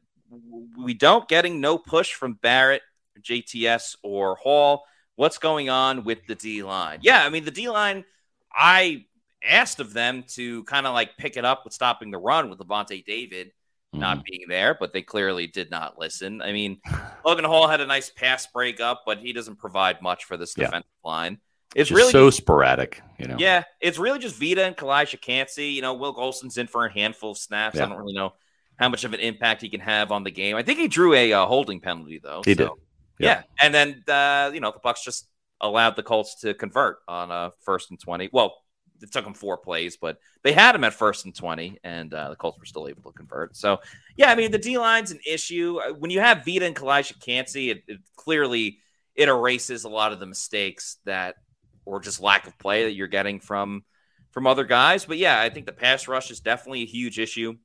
we 0.77 0.93
don't 0.93 1.27
getting 1.29 1.61
no 1.61 1.77
push 1.77 2.13
from 2.13 2.33
Barrett, 2.33 2.81
JTS, 3.21 3.95
or 4.03 4.35
Hall. 4.35 4.83
What's 5.15 5.37
going 5.37 5.69
on 5.69 6.03
with 6.03 6.25
the 6.27 6.35
D 6.35 6.63
line? 6.63 6.99
Yeah, 7.01 7.23
I 7.23 7.29
mean 7.29 7.45
the 7.45 7.51
D 7.51 7.69
line, 7.69 8.03
I 8.53 9.05
asked 9.43 9.79
of 9.79 9.93
them 9.93 10.23
to 10.29 10.63
kind 10.65 10.85
of 10.85 10.93
like 10.93 11.17
pick 11.17 11.37
it 11.37 11.45
up 11.45 11.63
with 11.63 11.73
stopping 11.73 12.11
the 12.11 12.17
run 12.17 12.49
with 12.49 12.59
Lavonte 12.59 13.05
David 13.05 13.51
mm-hmm. 13.99 14.17
not 14.17 14.23
being 14.25 14.45
there, 14.47 14.75
but 14.79 14.93
they 14.93 15.01
clearly 15.01 15.47
did 15.47 15.69
not 15.71 15.99
listen. 15.99 16.41
I 16.41 16.51
mean, 16.51 16.79
Logan 17.25 17.45
Hall 17.45 17.67
had 17.67 17.81
a 17.81 17.85
nice 17.85 18.09
pass 18.09 18.47
breakup, 18.47 19.03
but 19.05 19.19
he 19.19 19.33
doesn't 19.33 19.57
provide 19.57 20.01
much 20.01 20.25
for 20.25 20.37
this 20.37 20.55
yeah. 20.57 20.65
defensive 20.65 20.89
line. 21.03 21.39
It's 21.75 21.89
just 21.89 21.97
really 21.97 22.11
so 22.11 22.29
sporadic, 22.29 23.01
you 23.19 23.27
know. 23.27 23.35
Yeah, 23.37 23.63
it's 23.81 23.99
really 23.99 24.19
just 24.19 24.39
Vita 24.39 24.63
and 24.63 24.75
Calijah 24.75 25.19
Kancey. 25.19 25.67
You 25.67 25.81
know, 25.81 25.93
Will 25.93 26.13
Gholston's 26.13 26.57
in 26.57 26.67
for 26.67 26.85
a 26.85 26.91
handful 26.91 27.31
of 27.31 27.37
snaps. 27.37 27.75
Yeah. 27.75 27.85
I 27.85 27.89
don't 27.89 27.97
really 27.97 28.13
know 28.13 28.33
how 28.77 28.89
much 28.89 29.03
of 29.03 29.13
an 29.13 29.19
impact 29.19 29.61
he 29.61 29.69
can 29.69 29.81
have 29.81 30.11
on 30.11 30.23
the 30.23 30.31
game. 30.31 30.55
I 30.55 30.63
think 30.63 30.79
he 30.79 30.87
drew 30.87 31.13
a 31.13 31.33
uh, 31.33 31.45
holding 31.45 31.81
penalty 31.81 32.19
though. 32.23 32.41
He 32.45 32.53
so, 32.53 32.57
did. 32.57 32.69
Yeah. 33.19 33.27
yeah. 33.27 33.43
and 33.61 33.73
then 33.73 34.03
uh, 34.07 34.51
you 34.53 34.59
know 34.59 34.71
the 34.71 34.79
Bucs 34.79 35.03
just 35.03 35.27
allowed 35.59 35.95
the 35.95 36.03
Colts 36.03 36.39
to 36.41 36.53
convert 36.53 36.99
on 37.07 37.31
a 37.31 37.51
first 37.63 37.89
and 37.91 37.99
twenty. 37.99 38.29
Well, 38.31 38.55
it 39.01 39.11
took 39.11 39.23
them 39.23 39.33
four 39.33 39.57
plays, 39.57 39.97
but 39.97 40.19
they 40.43 40.53
had 40.53 40.75
him 40.75 40.83
at 40.83 40.93
first 40.93 41.25
and 41.25 41.35
20, 41.35 41.79
and 41.83 42.13
uh, 42.13 42.29
the 42.29 42.35
Colts 42.35 42.59
were 42.59 42.65
still 42.65 42.87
able 42.87 43.03
to 43.03 43.17
convert. 43.17 43.55
So, 43.55 43.79
yeah, 44.15 44.31
I 44.31 44.35
mean, 44.35 44.51
the 44.51 44.57
D 44.57 44.77
line's 44.77 45.11
an 45.11 45.19
issue. 45.25 45.79
Uh, 45.79 45.93
when 45.93 46.11
you 46.11 46.19
have 46.19 46.45
Vita 46.45 46.65
and 46.65 46.75
Calijah 46.75 47.19
Kancey, 47.19 47.71
it, 47.71 47.83
it, 47.87 47.99
clearly 48.15 48.79
it 49.15 49.29
erases 49.29 49.83
a 49.83 49.89
lot 49.89 50.13
of 50.13 50.19
the 50.19 50.25
mistakes 50.25 50.97
that, 51.05 51.35
or 51.85 51.99
just 51.99 52.21
lack 52.21 52.47
of 52.47 52.57
play 52.57 52.83
that 52.83 52.93
you're 52.93 53.07
getting 53.07 53.39
from 53.39 53.83
from 54.31 54.45
other 54.45 54.65
guys. 54.65 55.05
But 55.05 55.17
yeah, 55.17 55.41
I 55.41 55.49
think 55.49 55.65
the 55.65 55.71
pass 55.71 56.07
rush 56.07 56.29
is 56.29 56.39
definitely 56.39 56.83
a 56.83 56.85
huge 56.85 57.17
issue 57.17 57.55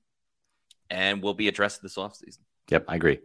and 0.89 1.23
will 1.23 1.35
be 1.35 1.49
addressed 1.49 1.83
this 1.83 1.97
offseason. 1.97 2.39
Yep, 2.71 2.85
I 2.89 2.97
agree. 2.97 3.19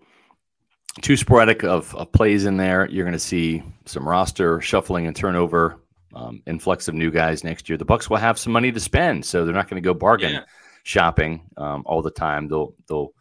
Too 1.02 1.15
sporadic 1.15 1.63
of, 1.63 1.93
of 1.96 2.12
plays 2.12 2.46
in 2.46 2.58
there. 2.58 2.89
You're 2.89 3.06
going 3.06 3.13
to 3.13 3.20
see 3.20 3.63
some 3.86 4.08
roster 4.08 4.60
shuffling 4.62 5.06
and 5.06 5.15
turnover 5.15 5.80
um, 6.13 6.41
influx 6.46 6.88
of 6.88 6.96
new 6.96 7.12
guys 7.12 7.43
next 7.43 7.70
year. 7.70 7.78
The 7.78 7.86
Bucs 7.86 8.10
will 8.10 8.17
have 8.17 8.38
some 8.38 8.54
money 8.54 8.72
to 8.72 8.80
spend, 8.80 9.26
so 9.26 9.46
they're 9.46 9.54
not 9.54 9.70
going 9.70 9.82
to 9.82 9.86
go 9.86 9.93
bargain 9.93 10.34
yeah. 10.34 10.43
shopping 10.84 11.50
um, 11.58 11.84
all 11.86 12.02
the 12.02 12.12
time. 12.12 12.48
They'll 12.48 12.74
they'll 12.88 13.13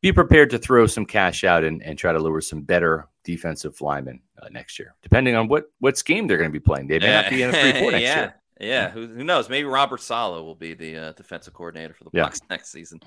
be 0.00 0.12
prepared 0.12 0.50
to 0.50 0.58
throw 0.58 0.86
some 0.86 1.06
cash 1.06 1.44
out 1.44 1.64
and, 1.64 1.82
and 1.82 1.98
try 1.98 2.12
to 2.12 2.18
lure 2.18 2.40
some 2.40 2.62
better 2.62 3.08
defensive 3.24 3.80
linemen 3.80 4.20
uh, 4.40 4.48
next 4.50 4.78
year, 4.78 4.94
depending 5.02 5.34
on 5.34 5.48
what 5.48 5.70
what 5.78 5.96
scheme 5.96 6.26
they're 6.26 6.38
going 6.38 6.50
to 6.50 6.52
be 6.52 6.60
playing. 6.60 6.88
They 6.88 6.98
may 6.98 7.06
yeah. 7.06 7.20
not 7.22 7.30
be 7.30 7.42
in 7.42 7.50
a 7.50 7.52
three 7.52 7.80
four 7.80 7.92
next 7.92 8.02
yeah. 8.02 8.20
year. 8.20 8.34
Yeah, 8.60 8.90
who, 8.90 9.08
who 9.08 9.24
knows? 9.24 9.48
Maybe 9.48 9.64
Robert 9.64 10.00
Saleh 10.00 10.44
will 10.44 10.54
be 10.54 10.74
the 10.74 10.96
uh, 10.96 11.12
defensive 11.12 11.52
coordinator 11.54 11.92
for 11.92 12.04
the 12.04 12.10
Bucs 12.10 12.40
next 12.48 12.70
season. 12.70 13.00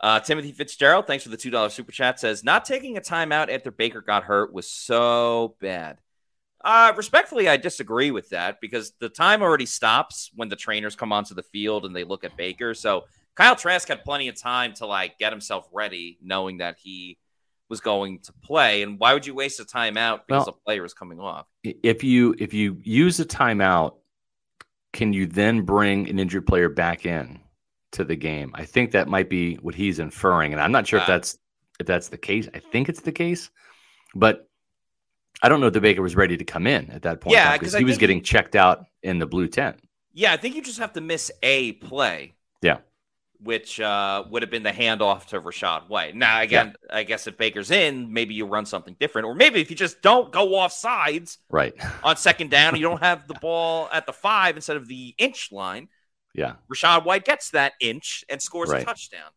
Uh, 0.00 0.20
Timothy 0.20 0.52
Fitzgerald, 0.52 1.06
thanks 1.06 1.24
for 1.24 1.30
the 1.30 1.36
two 1.36 1.50
dollar 1.50 1.70
super 1.70 1.92
chat. 1.92 2.20
Says 2.20 2.44
not 2.44 2.64
taking 2.64 2.96
a 2.96 3.00
timeout 3.00 3.52
after 3.52 3.70
Baker 3.70 4.00
got 4.00 4.24
hurt 4.24 4.52
was 4.52 4.70
so 4.70 5.54
bad. 5.60 5.98
Uh, 6.68 6.92
respectfully, 6.98 7.48
I 7.48 7.56
disagree 7.56 8.10
with 8.10 8.28
that 8.28 8.60
because 8.60 8.92
the 9.00 9.08
time 9.08 9.40
already 9.40 9.64
stops 9.64 10.30
when 10.36 10.50
the 10.50 10.54
trainers 10.54 10.94
come 10.94 11.14
onto 11.14 11.34
the 11.34 11.42
field 11.42 11.86
and 11.86 11.96
they 11.96 12.04
look 12.04 12.24
at 12.24 12.36
Baker. 12.36 12.74
So 12.74 13.06
Kyle 13.36 13.56
Trask 13.56 13.88
had 13.88 14.04
plenty 14.04 14.28
of 14.28 14.38
time 14.38 14.74
to 14.74 14.84
like 14.84 15.16
get 15.16 15.32
himself 15.32 15.66
ready, 15.72 16.18
knowing 16.22 16.58
that 16.58 16.76
he 16.78 17.16
was 17.70 17.80
going 17.80 18.18
to 18.24 18.34
play. 18.34 18.82
And 18.82 18.98
why 18.98 19.14
would 19.14 19.26
you 19.26 19.34
waste 19.34 19.60
a 19.60 19.64
timeout 19.64 20.26
because 20.26 20.46
well, 20.46 20.58
a 20.60 20.64
player 20.66 20.84
is 20.84 20.92
coming 20.92 21.18
off? 21.18 21.46
If 21.64 22.04
you 22.04 22.34
if 22.38 22.52
you 22.52 22.76
use 22.82 23.18
a 23.18 23.24
timeout, 23.24 23.94
can 24.92 25.14
you 25.14 25.24
then 25.24 25.62
bring 25.62 26.06
an 26.06 26.18
injured 26.18 26.46
player 26.46 26.68
back 26.68 27.06
in 27.06 27.40
to 27.92 28.04
the 28.04 28.16
game? 28.16 28.50
I 28.52 28.66
think 28.66 28.90
that 28.90 29.08
might 29.08 29.30
be 29.30 29.54
what 29.54 29.74
he's 29.74 30.00
inferring, 30.00 30.52
and 30.52 30.60
I'm 30.60 30.72
not 30.72 30.86
sure 30.86 30.98
uh, 30.98 31.04
if 31.04 31.08
that's 31.08 31.38
if 31.80 31.86
that's 31.86 32.08
the 32.08 32.18
case. 32.18 32.46
I 32.52 32.58
think 32.58 32.90
it's 32.90 33.00
the 33.00 33.12
case, 33.12 33.48
but 34.14 34.47
I 35.42 35.48
don't 35.48 35.60
know 35.60 35.68
if 35.68 35.72
the 35.72 35.80
Baker 35.80 36.02
was 36.02 36.16
ready 36.16 36.36
to 36.36 36.44
come 36.44 36.66
in 36.66 36.90
at 36.90 37.02
that 37.02 37.20
point. 37.20 37.34
Yeah, 37.34 37.56
because 37.56 37.74
he 37.74 37.84
was 37.84 37.98
getting 37.98 38.18
he, 38.18 38.22
checked 38.22 38.56
out 38.56 38.86
in 39.02 39.18
the 39.18 39.26
blue 39.26 39.48
tent. 39.48 39.78
Yeah, 40.12 40.32
I 40.32 40.36
think 40.36 40.56
you 40.56 40.62
just 40.62 40.78
have 40.78 40.94
to 40.94 41.00
miss 41.00 41.30
a 41.42 41.72
play. 41.72 42.34
Yeah. 42.60 42.78
Which 43.40 43.78
uh, 43.78 44.24
would 44.30 44.42
have 44.42 44.50
been 44.50 44.64
the 44.64 44.72
handoff 44.72 45.26
to 45.26 45.40
Rachaad 45.40 45.88
White. 45.88 46.16
Now, 46.16 46.40
again, 46.40 46.74
yeah. 46.90 46.96
I 46.96 47.04
guess 47.04 47.28
if 47.28 47.36
Baker's 47.36 47.70
in, 47.70 48.12
maybe 48.12 48.34
you 48.34 48.46
run 48.46 48.66
something 48.66 48.96
different, 48.98 49.26
or 49.26 49.34
maybe 49.36 49.60
if 49.60 49.70
you 49.70 49.76
just 49.76 50.02
don't 50.02 50.32
go 50.32 50.56
off 50.56 50.72
sides, 50.72 51.38
right, 51.48 51.72
on 52.02 52.16
second 52.16 52.50
down, 52.50 52.74
you 52.74 52.82
don't 52.82 53.00
have 53.00 53.28
the 53.28 53.34
ball 53.40 53.88
at 53.92 54.06
the 54.06 54.12
five 54.12 54.56
instead 54.56 54.76
of 54.76 54.88
the 54.88 55.14
inch 55.18 55.52
line. 55.52 55.86
Yeah, 56.34 56.54
Rachaad 56.68 57.04
White 57.04 57.24
gets 57.24 57.50
that 57.50 57.74
inch 57.80 58.24
and 58.28 58.42
scores 58.42 58.70
right. 58.70 58.82
a 58.82 58.84
touchdown. 58.84 59.30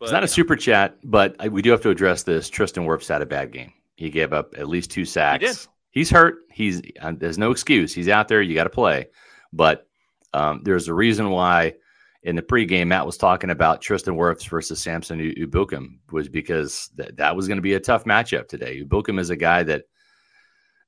But, 0.00 0.06
it's 0.06 0.12
not 0.12 0.22
a 0.22 0.26
know. 0.26 0.26
super 0.26 0.56
chat, 0.56 0.96
but 1.04 1.36
I, 1.38 1.46
we 1.46 1.62
do 1.62 1.70
have 1.70 1.82
to 1.82 1.90
address 1.90 2.24
this. 2.24 2.50
Tristan 2.50 2.84
Wirfs 2.84 3.08
had 3.08 3.22
a 3.22 3.26
bad 3.26 3.52
game. 3.52 3.72
He 3.96 4.10
gave 4.10 4.32
up 4.32 4.54
at 4.56 4.68
least 4.68 4.90
two 4.90 5.04
sacks. 5.04 5.64
He 5.90 6.00
He's 6.00 6.10
hurt. 6.10 6.40
He's 6.50 6.82
uh, 7.00 7.14
there's 7.16 7.38
no 7.38 7.50
excuse. 7.50 7.94
He's 7.94 8.08
out 8.08 8.28
there. 8.28 8.42
You 8.42 8.54
got 8.54 8.64
to 8.64 8.70
play. 8.70 9.08
But 9.52 9.86
um, 10.34 10.60
there's 10.62 10.88
a 10.88 10.94
reason 10.94 11.30
why 11.30 11.74
in 12.22 12.36
the 12.36 12.42
pregame 12.42 12.88
Matt 12.88 13.06
was 13.06 13.16
talking 13.16 13.50
about 13.50 13.80
Tristan 13.80 14.14
Wirfs 14.14 14.48
versus 14.48 14.82
Samson 14.82 15.18
Ebukam 15.18 15.98
was 16.12 16.28
because 16.28 16.90
that, 16.96 17.16
that 17.16 17.34
was 17.34 17.48
going 17.48 17.56
to 17.56 17.62
be 17.62 17.74
a 17.74 17.80
tough 17.80 18.04
matchup 18.04 18.48
today. 18.48 18.82
Ebukam 18.82 19.18
is 19.18 19.30
a 19.30 19.36
guy 19.36 19.62
that 19.62 19.84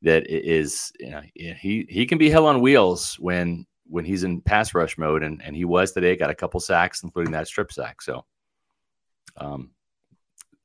that 0.02 0.28
is 0.28 0.92
you 1.00 1.10
know 1.10 1.22
he 1.34 1.86
he 1.88 2.06
can 2.06 2.18
be 2.18 2.30
hell 2.30 2.46
on 2.46 2.60
wheels 2.60 3.14
when 3.18 3.66
when 3.86 4.04
he's 4.04 4.24
in 4.24 4.40
pass 4.40 4.74
rush 4.74 4.98
mode 4.98 5.22
and 5.22 5.42
and 5.42 5.56
he 5.56 5.64
was 5.64 5.92
today 5.92 6.14
got 6.16 6.30
a 6.30 6.34
couple 6.34 6.60
sacks 6.60 7.02
including 7.02 7.32
that 7.32 7.48
strip 7.48 7.72
sack 7.72 8.00
so 8.00 8.24
um 9.38 9.70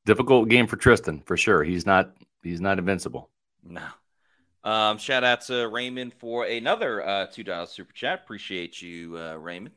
difficult 0.05 0.49
game 0.49 0.67
for 0.67 0.75
Tristan 0.75 1.21
for 1.25 1.37
sure 1.37 1.63
he's 1.63 1.85
not 1.85 2.13
he's 2.43 2.61
not 2.61 2.79
invincible. 2.79 3.29
No. 3.63 3.87
Um, 4.63 4.97
shout 4.97 5.23
out 5.23 5.41
to 5.41 5.67
Raymond 5.67 6.13
for 6.13 6.45
another 6.45 7.05
uh, 7.05 7.25
two 7.27 7.43
dollars 7.43 7.71
super 7.71 7.93
chat. 7.93 8.21
Appreciate 8.23 8.81
you, 8.81 9.17
uh, 9.17 9.35
Raymond. 9.35 9.75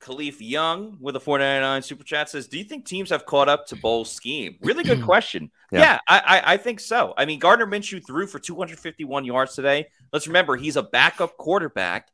Khalif 0.00 0.36
Young 0.38 0.96
with 1.00 1.16
a 1.16 1.20
four 1.20 1.38
ninety 1.38 1.60
nine 1.60 1.82
super 1.82 2.04
chat 2.04 2.30
says, 2.30 2.46
"Do 2.48 2.56
you 2.56 2.64
think 2.64 2.86
teams 2.86 3.10
have 3.10 3.26
caught 3.26 3.48
up 3.48 3.66
to 3.66 3.76
Bowles' 3.76 4.10
scheme?" 4.10 4.56
Really 4.62 4.84
good 4.84 5.02
question. 5.04 5.50
yeah, 5.72 5.80
yeah 5.80 5.98
I, 6.08 6.18
I, 6.18 6.52
I 6.54 6.56
think 6.56 6.80
so. 6.80 7.12
I 7.16 7.26
mean, 7.26 7.38
Gardner 7.38 7.66
Minshew 7.66 8.04
threw 8.06 8.26
for 8.26 8.38
two 8.38 8.56
hundred 8.56 8.78
fifty 8.78 9.04
one 9.04 9.24
yards 9.24 9.54
today. 9.54 9.88
Let's 10.12 10.26
remember 10.26 10.56
he's 10.56 10.76
a 10.76 10.82
backup 10.82 11.36
quarterback, 11.36 12.08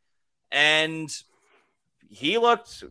and 0.51 1.15
he 2.09 2.39
looked 2.39 2.83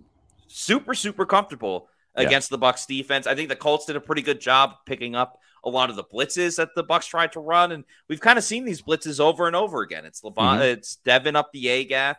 super 0.47 0.93
super 0.93 1.25
comfortable 1.25 1.89
against 2.15 2.51
yeah. 2.51 2.57
the 2.57 2.65
Bucs 2.65 2.87
defense. 2.87 3.27
I 3.27 3.35
think 3.35 3.49
the 3.49 3.55
Colts 3.55 3.85
did 3.85 3.95
a 3.95 4.01
pretty 4.01 4.21
good 4.21 4.39
job 4.39 4.75
picking 4.85 5.15
up 5.15 5.39
a 5.63 5.69
lot 5.69 5.89
of 5.89 5.95
the 5.95 6.03
blitzes 6.03 6.57
that 6.57 6.69
the 6.75 6.83
Bucs 6.83 7.07
tried 7.07 7.31
to 7.33 7.39
run, 7.39 7.71
and 7.71 7.83
we've 8.07 8.19
kind 8.19 8.37
of 8.37 8.43
seen 8.43 8.65
these 8.65 8.81
blitzes 8.81 9.19
over 9.19 9.47
and 9.47 9.55
over 9.55 9.81
again. 9.81 10.05
It's 10.05 10.21
Levon, 10.21 10.35
mm-hmm. 10.35 10.61
it's 10.61 10.97
Devin 10.97 11.35
up 11.35 11.51
the 11.51 11.67
A 11.69 11.85
gap. 11.85 12.17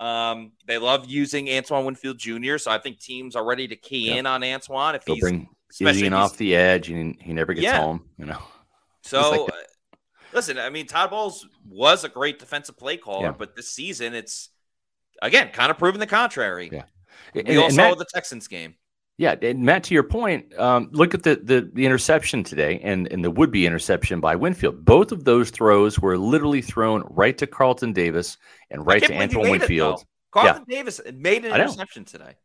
Um, 0.00 0.52
they 0.66 0.78
love 0.78 1.06
using 1.08 1.48
Antoine 1.50 1.84
Winfield 1.84 2.18
Jr., 2.18 2.58
so 2.58 2.70
I 2.70 2.78
think 2.78 3.00
teams 3.00 3.34
are 3.36 3.44
ready 3.44 3.68
to 3.68 3.76
key 3.76 4.06
yep. 4.06 4.18
in 4.18 4.26
on 4.26 4.44
Antoine 4.44 4.94
if 4.94 5.04
They'll 5.04 5.16
he's 5.16 5.22
bring 5.22 5.48
especially 5.70 6.08
off 6.10 6.36
the 6.36 6.54
edge 6.54 6.88
and 6.88 7.16
he 7.20 7.32
never 7.32 7.52
gets 7.52 7.64
yeah. 7.64 7.80
home. 7.80 8.04
You 8.16 8.26
know, 8.26 8.42
so. 9.02 9.42
Like 9.44 9.52
listen, 10.32 10.58
I 10.58 10.70
mean, 10.70 10.86
Todd 10.86 11.10
Bowles 11.10 11.46
was 11.68 12.04
a 12.04 12.08
great 12.08 12.38
defensive 12.38 12.76
play 12.76 12.96
caller, 12.96 13.26
yeah. 13.26 13.32
but 13.32 13.56
this 13.56 13.70
season 13.70 14.14
it's 14.14 14.50
again 15.22 15.50
kind 15.52 15.70
of 15.70 15.78
proven 15.78 16.00
the 16.00 16.06
contrary. 16.06 16.68
Yeah, 16.72 16.84
we 17.34 17.42
and, 17.42 17.58
all 17.58 17.64
and 17.66 17.74
saw 17.74 17.88
Matt, 17.88 17.98
the 17.98 18.06
Texans 18.12 18.48
game. 18.48 18.74
Yeah, 19.18 19.34
and 19.42 19.64
Matt, 19.64 19.82
to 19.84 19.94
your 19.94 20.04
point, 20.04 20.56
um, 20.60 20.90
look 20.92 21.12
at 21.12 21.24
the, 21.24 21.40
the, 21.42 21.68
the 21.74 21.84
interception 21.84 22.44
today 22.44 22.80
and 22.84 23.08
and 23.08 23.24
the 23.24 23.32
would 23.32 23.50
be 23.50 23.66
interception 23.66 24.20
by 24.20 24.36
Winfield. 24.36 24.84
Both 24.84 25.10
of 25.10 25.24
those 25.24 25.50
throws 25.50 25.98
were 25.98 26.16
literally 26.16 26.62
thrown 26.62 27.02
right 27.10 27.36
to 27.38 27.46
Carlton 27.48 27.92
Davis 27.92 28.38
and 28.70 28.86
right 28.86 29.02
to 29.02 29.12
Antoine 29.12 29.50
Winfield. 29.50 30.00
It, 30.00 30.06
Carlton 30.30 30.64
yeah. 30.68 30.76
Davis 30.76 31.00
made 31.12 31.44
an 31.44 31.60
interception 31.60 32.04
today. 32.04 32.36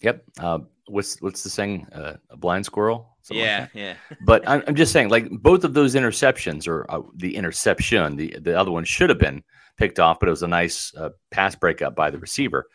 Yep. 0.00 0.22
Uh, 0.38 0.58
what's 0.86 1.20
what's 1.20 1.42
the 1.42 1.50
saying? 1.50 1.88
Uh, 1.92 2.14
a 2.30 2.36
blind 2.36 2.66
squirrel. 2.66 3.16
Yeah, 3.28 3.60
like 3.60 3.70
yeah. 3.74 3.94
but 4.24 4.48
I'm, 4.48 4.62
I'm, 4.68 4.74
just 4.76 4.92
saying, 4.92 5.08
like 5.08 5.28
both 5.30 5.64
of 5.64 5.74
those 5.74 5.96
interceptions, 5.96 6.68
or 6.68 6.88
uh, 6.88 7.02
the 7.16 7.34
interception, 7.34 8.14
the 8.14 8.36
the 8.40 8.56
other 8.56 8.70
one 8.70 8.84
should 8.84 9.10
have 9.10 9.18
been 9.18 9.42
picked 9.76 9.98
off, 9.98 10.20
but 10.20 10.28
it 10.28 10.30
was 10.30 10.42
a 10.44 10.48
nice 10.48 10.94
uh, 10.96 11.10
pass 11.32 11.56
breakup 11.56 11.96
by 11.96 12.10
the 12.10 12.18
receiver 12.18 12.68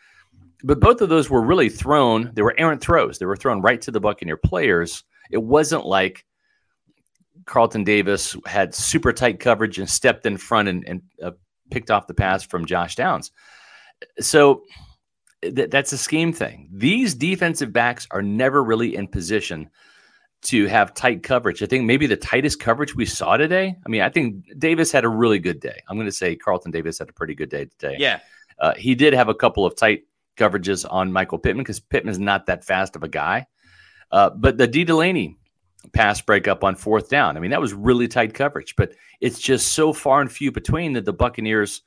but 0.64 0.80
both 0.80 1.00
of 1.00 1.08
those 1.08 1.30
were 1.30 1.42
really 1.42 1.68
thrown. 1.68 2.30
They 2.34 2.42
were 2.42 2.54
errant 2.58 2.80
throws. 2.80 3.18
They 3.18 3.26
were 3.26 3.36
thrown 3.36 3.60
right 3.60 3.80
to 3.82 3.90
the 3.90 4.00
Buccaneer 4.00 4.36
players. 4.36 5.04
It 5.30 5.42
wasn't 5.42 5.86
like 5.86 6.24
Carlton 7.44 7.84
Davis 7.84 8.36
had 8.46 8.74
super 8.74 9.12
tight 9.12 9.40
coverage 9.40 9.78
and 9.78 9.88
stepped 9.88 10.26
in 10.26 10.36
front 10.36 10.68
and, 10.68 10.84
and 10.86 11.02
uh, 11.22 11.32
picked 11.70 11.90
off 11.90 12.06
the 12.06 12.14
pass 12.14 12.42
from 12.42 12.66
Josh 12.66 12.96
Downs. 12.96 13.30
So 14.20 14.62
th- 15.42 15.70
that's 15.70 15.92
a 15.92 15.98
scheme 15.98 16.32
thing. 16.32 16.68
These 16.72 17.14
defensive 17.14 17.72
backs 17.72 18.06
are 18.10 18.22
never 18.22 18.62
really 18.62 18.96
in 18.96 19.06
position 19.06 19.70
to 20.40 20.66
have 20.66 20.94
tight 20.94 21.22
coverage. 21.22 21.62
I 21.62 21.66
think 21.66 21.84
maybe 21.84 22.06
the 22.06 22.16
tightest 22.16 22.60
coverage 22.60 22.94
we 22.94 23.06
saw 23.06 23.36
today. 23.36 23.76
I 23.84 23.88
mean, 23.88 24.02
I 24.02 24.08
think 24.08 24.44
Davis 24.58 24.92
had 24.92 25.04
a 25.04 25.08
really 25.08 25.38
good 25.38 25.60
day. 25.60 25.82
I'm 25.88 25.96
going 25.96 26.06
to 26.06 26.12
say 26.12 26.36
Carlton 26.36 26.70
Davis 26.70 26.98
had 26.98 27.08
a 27.08 27.12
pretty 27.12 27.34
good 27.34 27.48
day 27.48 27.64
today. 27.64 27.96
Yeah. 27.98 28.20
Uh, 28.58 28.74
he 28.74 28.94
did 28.94 29.14
have 29.14 29.28
a 29.28 29.34
couple 29.34 29.64
of 29.66 29.76
tight 29.76 30.04
coverages 30.38 30.86
on 30.88 31.12
Michael 31.12 31.38
Pittman 31.38 31.64
because 31.64 31.80
Pittman's 31.80 32.18
not 32.18 32.46
that 32.46 32.64
fast 32.64 32.96
of 32.96 33.02
a 33.02 33.08
guy. 33.08 33.46
Uh, 34.10 34.30
but 34.30 34.56
the 34.56 34.66
Dee 34.66 34.84
Delaney 34.84 35.36
pass 35.92 36.20
breakup 36.20 36.64
on 36.64 36.74
fourth 36.74 37.08
down, 37.08 37.36
I 37.36 37.40
mean, 37.40 37.50
that 37.50 37.60
was 37.60 37.74
really 37.74 38.08
tight 38.08 38.34
coverage, 38.34 38.74
but 38.76 38.92
it's 39.20 39.38
just 39.38 39.74
so 39.74 39.92
far 39.92 40.20
and 40.20 40.30
few 40.30 40.50
between 40.50 40.94
that 40.94 41.04
the 41.04 41.12
Buccaneers 41.12 41.82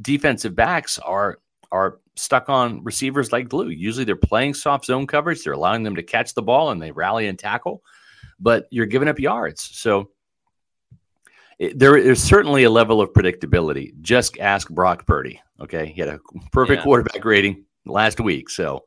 defensive 0.00 0.54
backs 0.54 0.98
are 0.98 1.38
are 1.72 2.00
stuck 2.16 2.48
on 2.48 2.82
receivers 2.82 3.30
like 3.32 3.48
glue. 3.48 3.68
Usually 3.68 4.04
they're 4.04 4.16
playing 4.16 4.54
soft 4.54 4.84
zone 4.86 5.06
coverage, 5.06 5.44
they're 5.44 5.52
allowing 5.52 5.84
them 5.84 5.94
to 5.96 6.02
catch 6.02 6.34
the 6.34 6.42
ball 6.42 6.70
and 6.70 6.82
they 6.82 6.90
rally 6.90 7.28
and 7.28 7.38
tackle, 7.38 7.82
but 8.40 8.66
you're 8.70 8.86
giving 8.86 9.08
up 9.08 9.20
yards. 9.20 9.62
So 9.62 10.10
it, 11.60 11.78
there 11.78 11.96
is 11.96 12.22
certainly 12.22 12.64
a 12.64 12.70
level 12.70 13.00
of 13.00 13.12
predictability. 13.12 13.92
Just 14.00 14.38
ask 14.38 14.68
Brock 14.68 15.06
Purdy. 15.06 15.40
Okay. 15.60 15.92
He 15.94 16.00
had 16.00 16.08
a 16.08 16.18
perfect 16.50 16.80
yeah. 16.80 16.84
quarterback 16.84 17.24
rating 17.24 17.64
last 17.86 18.20
week. 18.20 18.50
So 18.50 18.84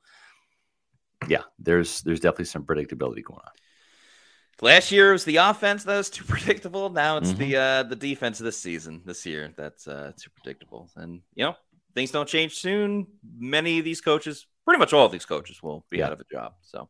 yeah, 1.27 1.43
there's 1.59 2.01
there's 2.01 2.19
definitely 2.19 2.45
some 2.45 2.63
predictability 2.63 3.23
going 3.23 3.39
on. 3.43 3.51
Last 4.61 4.91
year 4.91 5.11
was 5.11 5.25
the 5.25 5.37
offense 5.37 5.83
that 5.83 5.97
was 5.97 6.09
too 6.09 6.23
predictable. 6.27 6.89
Now 6.89 7.17
it's 7.17 7.29
mm-hmm. 7.29 7.39
the 7.39 7.57
uh, 7.57 7.83
the 7.83 7.95
defense 7.95 8.39
this 8.39 8.57
season, 8.57 9.01
this 9.05 9.25
year 9.25 9.53
that's 9.55 9.87
uh, 9.87 10.11
too 10.17 10.29
predictable. 10.35 10.89
And 10.95 11.21
you 11.35 11.45
know 11.45 11.55
things 11.95 12.11
don't 12.11 12.27
change 12.27 12.55
soon. 12.55 13.07
Many 13.37 13.79
of 13.79 13.85
these 13.85 14.01
coaches, 14.01 14.47
pretty 14.65 14.79
much 14.79 14.93
all 14.93 15.05
of 15.05 15.11
these 15.11 15.25
coaches, 15.25 15.61
will 15.61 15.85
be 15.89 15.97
yeah. 15.97 16.07
out 16.07 16.13
of 16.13 16.19
a 16.19 16.25
job. 16.31 16.53
So, 16.61 16.89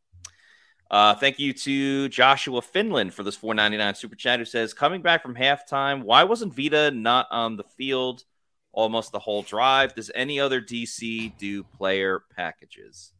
uh, 0.91 1.15
thank 1.15 1.39
you 1.39 1.53
to 1.53 2.09
Joshua 2.09 2.61
Finland 2.61 3.13
for 3.13 3.23
this 3.23 3.37
4.99 3.37 3.97
super 3.97 4.15
chat. 4.15 4.39
Who 4.39 4.45
says 4.45 4.73
coming 4.73 5.01
back 5.01 5.21
from 5.21 5.35
halftime, 5.35 6.03
why 6.03 6.23
wasn't 6.23 6.55
Vita 6.55 6.91
not 6.91 7.27
on 7.31 7.57
the 7.57 7.63
field 7.63 8.23
almost 8.73 9.11
the 9.11 9.19
whole 9.19 9.43
drive? 9.43 9.95
Does 9.95 10.11
any 10.13 10.39
other 10.39 10.61
DC 10.61 11.37
do 11.37 11.63
player 11.63 12.23
packages? 12.35 13.13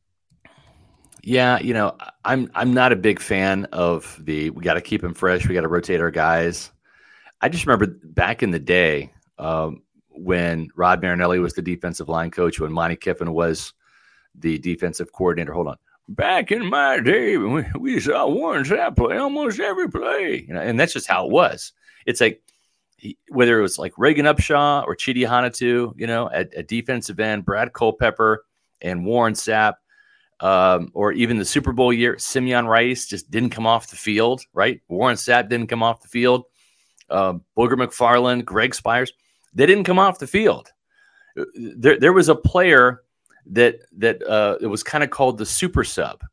Yeah, 1.24 1.60
you 1.60 1.74
know, 1.74 1.96
I'm 2.26 2.52
I'm 2.54 2.74
not 2.74 2.92
a 2.92 2.98
big 2.98 3.22
fan 3.22 3.66
of 3.72 4.20
the 4.22 4.50
we 4.50 4.62
got 4.62 4.74
to 4.74 4.82
keep 4.82 5.02
them 5.02 5.14
fresh. 5.14 5.48
We 5.48 5.56
got 5.56 5.62
to 5.62 5.70
rotate 5.70 6.02
our 6.02 6.12
guys. 6.12 6.70
I 7.40 7.48
just 7.48 7.66
remember 7.66 7.88
back 8.04 8.44
in 8.44 8.52
the 8.52 8.60
day 8.60 9.14
um, 9.38 9.84
when 10.10 10.70
Rod 10.76 11.02
Marinelli 11.02 11.40
was 11.40 11.54
the 11.54 11.62
defensive 11.62 12.10
line 12.10 12.30
coach, 12.30 12.60
when 12.60 12.74
Monte 12.74 12.98
Kiffin 12.98 13.34
was 13.34 13.74
the 14.36 14.58
defensive 14.60 15.14
coordinator. 15.14 15.54
Hold 15.54 15.68
on. 15.68 15.78
Back 16.10 16.52
in 16.52 16.70
my 16.70 17.00
day, 17.00 17.38
we, 17.38 17.66
we 17.80 18.00
saw 18.00 18.28
Warren 18.28 18.66
Sapp 18.66 18.98
play 18.98 19.18
almost 19.18 19.60
every 19.60 19.90
play, 19.90 20.46
you 20.46 20.54
know, 20.54 20.62
and 20.62 20.78
that's 20.78 20.94
just 20.94 21.08
how 21.08 21.26
it 21.26 21.32
was. 21.32 21.72
It's 22.06 22.20
like 22.20 22.42
whether 23.30 23.60
it 23.60 23.62
was 23.62 23.80
like 23.80 23.94
Regan 23.98 24.26
Upshaw 24.26 24.86
or 24.86 24.96
Chidi 24.96 25.28
Ahanotu, 25.28 25.94
you 25.98 26.08
know, 26.08 26.30
at, 26.30 26.54
at 26.54 26.68
defensive 26.68 27.20
end, 27.20 27.46
Brad 27.46 27.74
Culpepper 27.74 28.46
and 28.82 29.06
Warren 29.06 29.34
Sapp 29.34 29.76
um, 30.40 30.92
or 30.94 31.14
even 31.14 31.38
the 31.38 31.46
Super 31.46 31.72
Bowl 31.72 31.94
year, 31.94 32.20
Simeon 32.20 32.68
Rice 32.68 33.08
just 33.08 33.32
didn't 33.32 33.52
come 33.52 33.66
off 33.66 33.90
the 33.90 33.96
field, 33.96 34.42
right? 34.54 34.82
Warren 34.90 35.16
Sapp 35.16 35.48
didn't 35.48 35.68
come 35.68 35.82
off 35.82 36.02
the 36.02 36.10
field. 36.10 36.44
Uh, 37.10 37.36
Booger 37.58 37.76
McFarland, 37.76 38.44
Greg 38.44 38.76
Spires, 38.76 39.14
they 39.54 39.66
didn't 39.66 39.86
come 39.86 40.00
off 40.00 40.20
the 40.20 40.28
field. 40.28 40.72
There, 41.56 41.98
there 41.98 42.14
was 42.14 42.30
a 42.30 42.36
player 42.36 43.04
that 43.48 43.80
that 43.98 44.22
uh, 44.28 44.58
it 44.60 44.68
was 44.68 44.84
kind 44.84 45.04
of 45.04 45.10
called 45.10 45.38
the 45.38 45.46
super 45.46 45.84
sub. 45.84 46.24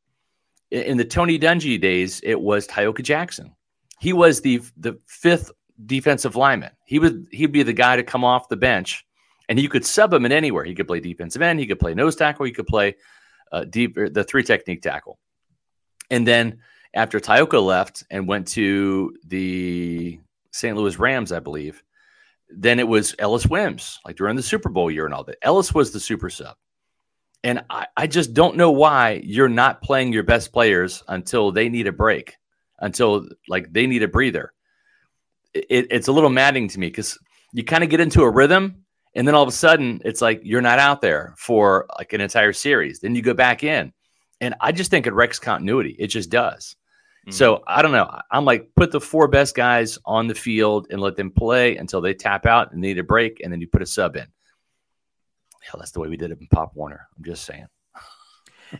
In 0.70 0.96
the 0.96 1.04
Tony 1.04 1.38
Dungy 1.38 1.80
days, 1.80 2.20
it 2.22 2.40
was 2.40 2.66
Tyoka 2.66 3.02
Jackson. 3.02 3.54
He 4.00 4.12
was 4.12 4.40
the 4.40 4.62
the 4.76 4.98
fifth 5.06 5.50
defensive 5.86 6.36
lineman. 6.36 6.72
He 6.84 6.98
would 6.98 7.28
he'd 7.30 7.52
be 7.52 7.62
the 7.62 7.72
guy 7.72 7.96
to 7.96 8.02
come 8.02 8.24
off 8.24 8.48
the 8.48 8.56
bench, 8.56 9.06
and 9.48 9.58
you 9.58 9.68
could 9.68 9.84
sub 9.84 10.12
him 10.12 10.24
in 10.24 10.32
anywhere. 10.32 10.64
He 10.64 10.74
could 10.74 10.88
play 10.88 11.00
defensive 11.00 11.42
end, 11.42 11.60
he 11.60 11.66
could 11.66 11.80
play 11.80 11.94
nose 11.94 12.16
tackle, 12.16 12.46
he 12.46 12.52
could 12.52 12.66
play 12.66 12.96
uh, 13.52 13.64
deep 13.64 13.96
the 13.96 14.24
three 14.24 14.42
technique 14.42 14.82
tackle. 14.82 15.18
And 16.10 16.26
then 16.26 16.58
after 16.94 17.20
Tyoka 17.20 17.64
left 17.64 18.04
and 18.10 18.26
went 18.26 18.48
to 18.48 19.16
the 19.26 20.18
St. 20.52 20.76
Louis 20.76 20.98
Rams, 20.98 21.32
I 21.32 21.38
believe, 21.38 21.82
then 22.48 22.80
it 22.80 22.88
was 22.88 23.14
Ellis 23.18 23.46
Wyms, 23.46 24.00
like 24.04 24.16
during 24.16 24.36
the 24.36 24.42
Super 24.42 24.68
Bowl 24.68 24.90
year 24.90 25.04
and 25.04 25.14
all 25.14 25.24
that. 25.24 25.38
Ellis 25.42 25.72
was 25.72 25.92
the 25.92 26.00
super 26.00 26.30
sub. 26.30 26.56
And 27.42 27.64
I, 27.70 27.86
I 27.96 28.06
just 28.06 28.34
don't 28.34 28.56
know 28.56 28.72
why 28.72 29.22
you're 29.24 29.48
not 29.48 29.82
playing 29.82 30.12
your 30.12 30.24
best 30.24 30.52
players 30.52 31.02
until 31.08 31.52
they 31.52 31.68
need 31.68 31.86
a 31.86 31.92
break, 31.92 32.36
until 32.80 33.28
like 33.48 33.72
they 33.72 33.86
need 33.86 34.02
a 34.02 34.08
breather. 34.08 34.52
It, 35.54 35.88
it's 35.90 36.08
a 36.08 36.12
little 36.12 36.30
maddening 36.30 36.68
to 36.68 36.78
me 36.78 36.88
because 36.88 37.18
you 37.52 37.64
kind 37.64 37.82
of 37.82 37.90
get 37.90 38.00
into 38.00 38.22
a 38.22 38.30
rhythm 38.30 38.84
and 39.14 39.26
then 39.26 39.34
all 39.34 39.42
of 39.42 39.48
a 39.48 39.52
sudden, 39.52 40.00
it's 40.04 40.20
like 40.20 40.40
you're 40.44 40.60
not 40.60 40.78
out 40.78 41.00
there 41.00 41.34
for 41.36 41.86
like 41.98 42.12
an 42.12 42.20
entire 42.20 42.52
series. 42.52 43.00
Then 43.00 43.14
you 43.14 43.22
go 43.22 43.34
back 43.34 43.64
in. 43.64 43.92
And 44.40 44.54
I 44.60 44.72
just 44.72 44.90
think 44.90 45.06
it 45.06 45.12
wrecks 45.12 45.38
continuity. 45.38 45.96
It 45.98 46.06
just 46.06 46.30
does. 46.30 46.76
Mm-hmm. 47.26 47.32
So 47.32 47.62
I 47.66 47.82
don't 47.82 47.92
know. 47.92 48.10
I'm 48.30 48.44
like, 48.44 48.70
put 48.76 48.92
the 48.92 49.00
four 49.00 49.28
best 49.28 49.54
guys 49.54 49.98
on 50.06 50.28
the 50.28 50.34
field 50.34 50.86
and 50.90 51.00
let 51.00 51.16
them 51.16 51.30
play 51.30 51.76
until 51.76 52.00
they 52.00 52.14
tap 52.14 52.46
out 52.46 52.72
and 52.72 52.80
need 52.80 52.98
a 52.98 53.02
break. 53.02 53.40
And 53.42 53.52
then 53.52 53.60
you 53.60 53.66
put 53.66 53.82
a 53.82 53.86
sub 53.86 54.16
in. 54.16 54.26
Hell, 55.60 55.78
that's 55.78 55.90
the 55.90 56.00
way 56.00 56.08
we 56.08 56.16
did 56.16 56.30
it 56.30 56.40
in 56.40 56.46
Pop 56.46 56.74
Warner. 56.74 57.06
I'm 57.16 57.24
just 57.24 57.44
saying. 57.44 57.66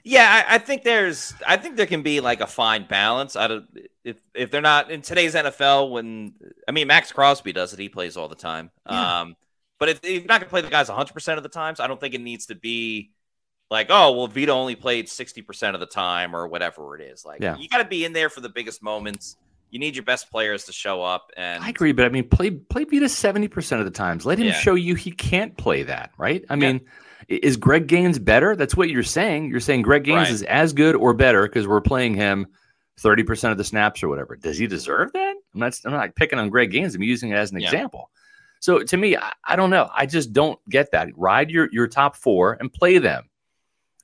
Yeah, 0.04 0.44
I, 0.48 0.56
I, 0.56 0.58
think 0.58 0.84
there's, 0.84 1.34
I 1.46 1.56
think 1.56 1.76
there 1.76 1.86
can 1.86 2.02
be 2.02 2.20
like 2.20 2.40
a 2.40 2.46
fine 2.46 2.86
balance. 2.86 3.36
I 3.36 3.48
don't 3.48 3.66
if 4.04 4.20
if 4.34 4.50
they're 4.50 4.60
not 4.60 4.90
in 4.90 5.02
today's 5.02 5.34
NFL, 5.34 5.90
when 5.90 6.34
I 6.66 6.72
mean 6.72 6.86
Maxx 6.86 7.12
Crosby 7.12 7.52
does 7.52 7.72
it, 7.72 7.78
he 7.78 7.88
plays 7.88 8.16
all 8.16 8.28
the 8.28 8.34
time. 8.34 8.70
Yeah. 8.88 9.20
Um, 9.20 9.36
but 9.78 9.88
if, 9.88 10.00
if 10.04 10.10
you're 10.10 10.20
not 10.22 10.40
going 10.40 10.42
to 10.42 10.50
play 10.50 10.60
the 10.60 10.68
guys 10.68 10.88
100% 10.88 11.36
of 11.38 11.42
the 11.42 11.48
times, 11.48 11.80
I 11.80 11.86
don't 11.86 11.98
think 11.98 12.14
it 12.14 12.20
needs 12.20 12.46
to 12.46 12.54
be 12.54 13.12
like, 13.70 13.86
oh, 13.88 14.12
well, 14.12 14.26
Vita 14.26 14.52
only 14.52 14.76
played 14.76 15.06
60% 15.06 15.74
of 15.74 15.80
the 15.80 15.86
time 15.86 16.36
or 16.36 16.46
whatever 16.48 16.96
it 16.96 17.02
is. 17.02 17.24
Like, 17.24 17.40
yeah. 17.40 17.56
you 17.56 17.66
got 17.66 17.78
to 17.78 17.86
be 17.86 18.04
in 18.04 18.12
there 18.12 18.28
for 18.28 18.42
the 18.42 18.50
biggest 18.50 18.82
moments. 18.82 19.36
You 19.70 19.78
need 19.78 19.96
your 19.96 20.04
best 20.04 20.30
players 20.30 20.66
to 20.66 20.72
show 20.72 21.02
up. 21.02 21.30
And 21.34 21.64
I 21.64 21.70
agree, 21.70 21.92
but 21.92 22.04
I 22.04 22.10
mean, 22.10 22.28
play 22.28 22.50
play 22.50 22.84
Vita 22.84 23.06
70% 23.06 23.78
of 23.78 23.84
the 23.86 23.90
times. 23.90 24.26
Let 24.26 24.38
him 24.38 24.48
yeah. 24.48 24.52
show 24.52 24.74
you 24.74 24.96
he 24.96 25.12
can't 25.12 25.56
play 25.56 25.84
that, 25.84 26.12
right? 26.18 26.44
I 26.50 26.56
mean, 26.56 26.80
yeah. 26.84 26.90
Is 27.30 27.56
Greg 27.56 27.86
Gaines 27.86 28.18
better? 28.18 28.56
That's 28.56 28.76
what 28.76 28.90
you're 28.90 29.02
saying. 29.02 29.50
You're 29.50 29.60
saying 29.60 29.82
Greg 29.82 30.04
Gaines 30.04 30.28
right. 30.28 30.30
is 30.30 30.42
as 30.42 30.72
good 30.72 30.96
or 30.96 31.14
better 31.14 31.42
because 31.42 31.66
we're 31.66 31.80
playing 31.80 32.14
him 32.14 32.46
30% 33.00 33.52
of 33.52 33.56
the 33.56 33.64
snaps 33.64 34.02
or 34.02 34.08
whatever. 34.08 34.36
Does 34.36 34.58
he 34.58 34.66
deserve 34.66 35.12
that? 35.12 35.36
I'm 35.54 35.60
not, 35.60 35.80
I'm 35.84 35.92
not 35.92 36.14
picking 36.16 36.38
on 36.38 36.50
Greg 36.50 36.72
Gaines. 36.72 36.94
I'm 36.94 37.02
using 37.02 37.30
it 37.30 37.36
as 37.36 37.52
an 37.52 37.58
example. 37.58 38.10
So 38.58 38.80
to 38.80 38.96
me, 38.96 39.16
I, 39.16 39.32
I, 39.44 39.56
don't 39.56 39.70
know. 39.70 39.88
I 39.92 40.06
just 40.06 40.32
don't 40.32 40.58
get 40.68 40.90
that. 40.92 41.08
Ride 41.16 41.50
your 41.50 41.68
your 41.72 41.88
top 41.88 42.14
four 42.14 42.58
and 42.60 42.70
play 42.70 42.98
them. 42.98 43.30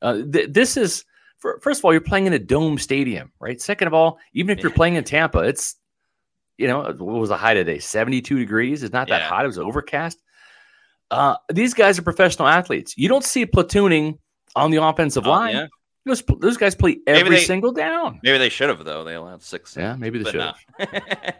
Uh, 0.00 0.22
th- 0.32 0.50
this 0.50 0.76
is 0.76 1.04
for, 1.38 1.60
first 1.60 1.80
of 1.80 1.84
all, 1.84 1.92
you're 1.92 2.00
playing 2.00 2.26
in 2.26 2.32
a 2.32 2.38
dome 2.38 2.78
stadium, 2.78 3.32
right? 3.38 3.60
Second 3.60 3.88
of 3.88 3.94
all, 3.94 4.18
even 4.32 4.56
if 4.56 4.62
you're 4.62 4.72
playing 4.72 4.94
in 4.94 5.04
Tampa, 5.04 5.40
it's 5.40 5.76
you 6.56 6.68
know 6.68 6.84
what 6.84 6.98
was 6.98 7.28
the 7.28 7.36
high 7.36 7.54
today? 7.54 7.78
72 7.78 8.38
degrees. 8.38 8.82
It's 8.82 8.94
not 8.94 9.08
that 9.08 9.20
yeah. 9.20 9.28
hot. 9.28 9.44
It 9.44 9.48
was 9.48 9.58
overcast. 9.58 10.22
Uh, 11.10 11.36
these 11.52 11.74
guys 11.74 11.98
are 11.98 12.02
professional 12.02 12.48
athletes. 12.48 12.94
You 12.96 13.08
don't 13.08 13.24
see 13.24 13.46
platooning 13.46 14.18
on 14.54 14.70
the 14.70 14.82
offensive 14.82 15.26
oh, 15.26 15.30
line. 15.30 15.54
Yeah. 15.54 15.66
Those, 16.04 16.22
those 16.38 16.56
guys 16.56 16.76
play 16.76 16.98
every 17.06 17.36
they, 17.36 17.44
single 17.44 17.72
down. 17.72 18.20
Maybe 18.22 18.38
they 18.38 18.48
should 18.48 18.68
have 18.68 18.84
though. 18.84 19.02
They 19.02 19.14
allowed 19.14 19.42
six. 19.42 19.76
Yeah, 19.76 19.96
maybe 19.96 20.22
they 20.22 20.30
should 20.30 20.40
have. 20.40 20.56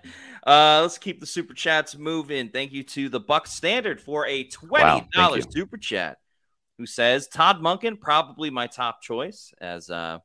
uh, 0.46 0.80
let's 0.82 0.98
keep 0.98 1.20
the 1.20 1.26
super 1.26 1.54
chats 1.54 1.96
moving. 1.96 2.48
Thank 2.48 2.72
you 2.72 2.82
to 2.82 3.08
the 3.08 3.20
Buck 3.20 3.46
Standard 3.46 4.00
for 4.00 4.26
a 4.26 4.42
twenty 4.44 5.06
dollars 5.12 5.46
wow, 5.46 5.50
super 5.52 5.76
chat. 5.76 6.18
Who 6.78 6.86
says 6.86 7.28
Todd 7.28 7.62
Monken 7.62 8.00
probably 8.00 8.50
my 8.50 8.66
top 8.66 9.02
choice 9.02 9.54
as 9.60 9.88
uh, 9.88 10.18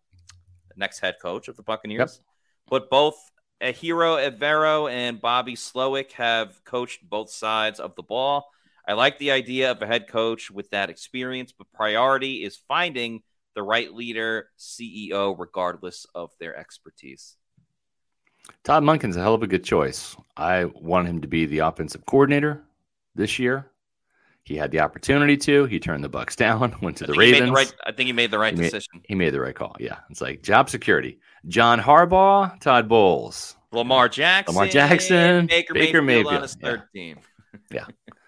next 0.76 1.00
head 1.00 1.18
coach 1.22 1.48
of 1.48 1.56
the 1.56 1.64
Buccaneers, 1.64 2.20
yep. 2.20 2.26
but 2.68 2.90
both 2.90 3.16
Ejiro 3.62 4.28
Evero 4.28 4.92
and 4.92 5.22
Bobby 5.22 5.56
Slowik 5.56 6.14
have 6.14 6.64
coached 6.64 7.08
both 7.08 7.30
sides 7.30 7.80
of 7.80 7.96
the 7.96 8.04
ball. 8.04 8.50
I 8.88 8.94
like 8.94 9.20
the 9.20 9.32
idea 9.32 9.72
of 9.72 9.82
a 9.82 9.88
head 9.88 10.08
coach 10.08 10.50
with 10.52 10.70
that 10.72 10.90
experience, 10.90 11.54
but 11.58 11.72
priority 11.74 12.44
is 12.44 12.60
finding 12.68 13.22
the 13.56 13.64
right 13.64 13.94
leader, 13.94 14.50
CEO, 14.58 15.38
regardless 15.38 16.06
of 16.16 16.32
their 16.40 16.56
expertise. 16.56 17.36
Todd 18.64 18.84
Monken's 18.84 19.16
a 19.16 19.22
hell 19.22 19.34
of 19.34 19.44
a 19.44 19.48
good 19.48 19.64
choice. 19.64 20.16
I 20.36 20.66
want 20.66 21.08
him 21.08 21.22
to 21.22 21.28
be 21.28 21.46
the 21.46 21.60
offensive 21.60 22.06
coordinator 22.06 22.64
this 23.16 23.40
year. 23.40 23.68
He 24.44 24.56
had 24.56 24.72
the 24.72 24.80
opportunity 24.80 25.38
to. 25.38 25.66
He 25.66 25.80
turned 25.80 26.04
the 26.04 26.10
Bucs 26.10 26.36
down, 26.36 26.76
went 26.82 26.98
to 26.98 27.08
the 27.08 27.14
Ravens. 27.14 27.52
right, 27.52 27.74
I 27.86 27.92
think 27.92 28.08
he 28.08 28.14
made 28.14 28.32
the 28.32 28.40
right 28.40 28.56
he 28.56 28.64
decision. 28.64 28.90
Made, 28.94 29.06
he 29.08 29.16
made 29.16 29.34
the 29.34 29.40
right 29.40 29.56
call. 29.56 29.76
Yeah, 29.80 30.00
it's 30.10 30.22
like 30.22 30.42
job 30.42 30.70
security. 30.70 31.20
John 31.48 31.80
Harbaugh, 31.80 32.60
Todd 32.60 32.88
Bowles, 32.88 33.56
Lamar 33.72 34.10
Jackson, 34.10 34.56
Lamar 34.56 34.68
Jackson, 34.68 35.48
Baker, 35.48 35.74
Baker 35.74 36.02
Mayfield, 36.02 36.26
Mayfield 36.26 36.36
on 36.36 36.42
his 36.42 36.56
third 36.56 36.84
yeah. 36.94 37.02
team. 37.02 37.20
yeah, 37.72 37.86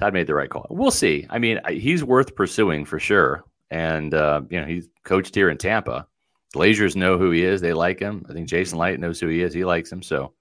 Todd 0.00 0.14
made 0.14 0.26
the 0.26 0.34
right 0.34 0.50
call. 0.50 0.66
We'll 0.70 0.90
see. 0.90 1.26
I 1.30 1.38
mean, 1.38 1.60
he's 1.68 2.02
worth 2.02 2.34
pursuing 2.34 2.84
for 2.84 2.98
sure 2.98 3.44
and 3.70 4.14
uh, 4.14 4.42
you 4.50 4.60
know 4.60 4.66
he's 4.66 4.88
coached 5.04 5.34
here 5.34 5.50
in 5.50 5.56
Tampa. 5.56 6.06
Glazers 6.54 6.96
know 6.96 7.16
who 7.16 7.30
he 7.30 7.44
is; 7.44 7.60
they 7.60 7.72
like 7.72 8.00
him. 8.00 8.26
I 8.28 8.32
think 8.32 8.48
Jason 8.48 8.78
Licht 8.78 8.98
knows 8.98 9.20
who 9.20 9.28
he 9.28 9.42
is; 9.42 9.54
he 9.54 9.64
likes 9.64 9.90
him. 9.90 10.02
So, 10.02 10.34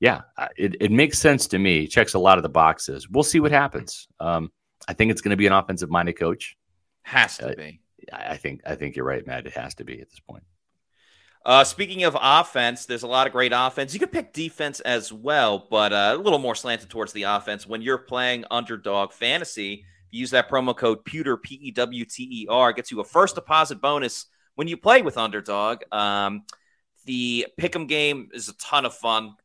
yeah, 0.00 0.22
it, 0.56 0.76
it 0.80 0.92
makes 0.92 1.18
sense 1.18 1.46
to 1.48 1.58
me. 1.58 1.86
Checks 1.86 2.14
a 2.14 2.18
lot 2.18 2.38
of 2.38 2.42
the 2.42 2.48
boxes. 2.48 3.08
We'll 3.08 3.24
see 3.24 3.40
what 3.40 3.52
happens. 3.52 4.06
Um, 4.20 4.52
I 4.86 4.92
think 4.92 5.10
it's 5.10 5.22
going 5.22 5.30
to 5.30 5.36
be 5.36 5.46
an 5.46 5.52
offensive-minded 5.52 6.18
coach. 6.18 6.56
Has 7.02 7.38
to 7.38 7.52
uh, 7.52 7.54
be. 7.54 7.80
I 8.12 8.36
think 8.36 8.60
I 8.66 8.74
think 8.74 8.96
you're 8.96 9.06
right, 9.06 9.26
Matt. 9.26 9.46
It 9.46 9.54
has 9.54 9.74
to 9.76 9.84
be 9.84 10.00
at 10.00 10.10
this 10.10 10.20
point. 10.20 10.44
Uh, 11.46 11.62
speaking 11.62 12.02
of 12.02 12.16
offense, 12.20 12.86
there's 12.86 13.04
a 13.04 13.06
lot 13.06 13.28
of 13.28 13.32
great 13.32 13.52
offense. 13.54 13.94
You 13.94 14.00
could 14.00 14.10
pick 14.10 14.32
defense 14.32 14.80
as 14.80 15.12
well, 15.12 15.68
but 15.70 15.92
uh, 15.92 16.16
a 16.16 16.20
little 16.20 16.40
more 16.40 16.56
slanted 16.56 16.90
towards 16.90 17.12
the 17.12 17.22
offense. 17.22 17.68
When 17.68 17.80
you're 17.80 17.98
playing 17.98 18.44
underdog 18.50 19.12
fantasy, 19.12 19.84
use 20.10 20.30
that 20.32 20.50
promo 20.50 20.76
code 20.76 21.04
Pewter 21.04 21.36
P 21.36 21.54
E 21.54 21.70
W 21.70 22.04
T 22.04 22.28
E 22.42 22.46
R, 22.50 22.72
gets 22.72 22.90
you 22.90 22.98
a 22.98 23.04
first 23.04 23.36
deposit 23.36 23.80
bonus 23.80 24.26
when 24.56 24.66
you 24.66 24.76
play 24.76 25.02
with 25.02 25.16
Underdog. 25.16 25.82
Um, 25.92 26.42
the 27.04 27.46
Pick'em 27.60 27.86
game 27.86 28.28
is 28.34 28.48
a 28.48 28.56
ton 28.56 28.84
of 28.84 28.94
fun. 28.94 29.36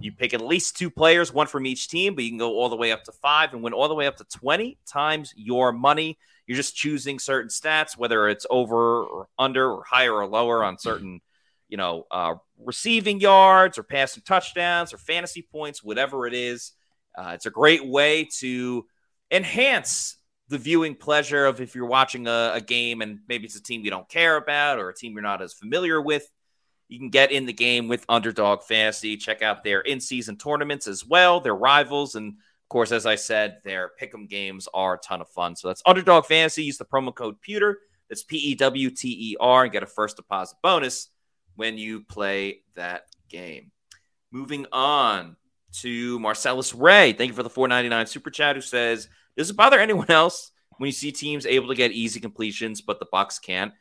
You 0.00 0.10
pick 0.10 0.34
at 0.34 0.40
least 0.40 0.76
two 0.76 0.90
players, 0.90 1.32
one 1.32 1.46
from 1.46 1.64
each 1.64 1.86
team, 1.86 2.16
but 2.16 2.24
you 2.24 2.30
can 2.30 2.38
go 2.38 2.56
all 2.56 2.68
the 2.68 2.76
way 2.76 2.90
up 2.90 3.04
to 3.04 3.12
five 3.12 3.52
and 3.52 3.62
win 3.62 3.72
all 3.72 3.88
the 3.88 3.94
way 3.94 4.08
up 4.08 4.16
to 4.16 4.24
20 4.24 4.78
times 4.84 5.32
your 5.36 5.72
money. 5.72 6.18
You're 6.46 6.56
just 6.56 6.76
choosing 6.76 7.20
certain 7.20 7.50
stats, 7.50 7.96
whether 7.96 8.28
it's 8.28 8.46
over 8.50 9.04
or 9.04 9.28
under 9.38 9.70
or 9.70 9.84
higher 9.84 10.12
or 10.12 10.26
lower 10.26 10.64
on 10.64 10.78
certain, 10.78 11.20
you 11.68 11.76
know, 11.76 12.04
uh, 12.10 12.34
receiving 12.58 13.20
yards 13.20 13.78
or 13.78 13.82
passing 13.82 14.22
touchdowns 14.24 14.92
or 14.92 14.98
fantasy 14.98 15.42
points, 15.42 15.82
whatever 15.82 16.26
it 16.26 16.34
is. 16.34 16.72
Uh, 17.16 17.32
it's 17.34 17.46
a 17.46 17.50
great 17.50 17.86
way 17.86 18.28
to 18.38 18.84
enhance 19.30 20.16
the 20.48 20.58
viewing 20.58 20.94
pleasure 20.94 21.46
of 21.46 21.60
if 21.60 21.74
you're 21.74 21.86
watching 21.86 22.28
a, 22.28 22.52
a 22.54 22.60
game 22.60 23.02
and 23.02 23.18
maybe 23.28 23.46
it's 23.46 23.56
a 23.56 23.62
team 23.62 23.84
you 23.84 23.90
don't 23.90 24.08
care 24.08 24.36
about 24.36 24.78
or 24.78 24.88
a 24.90 24.94
team 24.94 25.12
you're 25.12 25.22
not 25.22 25.42
as 25.42 25.52
familiar 25.52 26.00
with 26.00 26.30
you 26.88 26.98
can 26.98 27.10
get 27.10 27.32
in 27.32 27.46
the 27.46 27.52
game 27.52 27.88
with 27.88 28.04
Underdog 28.08 28.62
Fantasy. 28.62 29.16
Check 29.16 29.42
out 29.42 29.64
their 29.64 29.80
in 29.80 30.00
season 30.00 30.36
tournaments 30.36 30.86
as 30.86 31.04
well, 31.04 31.40
their 31.40 31.54
rivals. 31.54 32.14
And 32.14 32.34
of 32.34 32.68
course, 32.68 32.92
as 32.92 33.06
I 33.06 33.16
said, 33.16 33.58
their 33.64 33.90
pick 33.98 34.14
'em 34.14 34.26
games 34.26 34.68
are 34.72 34.94
a 34.94 34.98
ton 34.98 35.20
of 35.20 35.28
fun. 35.28 35.56
So 35.56 35.68
that's 35.68 35.82
Underdog 35.84 36.26
Fantasy. 36.26 36.64
Use 36.64 36.78
the 36.78 36.84
promo 36.84 37.14
code 37.14 37.40
Pewter. 37.40 37.80
That's 38.08 38.22
P 38.22 38.36
E 38.36 38.54
W 38.54 38.90
T 38.90 39.32
E 39.32 39.36
R 39.40 39.64
and 39.64 39.72
get 39.72 39.82
a 39.82 39.86
first 39.86 40.16
deposit 40.16 40.58
bonus 40.62 41.08
when 41.56 41.76
you 41.78 42.02
play 42.02 42.60
that 42.74 43.06
game. 43.28 43.72
Moving 44.30 44.66
on 44.72 45.36
to 45.80 46.18
Marcellus 46.20 46.74
Ray. 46.74 47.12
Thank 47.12 47.28
you 47.28 47.34
for 47.34 47.42
the 47.42 47.50
499 47.50 48.06
super 48.06 48.30
chat 48.30 48.56
who 48.56 48.62
says, 48.62 49.08
Does 49.36 49.50
it 49.50 49.56
bother 49.56 49.78
anyone 49.78 50.10
else 50.10 50.52
when 50.78 50.86
you 50.86 50.92
see 50.92 51.12
teams 51.12 51.46
able 51.46 51.68
to 51.68 51.74
get 51.74 51.92
easy 51.92 52.20
completions, 52.20 52.80
but 52.80 53.00
the 53.00 53.06
Bucs 53.12 53.40
can't? 53.40 53.72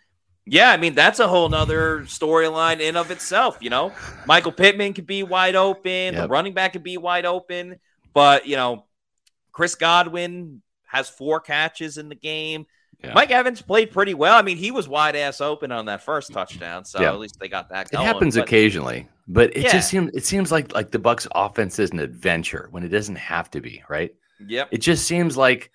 Yeah, 0.48 0.70
I 0.70 0.78
mean 0.78 0.94
that's 0.94 1.20
a 1.20 1.28
whole 1.28 1.50
nother 1.50 2.02
storyline 2.02 2.80
in 2.80 2.96
of 2.96 3.10
itself. 3.10 3.58
You 3.62 3.72
know, 3.72 3.92
Michael 4.28 4.52
Pittman 4.52 4.94
could 4.94 5.08
be 5.08 5.24
wide 5.24 5.56
open, 5.56 6.14
yep. 6.14 6.16
the 6.16 6.28
running 6.28 6.54
back 6.54 6.74
could 6.74 6.84
be 6.84 6.98
wide 6.98 7.26
open, 7.26 7.80
but 8.14 8.46
you 8.46 8.56
know, 8.56 8.86
Chris 9.52 9.74
Godwin 9.74 10.62
has 10.86 11.10
four 11.10 11.40
catches 11.40 11.98
in 11.98 12.10
the 12.10 12.16
game. 12.16 12.68
Yeah. 13.04 13.14
Mike 13.14 13.32
Evans 13.32 13.62
played 13.62 13.92
pretty 13.92 14.14
well. 14.14 14.38
I 14.38 14.42
mean, 14.42 14.58
he 14.58 14.72
was 14.72 14.88
wide 14.88 15.16
ass 15.16 15.42
open 15.42 15.72
on 15.72 15.86
that 15.86 16.02
first 16.02 16.32
touchdown, 16.32 16.86
so 16.86 17.02
yeah. 17.02 17.10
at 17.10 17.20
least 17.20 17.40
they 17.40 17.48
got 17.48 17.70
that. 17.70 17.92
Going. 17.92 18.04
It 18.04 18.08
happens 18.08 18.36
but, 18.36 18.44
occasionally, 18.44 19.08
but 19.28 19.56
it 19.56 19.64
yeah. 19.64 19.72
just 19.72 19.90
seems 19.90 20.12
it 20.14 20.26
seems 20.26 20.52
like 20.52 20.74
like 20.74 20.92
the 20.92 21.00
Bucs' 21.00 21.28
offense 21.36 21.78
is 21.80 21.92
an 21.92 22.00
adventure 22.00 22.68
when 22.72 22.84
it 22.84 22.90
doesn't 22.90 23.18
have 23.18 23.52
to 23.52 23.62
be, 23.62 23.84
right? 23.90 24.14
Yep. 24.48 24.70
It 24.72 24.80
just 24.80 25.08
seems 25.08 25.38
like 25.38 25.72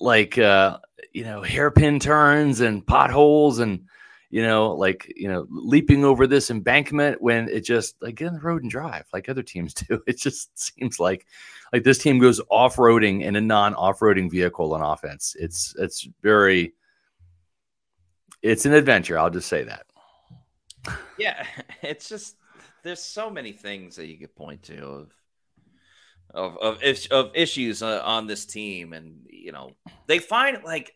like 0.00 0.36
uh 0.38 0.78
you 1.12 1.24
know 1.24 1.42
hairpin 1.42 1.98
turns 1.98 2.60
and 2.60 2.86
potholes 2.86 3.58
and 3.58 3.86
you 4.36 4.42
know 4.42 4.72
like 4.72 5.10
you 5.16 5.28
know 5.28 5.46
leaping 5.48 6.04
over 6.04 6.26
this 6.26 6.50
embankment 6.50 7.22
when 7.22 7.48
it 7.48 7.60
just 7.62 7.96
like 8.02 8.16
get 8.16 8.28
on 8.28 8.34
the 8.34 8.40
road 8.40 8.60
and 8.60 8.70
drive 8.70 9.06
like 9.14 9.30
other 9.30 9.42
teams 9.42 9.72
do 9.88 9.98
it 10.06 10.18
just 10.18 10.50
seems 10.58 11.00
like 11.00 11.26
like 11.72 11.84
this 11.84 11.96
team 11.96 12.18
goes 12.18 12.38
off-roading 12.50 13.22
in 13.22 13.36
a 13.36 13.40
non-off-roading 13.40 14.30
vehicle 14.30 14.74
on 14.74 14.82
offense 14.82 15.34
it's 15.40 15.74
it's 15.78 16.06
very 16.20 16.74
it's 18.42 18.66
an 18.66 18.74
adventure 18.74 19.18
i'll 19.18 19.30
just 19.30 19.48
say 19.48 19.64
that 19.64 19.86
yeah 21.16 21.46
it's 21.82 22.06
just 22.06 22.36
there's 22.82 23.02
so 23.02 23.30
many 23.30 23.52
things 23.52 23.96
that 23.96 24.06
you 24.06 24.18
could 24.18 24.36
point 24.36 24.62
to 24.62 24.84
of 24.84 25.12
of 26.34 26.58
of, 26.58 27.06
of 27.10 27.30
issues 27.34 27.82
uh, 27.82 28.02
on 28.04 28.26
this 28.26 28.44
team, 28.44 28.92
and 28.92 29.26
you 29.30 29.52
know 29.52 29.72
they 30.06 30.18
find 30.18 30.62
like. 30.62 30.92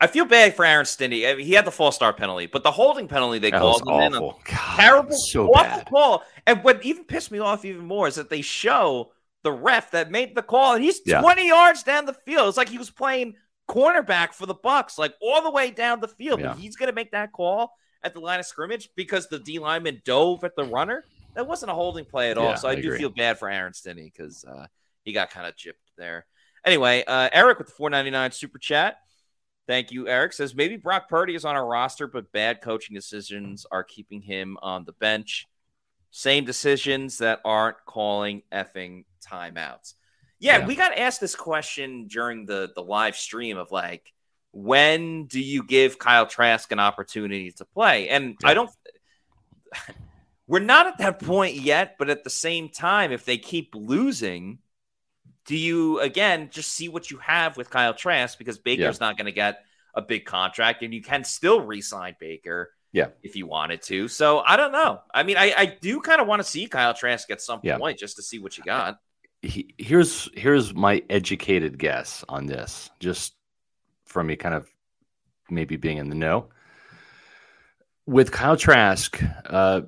I 0.00 0.06
feel 0.06 0.24
bad 0.24 0.54
for 0.54 0.64
Aaron 0.64 0.86
Stinnie. 0.86 1.26
I 1.26 1.34
mean, 1.34 1.46
he 1.46 1.52
had 1.52 1.64
the 1.64 1.70
false 1.70 1.94
start 1.94 2.16
penalty, 2.16 2.46
but 2.46 2.62
the 2.62 2.70
holding 2.70 3.08
penalty 3.08 3.38
they 3.38 3.50
that 3.50 3.60
called 3.60 3.82
was 3.84 4.12
awful. 4.12 4.40
God, 4.44 4.76
terrible, 4.76 5.16
so 5.16 5.48
awful 5.50 5.78
bad. 5.78 5.90
call. 5.90 6.22
And 6.46 6.62
what 6.62 6.84
even 6.84 7.04
pissed 7.04 7.30
me 7.30 7.38
off 7.38 7.64
even 7.64 7.84
more 7.84 8.08
is 8.08 8.16
that 8.16 8.30
they 8.30 8.42
show 8.42 9.12
the 9.42 9.52
ref 9.52 9.90
that 9.92 10.10
made 10.10 10.34
the 10.34 10.42
call, 10.42 10.74
and 10.74 10.84
he's 10.84 11.00
yeah. 11.04 11.20
20 11.20 11.46
yards 11.46 11.82
down 11.82 12.06
the 12.06 12.14
field. 12.14 12.48
It's 12.48 12.56
like 12.56 12.68
he 12.68 12.78
was 12.78 12.90
playing 12.90 13.34
cornerback 13.68 14.32
for 14.32 14.46
the 14.46 14.54
Bucs, 14.54 14.98
like 14.98 15.14
all 15.20 15.42
the 15.42 15.50
way 15.50 15.70
down 15.70 16.00
the 16.00 16.08
field. 16.08 16.40
Yeah. 16.40 16.54
he's 16.56 16.76
going 16.76 16.88
to 16.88 16.94
make 16.94 17.12
that 17.12 17.32
call 17.32 17.76
at 18.02 18.14
the 18.14 18.20
line 18.20 18.40
of 18.40 18.46
scrimmage 18.46 18.90
because 18.94 19.28
the 19.28 19.38
D 19.38 19.58
lineman 19.58 20.02
dove 20.04 20.44
at 20.44 20.56
the 20.56 20.64
runner 20.64 21.04
that 21.34 21.46
wasn't 21.46 21.70
a 21.70 21.74
holding 21.74 22.04
play 22.04 22.30
at 22.30 22.38
all. 22.38 22.50
Yeah, 22.50 22.54
so 22.54 22.68
I, 22.68 22.72
I 22.72 22.74
do 22.76 22.88
agree. 22.88 22.98
feel 22.98 23.10
bad 23.10 23.38
for 23.38 23.50
Aaron 23.50 23.74
Stinnie 23.74 24.12
because 24.14 24.44
uh, 24.44 24.66
he 25.02 25.12
got 25.12 25.30
kind 25.30 25.46
of 25.46 25.54
gypped 25.56 25.74
there. 25.96 26.26
Anyway, 26.64 27.04
uh, 27.06 27.28
Eric 27.32 27.58
with 27.58 27.68
the 27.68 27.74
499 27.74 28.32
super 28.32 28.58
chat. 28.58 28.98
Thank 29.66 29.92
you, 29.92 30.08
Eric. 30.08 30.34
Says 30.34 30.54
maybe 30.54 30.76
Brock 30.76 31.08
Purdy 31.08 31.34
is 31.34 31.44
on 31.44 31.56
our 31.56 31.66
roster, 31.66 32.06
but 32.06 32.32
bad 32.32 32.60
coaching 32.60 32.94
decisions 32.94 33.66
are 33.70 33.82
keeping 33.82 34.20
him 34.20 34.58
on 34.60 34.84
the 34.84 34.92
bench. 34.92 35.46
Same 36.10 36.44
decisions 36.44 37.18
that 37.18 37.40
aren't 37.44 37.78
calling 37.86 38.42
effing 38.52 39.04
timeouts. 39.26 39.94
Yeah, 40.38 40.58
yeah. 40.58 40.66
we 40.66 40.76
got 40.76 40.96
asked 40.96 41.20
this 41.20 41.34
question 41.34 42.06
during 42.06 42.44
the 42.44 42.70
the 42.74 42.82
live 42.82 43.16
stream 43.16 43.56
of 43.56 43.72
like, 43.72 44.12
when 44.52 45.24
do 45.26 45.40
you 45.40 45.64
give 45.64 45.98
Kyle 45.98 46.26
Trask 46.26 46.70
an 46.70 46.78
opportunity 46.78 47.50
to 47.52 47.64
play? 47.64 48.08
And 48.10 48.36
yeah. 48.42 48.48
I 48.48 48.54
don't. 48.54 48.70
We're 50.46 50.60
not 50.60 50.86
at 50.86 50.98
that 50.98 51.20
point 51.20 51.54
yet, 51.54 51.96
but 51.98 52.10
at 52.10 52.22
the 52.22 52.28
same 52.28 52.68
time, 52.68 53.12
if 53.12 53.24
they 53.24 53.38
keep 53.38 53.74
losing, 53.74 54.58
do 55.46 55.56
you 55.56 56.00
again 56.00 56.48
just 56.50 56.72
see 56.72 56.88
what 56.88 57.10
you 57.10 57.18
have 57.18 57.56
with 57.56 57.70
Kyle 57.70 57.94
Trask 57.94 58.38
because 58.38 58.58
Baker's 58.58 58.98
yeah. 59.00 59.06
not 59.06 59.16
going 59.16 59.26
to 59.26 59.32
get 59.32 59.64
a 59.94 60.02
big 60.02 60.24
contract 60.24 60.82
and 60.82 60.92
you 60.92 61.02
can 61.02 61.24
still 61.24 61.60
re-sign 61.60 62.16
Baker 62.18 62.72
yeah 62.92 63.08
if 63.22 63.36
you 63.36 63.46
wanted 63.46 63.82
to. 63.82 64.08
So 64.08 64.40
I 64.40 64.56
don't 64.56 64.72
know. 64.72 65.00
I 65.12 65.22
mean, 65.22 65.36
I, 65.36 65.52
I 65.56 65.66
do 65.66 66.00
kind 66.00 66.20
of 66.20 66.26
want 66.26 66.40
to 66.40 66.48
see 66.48 66.66
Kyle 66.66 66.94
Trask 66.94 67.30
at 67.30 67.40
some 67.40 67.60
yeah. 67.62 67.78
point 67.78 67.98
just 67.98 68.16
to 68.16 68.22
see 68.22 68.38
what 68.38 68.56
you 68.56 68.64
got. 68.64 68.98
He, 69.42 69.74
here's 69.76 70.28
here's 70.34 70.74
my 70.74 71.02
educated 71.10 71.78
guess 71.78 72.24
on 72.28 72.46
this, 72.46 72.90
just 72.98 73.34
from 74.06 74.28
me 74.28 74.36
kind 74.36 74.54
of 74.54 74.68
maybe 75.50 75.76
being 75.76 75.98
in 75.98 76.08
the 76.08 76.14
know. 76.14 76.48
With 78.06 78.32
Kyle 78.32 78.56
Trask, 78.56 79.22
uh, 79.46 79.82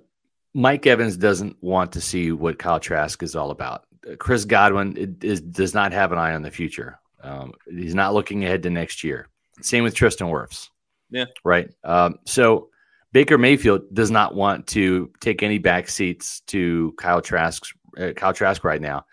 Mike 0.55 0.87
Evans 0.87 1.17
doesn't 1.17 1.63
want 1.63 1.93
to 1.93 2.01
see 2.01 2.33
what 2.33 2.59
Kyle 2.59 2.81
Trask 2.81 3.23
is 3.23 3.37
all 3.37 3.51
about. 3.51 3.85
Chris 4.19 4.45
Godwin 4.45 5.19
is, 5.23 5.41
does 5.41 5.75
not 5.75 5.93
have 5.93 6.13
an 6.13 6.19
eye 6.19 6.35
on 6.35 6.43
the 6.43 6.51
future. 6.51 6.99
Um, 7.23 7.53
he's 7.69 7.95
not 7.95 8.15
looking 8.15 8.45
ahead 8.45 8.63
to 8.63 8.71
next 8.71 9.03
year. 9.03 9.29
Same 9.63 9.85
with 9.85 9.95
Tristan 9.95 10.29
Wirfs. 10.29 10.69
Yeah. 11.11 11.27
Right. 11.45 11.71
Um, 11.85 12.19
so 12.25 12.69
Baker 13.13 13.39
Mayfield 13.39 13.83
does 13.95 14.11
not 14.11 14.35
want 14.35 14.67
to 14.69 15.11
take 15.21 15.43
any 15.43 15.59
back 15.59 15.89
seats 15.89 16.41
to 16.49 16.95
Kyle 16.99 17.23
Trask, 17.23 17.65
uh, 17.99 18.13
Kyle 18.13 18.33
Trask 18.33 18.63
right 18.65 18.81
now, 18.81 19.07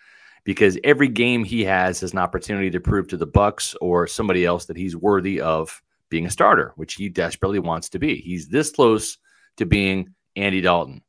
because 0.43 0.77
every 0.83 1.07
game 1.07 1.43
he 1.43 1.63
has 1.63 2.03
is 2.03 2.11
an 2.11 2.19
opportunity 2.19 2.69
to 2.71 2.79
prove 2.79 3.07
to 3.07 3.17
the 3.17 3.27
Bucs 3.27 3.75
or 3.79 4.07
somebody 4.07 4.45
else 4.45 4.65
that 4.65 4.77
he's 4.77 4.95
worthy 4.95 5.39
of 5.39 5.81
being 6.09 6.25
a 6.25 6.29
starter, 6.29 6.73
which 6.75 6.95
he 6.95 7.09
desperately 7.09 7.59
wants 7.59 7.89
to 7.89 7.99
be. 7.99 8.17
He's 8.17 8.47
this 8.47 8.69
close 8.71 9.17
to 9.57 9.65
being 9.65 10.13
Andy 10.35 10.61
Dalton. 10.61 11.01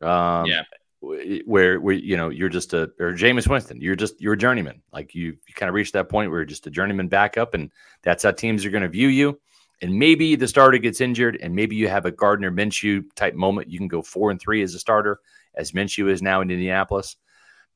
Um, 0.00 0.46
yeah. 0.46 0.62
Where, 1.02 1.80
where 1.80 1.94
you 1.94 2.16
know 2.16 2.28
you're 2.28 2.48
just 2.48 2.74
a 2.74 2.92
or 3.00 3.12
Jameis 3.12 3.48
Winston, 3.48 3.80
you're 3.80 3.96
just 3.96 4.20
you're 4.20 4.34
a 4.34 4.38
journeyman. 4.38 4.82
Like 4.92 5.16
you, 5.16 5.36
you 5.48 5.54
kind 5.54 5.68
of 5.68 5.74
reached 5.74 5.94
that 5.94 6.08
point 6.08 6.30
where 6.30 6.40
you're 6.40 6.46
just 6.46 6.68
a 6.68 6.70
journeyman 6.70 7.08
backup, 7.08 7.54
and 7.54 7.72
that's 8.02 8.22
how 8.22 8.30
teams 8.30 8.64
are 8.64 8.70
going 8.70 8.84
to 8.84 8.88
view 8.88 9.08
you. 9.08 9.40
And 9.80 9.98
maybe 9.98 10.36
the 10.36 10.46
starter 10.46 10.78
gets 10.78 11.00
injured, 11.00 11.38
and 11.42 11.56
maybe 11.56 11.74
you 11.74 11.88
have 11.88 12.06
a 12.06 12.12
Gardner 12.12 12.52
Minshew 12.52 13.02
type 13.16 13.34
moment. 13.34 13.68
You 13.68 13.78
can 13.78 13.88
go 13.88 14.00
four 14.00 14.30
and 14.30 14.40
three 14.40 14.62
as 14.62 14.76
a 14.76 14.78
starter, 14.78 15.18
as 15.56 15.72
Minshew 15.72 16.08
is 16.08 16.22
now 16.22 16.40
in 16.40 16.52
Indianapolis. 16.52 17.16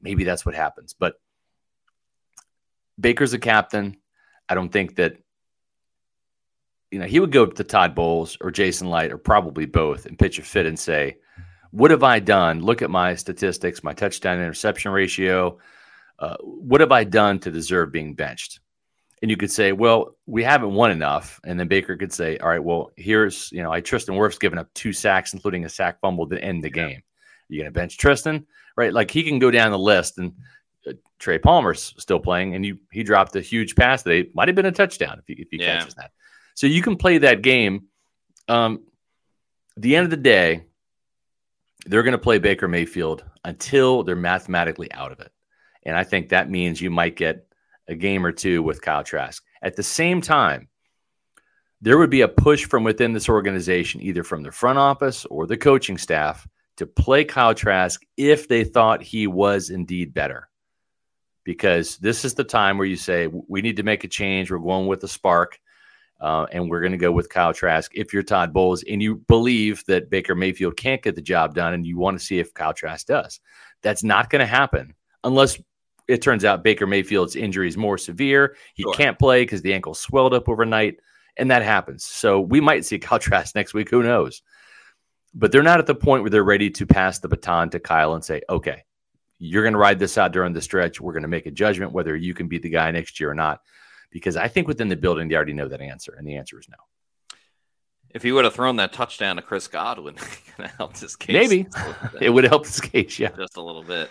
Maybe 0.01 0.23
that's 0.23 0.47
what 0.47 0.55
happens. 0.55 0.95
But 0.97 1.15
Baker's 2.99 3.33
a 3.33 3.41
captain. 3.41 3.97
I 4.49 4.55
don't 4.55 4.73
think 4.73 4.97
that 4.97 5.17
you 6.93 7.01
know 7.01 7.07
he 7.07 7.19
would 7.19 7.33
go 7.33 7.47
to 7.47 7.65
Todd 7.65 7.97
Bowles 7.97 8.39
or 8.41 8.53
Jason 8.53 8.89
Licht 8.89 9.13
or 9.13 9.19
probably 9.19 9.67
both 9.67 10.07
and 10.07 10.17
pitch 10.17 10.39
a 10.39 10.43
fit 10.43 10.67
and 10.67 10.79
say, 10.79 11.17
what 11.71 11.91
have 11.91 12.03
I 12.03 12.19
done? 12.19 12.61
Look 12.61 12.83
at 12.83 12.91
my 12.91 13.15
statistics, 13.15 13.85
my 13.85 13.93
touchdown 13.93 14.39
interception 14.39 14.93
ratio. 14.93 15.59
Uh, 16.19 16.37
what 16.41 16.81
have 16.81 16.93
I 16.93 17.05
done 17.05 17.39
to 17.41 17.51
deserve 17.51 17.93
being 17.93 18.15
benched? 18.15 18.61
And 19.23 19.31
you 19.31 19.37
could 19.37 19.51
say, 19.51 19.73
well, 19.73 20.17
we 20.27 20.43
haven't 20.43 20.73
won 20.73 20.91
enough. 20.91 21.41
And 21.45 21.59
then 21.59 21.69
Baker 21.69 21.97
could 21.97 22.13
say, 22.13 22.37
all 22.39 22.49
right, 22.49 22.63
well, 22.63 22.91
here's, 22.97 23.51
you 23.51 23.63
know, 23.63 23.73
I 23.73 23.81
Tristan 23.81 24.15
Wirfs 24.15 24.39
given 24.39 24.59
up 24.59 24.73
two 24.75 24.93
sacks, 24.93 25.33
including 25.33 25.65
a 25.65 25.69
sack 25.69 26.01
fumble 26.01 26.29
to 26.29 26.43
end 26.43 26.63
the 26.63 26.69
yeah. 26.69 26.89
game. 26.89 27.03
You're 27.49 27.65
going 27.65 27.73
to 27.73 27.79
bench 27.79 27.97
Tristan? 27.97 28.47
Right. 28.77 28.93
Like 28.93 29.11
he 29.11 29.23
can 29.23 29.39
go 29.39 29.51
down 29.51 29.73
the 29.73 29.79
list 29.79 30.19
and 30.19 30.35
uh, 30.87 30.93
Trey 31.19 31.39
Palmer's 31.39 31.95
still 31.99 32.21
playing 32.21 32.55
and 32.55 32.65
you, 32.65 32.79
he 32.93 33.03
dropped 33.03 33.35
a 33.37 33.41
huge 33.41 33.75
pass 33.75 34.03
that 34.03 34.13
it 34.13 34.35
might 34.35 34.49
have 34.49 34.55
been 34.55 34.67
a 34.67 34.73
touchdown 34.73 35.19
if 35.19 35.25
he, 35.27 35.43
if 35.43 35.49
he 35.51 35.59
yeah. 35.61 35.79
catches 35.79 35.95
that. 35.95 36.11
So 36.55 36.67
you 36.67 36.83
can 36.83 36.97
play 36.97 37.19
that 37.19 37.43
game. 37.43 37.85
Um, 38.49 38.85
the 39.77 39.97
end 39.97 40.05
of 40.05 40.11
the 40.11 40.17
day, 40.17 40.65
they're 41.87 42.03
going 42.03 42.13
to 42.13 42.19
play 42.19 42.39
Baker 42.39 42.69
Mayfield 42.69 43.25
until 43.45 44.03
they're 44.03 44.17
mathematically 44.17 44.93
out 44.93 45.13
of 45.13 45.21
it. 45.21 45.33
And 45.85 45.97
I 45.97 46.05
think 46.05 46.29
that 46.29 46.51
means 46.51 46.81
you 46.81 46.91
might 46.91 47.17
get 47.17 47.47
a 47.89 47.95
game 47.95 48.27
or 48.27 48.33
two 48.33 48.63
with 48.63 48.83
Kyle 48.83 49.05
Trask. 49.05 49.43
At 49.63 49.77
the 49.77 49.83
same 49.83 50.21
time, 50.21 50.69
there 51.81 51.99
would 51.99 52.11
be 52.11 52.23
a 52.23 52.29
push 52.29 52.65
from 52.65 52.85
within 52.85 53.13
this 53.13 53.29
organization, 53.29 54.03
either 54.03 54.25
from 54.25 54.43
the 54.43 54.51
front 54.51 54.79
office 54.79 55.25
or 55.27 55.47
the 55.47 55.57
coaching 55.57 55.99
staff, 55.99 56.47
to 56.77 56.87
play 56.87 57.25
Kyle 57.25 57.55
Trask 57.55 58.03
if 58.17 58.49
they 58.49 58.65
thought 58.65 59.03
he 59.03 59.27
was 59.27 59.71
indeed 59.71 60.13
better. 60.13 60.49
Because 61.45 61.97
this 61.99 62.25
is 62.25 62.35
the 62.35 62.45
time 62.45 62.77
where 62.77 62.87
you 62.87 62.97
say, 62.97 63.29
we 63.29 63.63
need 63.63 63.77
to 63.77 63.85
make 63.85 64.03
a 64.03 64.09
change. 64.09 64.51
We're 64.51 64.59
going 64.59 64.89
with 64.89 65.01
the 65.01 65.09
spark. 65.09 65.61
Uh, 66.21 66.47
and 66.51 66.71
we're 66.71 66.81
going 66.81 66.93
to 66.93 66.99
go 66.99 67.13
with 67.13 67.29
Kyle 67.29 67.53
Trask 67.53 67.91
if 67.95 68.13
you're 68.13 68.23
Todd 68.23 68.53
Bowles 68.53 68.83
and 68.83 69.03
you 69.03 69.17
believe 69.17 69.85
that 69.87 70.09
Baker 70.09 70.35
Mayfield 70.35 70.77
can't 70.77 71.03
get 71.03 71.15
the 71.15 71.23
job 71.23 71.55
done 71.55 71.75
and 71.75 71.87
you 71.87 71.99
want 71.99 72.19
to 72.19 72.25
see 72.25 72.39
if 72.39 72.55
Kyle 72.55 72.73
Trask 72.73 73.07
does. 73.07 73.41
That's 73.83 74.03
not 74.03 74.31
going 74.31 74.41
to 74.41 74.47
happen 74.47 74.95
unless 75.25 75.59
it 76.09 76.23
turns 76.23 76.45
out 76.45 76.65
Baker 76.65 76.87
Mayfield's 76.87 77.37
injury 77.37 77.69
is 77.69 77.77
more 77.77 77.99
severe. 77.99 78.57
He 78.75 78.85
sure. 78.85 78.95
can't 78.95 79.19
play 79.19 79.43
because 79.43 79.63
the 79.63 79.75
ankle 79.75 79.95
swelled 79.95 80.35
up 80.35 80.49
overnight, 80.49 80.99
and 81.37 81.51
that 81.51 81.63
happens. 81.63 82.05
So 82.05 82.41
we 82.41 82.61
might 82.61 82.85
see 82.85 82.99
Kyle 83.01 83.19
Trask 83.19 83.55
next 83.55 83.75
week. 83.75 83.91
Who 83.91 84.03
knows? 84.03 84.43
But 85.35 85.53
they're 85.53 85.63
not 85.63 85.81
at 85.81 85.87
the 85.87 85.95
point 85.95 86.23
where 86.23 86.31
they're 86.31 86.45
ready 86.45 86.71
to 86.71 86.87
pass 86.87 87.19
the 87.19 87.29
baton 87.29 87.71
to 87.71 87.81
Kyle 87.81 88.15
and 88.15 88.25
say, 88.25 88.41
okay, 88.49 88.85
you're 89.39 89.65
going 89.65 89.75
to 89.75 89.79
ride 89.79 89.99
this 89.99 90.17
out 90.17 90.33
during 90.33 90.55
the 90.55 90.63
stretch. 90.63 90.99
We're 90.99 91.13
going 91.13 91.23
to 91.23 91.29
make 91.29 91.45
a 91.45 91.51
judgment 91.51 91.93
whether 91.93 92.17
you 92.17 92.33
can 92.33 92.49
be 92.49 92.59
the 92.59 92.71
guy 92.71 92.91
next 92.91 93.21
year 93.21 93.31
or 93.31 93.35
not 93.35 93.61
because 94.11 94.37
I 94.37 94.49
think 94.49 94.69
within 94.69 94.89
the 94.89 94.97
building 94.97 95.29
they 95.29 95.35
already 95.35 95.53
know 95.53 95.69
that 95.69 95.81
answer, 95.81 96.15
and 96.17 96.27
the 96.27 96.37
answer 96.37 96.59
is 96.59 96.69
no. 96.69 96.77
If 98.11 98.23
he 98.23 98.33
would 98.33 98.45
have 98.45 98.55
thrown 98.55 98.77
that 98.77 98.93
touchdown 98.93 99.37
to 99.37 99.43
Chris 99.43 99.69
Godwin, 99.69 100.17
it 100.59 100.71
helped 100.79 101.01
his 101.01 101.17
case. 101.17 101.35
Maybe 101.35 101.67
it 102.21 102.31
would 102.31 102.45
have 102.45 102.51
helped 102.51 102.67
his 102.67 102.81
case. 102.81 103.19
Yeah, 103.19 103.31
just 103.37 103.57
a 103.57 103.63
little 103.63 103.83
bit. 103.83 104.11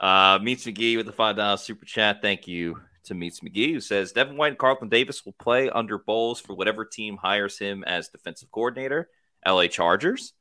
Uh, 0.00 0.38
Meets 0.42 0.64
McGee 0.64 0.96
with 0.96 1.06
the 1.06 1.12
five 1.12 1.36
dollar 1.36 1.56
super 1.56 1.84
chat. 1.84 2.22
Thank 2.22 2.48
you 2.48 2.80
to 3.04 3.14
Meets 3.14 3.40
McGee, 3.40 3.72
who 3.72 3.80
says 3.80 4.12
Devin 4.12 4.36
White 4.36 4.48
and 4.48 4.58
Carlton 4.58 4.88
Davis 4.88 5.24
will 5.24 5.34
play 5.34 5.68
under 5.70 5.98
Bowles 5.98 6.40
for 6.40 6.54
whatever 6.54 6.84
team 6.84 7.16
hires 7.16 7.58
him 7.58 7.84
as 7.84 8.08
defensive 8.08 8.50
coordinator. 8.50 9.08
LA 9.46 9.68
Chargers, 9.68 10.32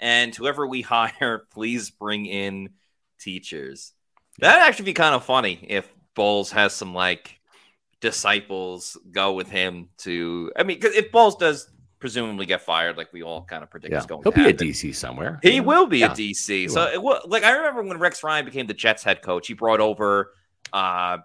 and 0.00 0.34
whoever 0.34 0.66
we 0.66 0.82
hire, 0.82 1.46
please 1.50 1.90
bring 1.90 2.26
in 2.26 2.70
teachers. 3.20 3.92
That'd 4.38 4.62
actually 4.62 4.86
be 4.86 4.94
kind 4.94 5.14
of 5.14 5.24
funny 5.24 5.64
if 5.68 5.88
Bowles 6.14 6.52
has 6.52 6.72
some 6.72 6.94
like 6.94 7.37
disciples 8.00 8.96
go 9.10 9.32
with 9.32 9.48
him 9.48 9.88
to. 9.98 10.52
I 10.56 10.62
mean, 10.62 10.78
because 10.78 10.94
if 10.94 11.10
Bowles 11.12 11.36
does 11.36 11.70
presumably 12.00 12.46
get 12.46 12.62
fired, 12.62 12.96
like 12.96 13.12
we 13.12 13.22
all 13.22 13.44
kind 13.44 13.62
of 13.62 13.70
predict 13.70 13.92
yeah. 13.92 13.98
is 13.98 14.06
going. 14.06 14.22
He'll 14.22 14.32
be 14.32 14.42
happen. 14.42 14.66
a 14.66 14.70
DC 14.70 14.94
somewhere. 14.94 15.40
He 15.42 15.60
will 15.60 15.86
be 15.86 15.98
yeah. 15.98 16.12
a 16.12 16.14
DC. 16.14 16.70
so 16.70 16.84
it 16.84 17.02
will, 17.02 17.20
like 17.26 17.44
I 17.44 17.52
remember 17.52 17.82
when 17.82 17.98
Rex 17.98 18.22
Ryan 18.22 18.44
became 18.44 18.66
the 18.66 18.74
Jets 18.74 19.02
head 19.02 19.22
coach, 19.22 19.46
he 19.46 19.54
brought 19.54 19.80
over 19.80 20.32
uh, 20.72 21.18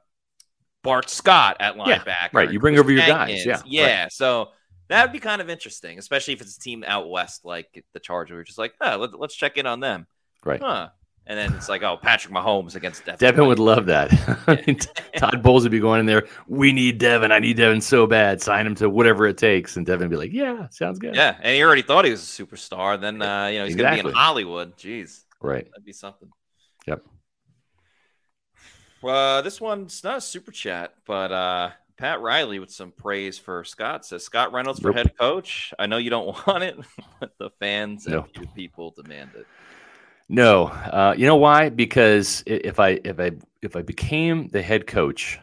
Bart 0.83 1.09
Scott 1.09 1.57
at 1.59 1.75
linebacker. 1.75 2.05
Yeah, 2.05 2.29
right. 2.33 2.51
You 2.51 2.59
bring 2.59 2.77
over 2.77 2.91
your 2.91 3.05
guys. 3.05 3.45
Yeah. 3.45 3.61
Yeah. 3.65 4.03
Right. 4.03 4.11
So 4.11 4.49
that 4.89 5.03
would 5.03 5.13
be 5.13 5.19
kind 5.19 5.41
of 5.41 5.49
interesting, 5.49 5.97
especially 5.97 6.33
if 6.33 6.41
it's 6.41 6.57
a 6.57 6.59
team 6.59 6.83
out 6.85 7.09
west 7.09 7.45
like 7.45 7.83
the 7.93 7.99
Chargers. 7.99 8.35
We're 8.35 8.43
just 8.43 8.57
like, 8.57 8.73
oh, 8.81 8.97
let, 8.97 9.29
us 9.29 9.35
check 9.35 9.57
in 9.57 9.65
on 9.65 9.79
them. 9.79 10.07
Right. 10.43 10.61
Huh. 10.61 10.89
And 11.25 11.39
then 11.39 11.53
it's 11.53 11.69
like, 11.69 11.83
oh, 11.83 11.95
Patrick 11.95 12.33
Mahomes 12.33 12.75
against 12.75 13.05
Devin. 13.05 13.19
Devin 13.19 13.47
would 13.47 13.59
love 13.59 13.85
that. 13.85 14.09
Todd 15.17 15.41
Bowles 15.41 15.63
would 15.63 15.71
be 15.71 15.79
going 15.79 16.01
in 16.01 16.05
there. 16.05 16.27
We 16.47 16.73
need 16.73 16.97
Devin. 16.97 17.31
I 17.31 17.39
need 17.39 17.55
Devin 17.55 17.79
so 17.79 18.05
bad. 18.05 18.41
Sign 18.41 18.67
him 18.67 18.75
to 18.75 18.89
whatever 18.89 19.25
it 19.27 19.37
takes. 19.37 19.77
And 19.77 19.85
Devin 19.85 20.09
would 20.09 20.11
be 20.11 20.17
like, 20.17 20.33
yeah, 20.33 20.67
sounds 20.69 20.99
good. 20.99 21.15
Yeah. 21.15 21.37
And 21.41 21.55
he 21.55 21.63
already 21.63 21.81
thought 21.81 22.03
he 22.03 22.11
was 22.11 22.21
a 22.21 22.43
superstar. 22.43 22.99
Then, 22.99 23.21
uh, 23.21 23.47
you 23.47 23.59
know, 23.59 23.65
he's 23.65 23.75
exactly. 23.75 23.81
going 23.81 23.97
to 23.97 24.03
be 24.03 24.09
in 24.09 24.15
Hollywood. 24.15 24.75
Jeez. 24.75 25.21
Right. 25.41 25.65
That'd 25.65 25.85
be 25.85 25.93
something. 25.93 26.29
Yep. 26.87 27.05
Uh, 29.01 29.41
this 29.41 29.61
one's 29.61 30.03
not 30.03 30.17
a 30.17 30.21
super 30.21 30.51
chat, 30.51 30.93
but 31.05 31.31
uh, 31.31 31.71
Pat 31.97 32.21
Riley 32.21 32.59
with 32.59 32.71
some 32.71 32.91
praise 32.91 33.37
for 33.37 33.63
Scott 33.63 34.05
says 34.05 34.23
Scott 34.23 34.51
Reynolds 34.51 34.79
for 34.79 34.87
nope. 34.87 34.95
head 34.95 35.17
coach. 35.17 35.73
I 35.77 35.85
know 35.85 35.97
you 35.97 36.09
don't 36.09 36.35
want 36.47 36.63
it, 36.63 36.77
but 37.19 37.37
the 37.37 37.49
fans 37.59 38.07
nope. 38.07 38.27
and 38.35 38.53
people 38.55 38.91
demand 38.91 39.31
it. 39.35 39.45
No, 40.33 40.65
uh, 40.65 41.13
you 41.15 41.27
know 41.27 41.35
why? 41.35 41.69
Because 41.69 42.41
if 42.47 42.79
I 42.79 42.99
if 43.03 43.19
I 43.19 43.33
if 43.61 43.75
I 43.75 43.83
became 43.83 44.47
the 44.47 44.63
head 44.63 44.87
coach, 44.87 45.39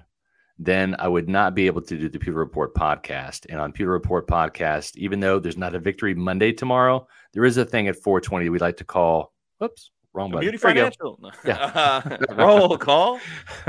then 0.58 0.96
I 0.98 1.06
would 1.06 1.28
not 1.28 1.54
be 1.54 1.68
able 1.68 1.80
to 1.82 1.96
do 1.96 2.08
the 2.08 2.18
Pewter 2.18 2.36
Report 2.36 2.74
podcast. 2.74 3.46
And 3.48 3.60
on 3.60 3.70
Pewter 3.70 3.92
Report 3.92 4.26
podcast, 4.26 4.96
even 4.96 5.20
though 5.20 5.38
there's 5.38 5.56
not 5.56 5.76
a 5.76 5.78
victory 5.78 6.16
Monday 6.16 6.50
tomorrow, 6.50 7.06
there 7.32 7.44
is 7.44 7.56
a 7.56 7.64
thing 7.64 7.86
at 7.86 7.94
420 7.94 8.48
we 8.48 8.58
like 8.58 8.78
to 8.78 8.84
call. 8.84 9.32
Whoops, 9.58 9.92
wrong 10.12 10.32
button. 10.32 10.40
Beauty 10.40 10.58
Financial. 10.58 11.20
Yeah. 11.44 11.56
Uh, 11.72 12.34
roll 12.34 12.76
call. 12.76 13.20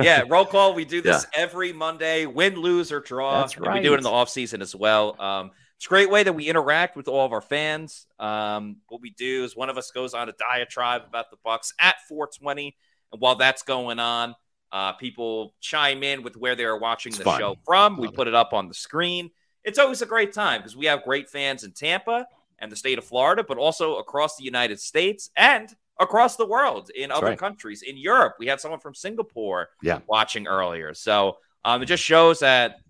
Yeah, 0.01 0.23
roll 0.27 0.45
call. 0.45 0.73
We 0.73 0.85
do 0.85 1.01
this 1.03 1.27
yeah. 1.31 1.43
every 1.43 1.71
Monday, 1.71 2.25
win, 2.25 2.55
lose, 2.55 2.91
or 2.91 2.99
draw. 2.99 3.41
That's 3.41 3.59
right. 3.59 3.75
we 3.75 3.81
do 3.81 3.93
it 3.93 3.97
in 3.97 4.03
the 4.03 4.09
off 4.09 4.29
season 4.29 4.63
as 4.63 4.75
well. 4.75 5.21
Um, 5.21 5.51
it's 5.81 5.87
a 5.87 5.89
great 5.89 6.11
way 6.11 6.21
that 6.21 6.33
we 6.33 6.47
interact 6.47 6.95
with 6.95 7.07
all 7.07 7.25
of 7.25 7.33
our 7.33 7.41
fans. 7.41 8.05
Um, 8.19 8.75
what 8.89 9.01
we 9.01 9.09
do 9.09 9.43
is 9.43 9.55
one 9.55 9.67
of 9.67 9.79
us 9.79 9.89
goes 9.89 10.13
on 10.13 10.29
a 10.29 10.31
diatribe 10.33 11.01
about 11.07 11.31
the 11.31 11.37
Bucs 11.43 11.73
at 11.79 11.95
420, 12.07 12.75
and 13.11 13.19
while 13.19 13.33
that's 13.33 13.63
going 13.63 13.97
on, 13.97 14.35
uh, 14.71 14.93
people 14.93 15.55
chime 15.59 16.03
in 16.03 16.21
with 16.21 16.37
where 16.37 16.55
they're 16.55 16.77
watching 16.77 17.09
it's 17.09 17.17
the 17.17 17.23
fun. 17.23 17.39
show 17.39 17.55
from. 17.65 17.97
We 17.97 18.09
put 18.09 18.27
it 18.27 18.35
up 18.35 18.53
on 18.53 18.67
the 18.67 18.75
screen. 18.75 19.31
It's 19.63 19.79
always 19.79 20.03
a 20.03 20.05
great 20.05 20.33
time 20.33 20.59
because 20.59 20.77
we 20.77 20.85
have 20.85 21.01
great 21.01 21.31
fans 21.31 21.63
in 21.63 21.71
Tampa 21.71 22.27
and 22.59 22.71
the 22.71 22.75
state 22.75 22.99
of 22.99 23.03
Florida, 23.03 23.43
but 23.43 23.57
also 23.57 23.95
across 23.95 24.37
the 24.37 24.43
United 24.43 24.79
States 24.79 25.31
and 25.35 25.75
across 25.99 26.35
the 26.35 26.45
world 26.45 26.91
in 26.95 27.09
That's 27.09 27.17
other 27.17 27.29
right. 27.29 27.39
countries. 27.39 27.81
In 27.81 27.97
Europe, 27.97 28.35
we 28.37 28.45
had 28.45 28.61
someone 28.61 28.81
from 28.81 28.93
Singapore 28.93 29.69
yeah. 29.81 30.01
watching 30.05 30.45
earlier. 30.45 30.93
So 30.93 31.37
um, 31.65 31.81
it 31.81 31.87
just 31.87 32.03
shows 32.03 32.41
that 32.41 32.81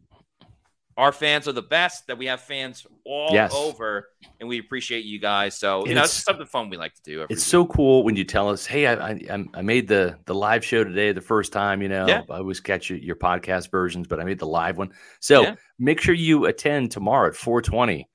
our 1.01 1.11
fans 1.11 1.47
are 1.47 1.51
the 1.51 1.63
best, 1.63 2.05
that 2.05 2.19
we 2.19 2.27
have 2.27 2.41
fans 2.41 2.85
all 3.07 3.33
yes. 3.33 3.51
over, 3.55 4.09
and 4.39 4.47
we 4.47 4.59
appreciate 4.59 5.03
you 5.03 5.17
guys. 5.17 5.57
So, 5.57 5.83
you 5.87 5.95
know, 5.95 6.03
it's 6.03 6.13
something 6.13 6.45
fun 6.45 6.69
we 6.69 6.77
like 6.77 6.93
to 6.93 7.01
do. 7.01 7.25
It's 7.27 7.43
so 7.43 7.65
cool 7.65 8.03
when 8.03 8.15
you 8.15 8.23
tell 8.23 8.49
us, 8.49 8.67
hey, 8.67 8.85
I, 8.85 9.09
I, 9.09 9.45
I, 9.55 9.61
made 9.63 9.87
the, 9.87 10.19
the 10.25 10.35
live 10.35 10.63
show 10.63 10.83
today 10.83 11.11
the 11.11 11.19
first 11.19 11.51
time, 11.51 11.81
you 11.81 11.89
know, 11.89 12.07
yeah. 12.07 12.21
I 12.29 12.37
always 12.37 12.59
catch 12.59 12.91
your 12.91 13.15
podcast 13.15 13.71
versions, 13.71 14.05
but 14.05 14.19
I 14.19 14.25
made 14.25 14.37
the 14.37 14.45
live 14.45 14.77
one. 14.77 14.91
So 15.19 15.41
yeah. 15.41 15.55
make 15.79 15.99
sure 15.99 16.13
you 16.13 16.45
attend 16.45 16.91
tomorrow 16.91 17.29
at 17.29 17.35
420 17.35 18.07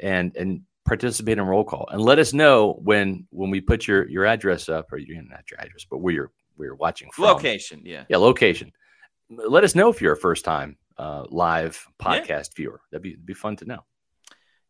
and, 0.00 0.36
and 0.36 0.60
participate 0.84 1.38
in 1.38 1.44
roll 1.46 1.64
call 1.64 1.88
and 1.90 2.02
let 2.02 2.18
us 2.18 2.34
know 2.34 2.78
when, 2.82 3.26
when 3.30 3.48
we 3.48 3.62
put 3.62 3.88
your, 3.88 4.06
your 4.10 4.26
address 4.26 4.68
up 4.68 4.92
or 4.92 4.98
your, 4.98 5.22
not 5.22 5.50
your 5.50 5.58
address, 5.58 5.86
but 5.90 6.02
where 6.02 6.12
you're, 6.12 6.32
where 6.56 6.66
you're 6.68 6.76
watching 6.76 7.08
from. 7.12 7.24
Location. 7.24 7.80
Yeah. 7.82 8.04
Yeah. 8.10 8.18
Location. 8.18 8.72
Let 9.30 9.64
us 9.64 9.74
know 9.74 9.88
if 9.88 10.02
you're 10.02 10.12
a 10.12 10.18
first 10.18 10.44
time 10.44 10.76
uh, 11.00 11.24
live 11.30 11.86
podcast 11.98 12.28
yeah. 12.28 12.56
viewer. 12.56 12.80
That'd 12.90 13.02
be, 13.02 13.16
be 13.16 13.34
fun 13.34 13.56
to 13.56 13.64
know. 13.64 13.84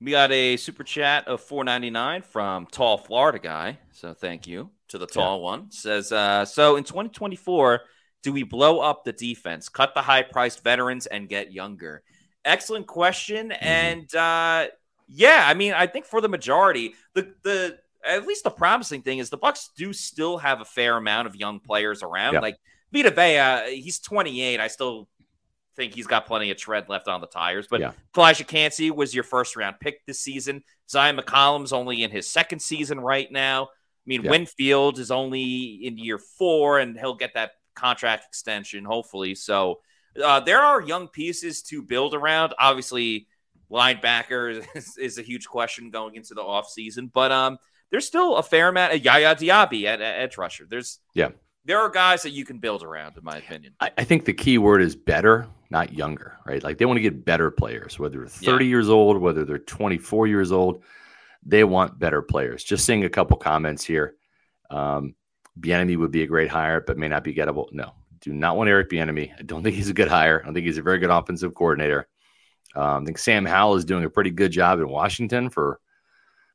We 0.00 0.12
got 0.12 0.32
a 0.32 0.56
super 0.56 0.84
chat 0.84 1.28
of 1.28 1.46
4.99 1.46 2.24
from 2.24 2.66
Tall 2.66 2.96
Florida 2.96 3.38
guy. 3.38 3.78
So 3.92 4.14
thank 4.14 4.46
you 4.46 4.70
to 4.88 4.98
the 4.98 5.06
tall 5.06 5.38
yeah. 5.38 5.44
one. 5.44 5.70
Says 5.70 6.10
uh, 6.10 6.44
so 6.44 6.76
in 6.76 6.84
2024, 6.84 7.80
do 8.22 8.32
we 8.32 8.44
blow 8.44 8.80
up 8.80 9.04
the 9.04 9.12
defense, 9.12 9.68
cut 9.68 9.94
the 9.94 10.02
high 10.02 10.22
priced 10.22 10.62
veterans, 10.64 11.06
and 11.06 11.28
get 11.28 11.52
younger? 11.52 12.02
Excellent 12.44 12.86
question. 12.86 13.50
Mm-hmm. 13.50 13.64
And 13.64 14.14
uh, 14.14 14.68
yeah, 15.08 15.44
I 15.46 15.54
mean, 15.54 15.74
I 15.74 15.86
think 15.86 16.06
for 16.06 16.20
the 16.20 16.28
majority, 16.28 16.94
the 17.14 17.34
the 17.42 17.78
at 18.06 18.26
least 18.26 18.44
the 18.44 18.50
promising 18.50 19.02
thing 19.02 19.18
is 19.18 19.28
the 19.28 19.36
Bucs 19.36 19.68
do 19.76 19.92
still 19.92 20.38
have 20.38 20.62
a 20.62 20.64
fair 20.64 20.96
amount 20.96 21.26
of 21.26 21.36
young 21.36 21.60
players 21.60 22.02
around. 22.02 22.34
Yeah. 22.34 22.40
Like 22.40 22.56
Vita 22.90 23.10
Vea, 23.10 23.78
he's 23.78 23.98
28. 23.98 24.60
I 24.60 24.68
still 24.68 25.09
think 25.80 25.94
he's 25.94 26.06
got 26.06 26.26
plenty 26.26 26.50
of 26.50 26.56
tread 26.56 26.88
left 26.88 27.08
on 27.08 27.20
the 27.20 27.26
tires. 27.26 27.66
But 27.68 27.80
yeah. 27.80 27.92
Kancey 28.44 28.90
was 28.90 29.14
your 29.14 29.24
first 29.24 29.56
round 29.56 29.76
pick 29.80 30.04
this 30.06 30.20
season. 30.20 30.62
Zyon 30.88 31.18
McCollum's 31.18 31.72
only 31.72 32.02
in 32.02 32.10
his 32.10 32.30
second 32.30 32.60
season 32.60 33.00
right 33.00 33.30
now. 33.32 33.64
I 33.64 33.68
mean, 34.06 34.22
yeah. 34.22 34.30
Winfield 34.30 34.98
is 34.98 35.10
only 35.10 35.80
in 35.82 35.98
year 35.98 36.18
four, 36.18 36.78
and 36.78 36.98
he'll 36.98 37.14
get 37.14 37.34
that 37.34 37.52
contract 37.74 38.26
extension, 38.28 38.84
hopefully. 38.84 39.34
So 39.34 39.80
uh, 40.22 40.40
there 40.40 40.60
are 40.60 40.80
young 40.82 41.08
pieces 41.08 41.62
to 41.64 41.82
build 41.82 42.14
around. 42.14 42.54
Obviously, 42.58 43.26
linebacker 43.70 44.62
is, 44.74 44.96
is, 44.98 45.18
a 45.18 45.22
huge 45.22 45.46
question 45.46 45.90
going 45.90 46.14
into 46.14 46.34
the 46.34 46.42
offseason, 46.42 47.10
but 47.12 47.32
um, 47.32 47.58
there's 47.90 48.06
still 48.06 48.36
a 48.36 48.42
fair 48.42 48.68
amount 48.68 48.94
of 48.94 49.04
Yaya 49.04 49.34
Diaby 49.34 49.84
at, 49.84 50.00
at 50.00 50.20
edge 50.20 50.36
rusher. 50.36 50.66
There's 50.68 50.98
yeah, 51.14 51.30
there 51.64 51.78
are 51.78 51.88
guys 51.88 52.22
that 52.22 52.30
you 52.30 52.44
can 52.44 52.58
build 52.58 52.82
around, 52.82 53.16
in 53.16 53.24
my 53.24 53.36
opinion. 53.36 53.74
I, 53.80 53.90
I 53.98 54.04
think 54.04 54.24
the 54.24 54.32
key 54.32 54.58
word 54.58 54.82
is 54.82 54.96
better 54.96 55.46
not 55.70 55.92
younger, 55.92 56.36
right? 56.44 56.62
Like 56.62 56.78
they 56.78 56.84
want 56.84 56.96
to 56.96 57.02
get 57.02 57.24
better 57.24 57.50
players, 57.50 57.98
whether 57.98 58.18
they're 58.18 58.26
30 58.26 58.64
yeah. 58.64 58.68
years 58.68 58.88
old, 58.88 59.18
whether 59.18 59.44
they're 59.44 59.58
24 59.58 60.26
years 60.26 60.52
old, 60.52 60.82
they 61.44 61.64
want 61.64 61.98
better 61.98 62.22
players. 62.22 62.64
Just 62.64 62.84
seeing 62.84 63.04
a 63.04 63.08
couple 63.08 63.36
comments 63.36 63.84
here. 63.84 64.16
Um, 64.68 65.14
Bieniemy 65.58 65.96
would 65.96 66.10
be 66.10 66.22
a 66.22 66.26
great 66.26 66.50
hire, 66.50 66.80
but 66.80 66.98
may 66.98 67.08
not 67.08 67.24
be 67.24 67.34
gettable. 67.34 67.72
No, 67.72 67.92
do 68.20 68.32
not 68.32 68.56
want 68.56 68.68
Eric 68.68 68.90
Bieniemy. 68.90 69.32
I 69.38 69.42
don't 69.42 69.62
think 69.62 69.76
he's 69.76 69.88
a 69.88 69.94
good 69.94 70.08
hire. 70.08 70.40
I 70.42 70.44
don't 70.44 70.54
think 70.54 70.66
he's 70.66 70.78
a 70.78 70.82
very 70.82 70.98
good 70.98 71.10
offensive 71.10 71.54
coordinator. 71.54 72.08
Um, 72.74 73.02
I 73.02 73.04
think 73.04 73.18
Sam 73.18 73.44
Howell 73.44 73.76
is 73.76 73.84
doing 73.84 74.04
a 74.04 74.10
pretty 74.10 74.30
good 74.30 74.52
job 74.52 74.80
in 74.80 74.88
Washington 74.88 75.50
for 75.50 75.80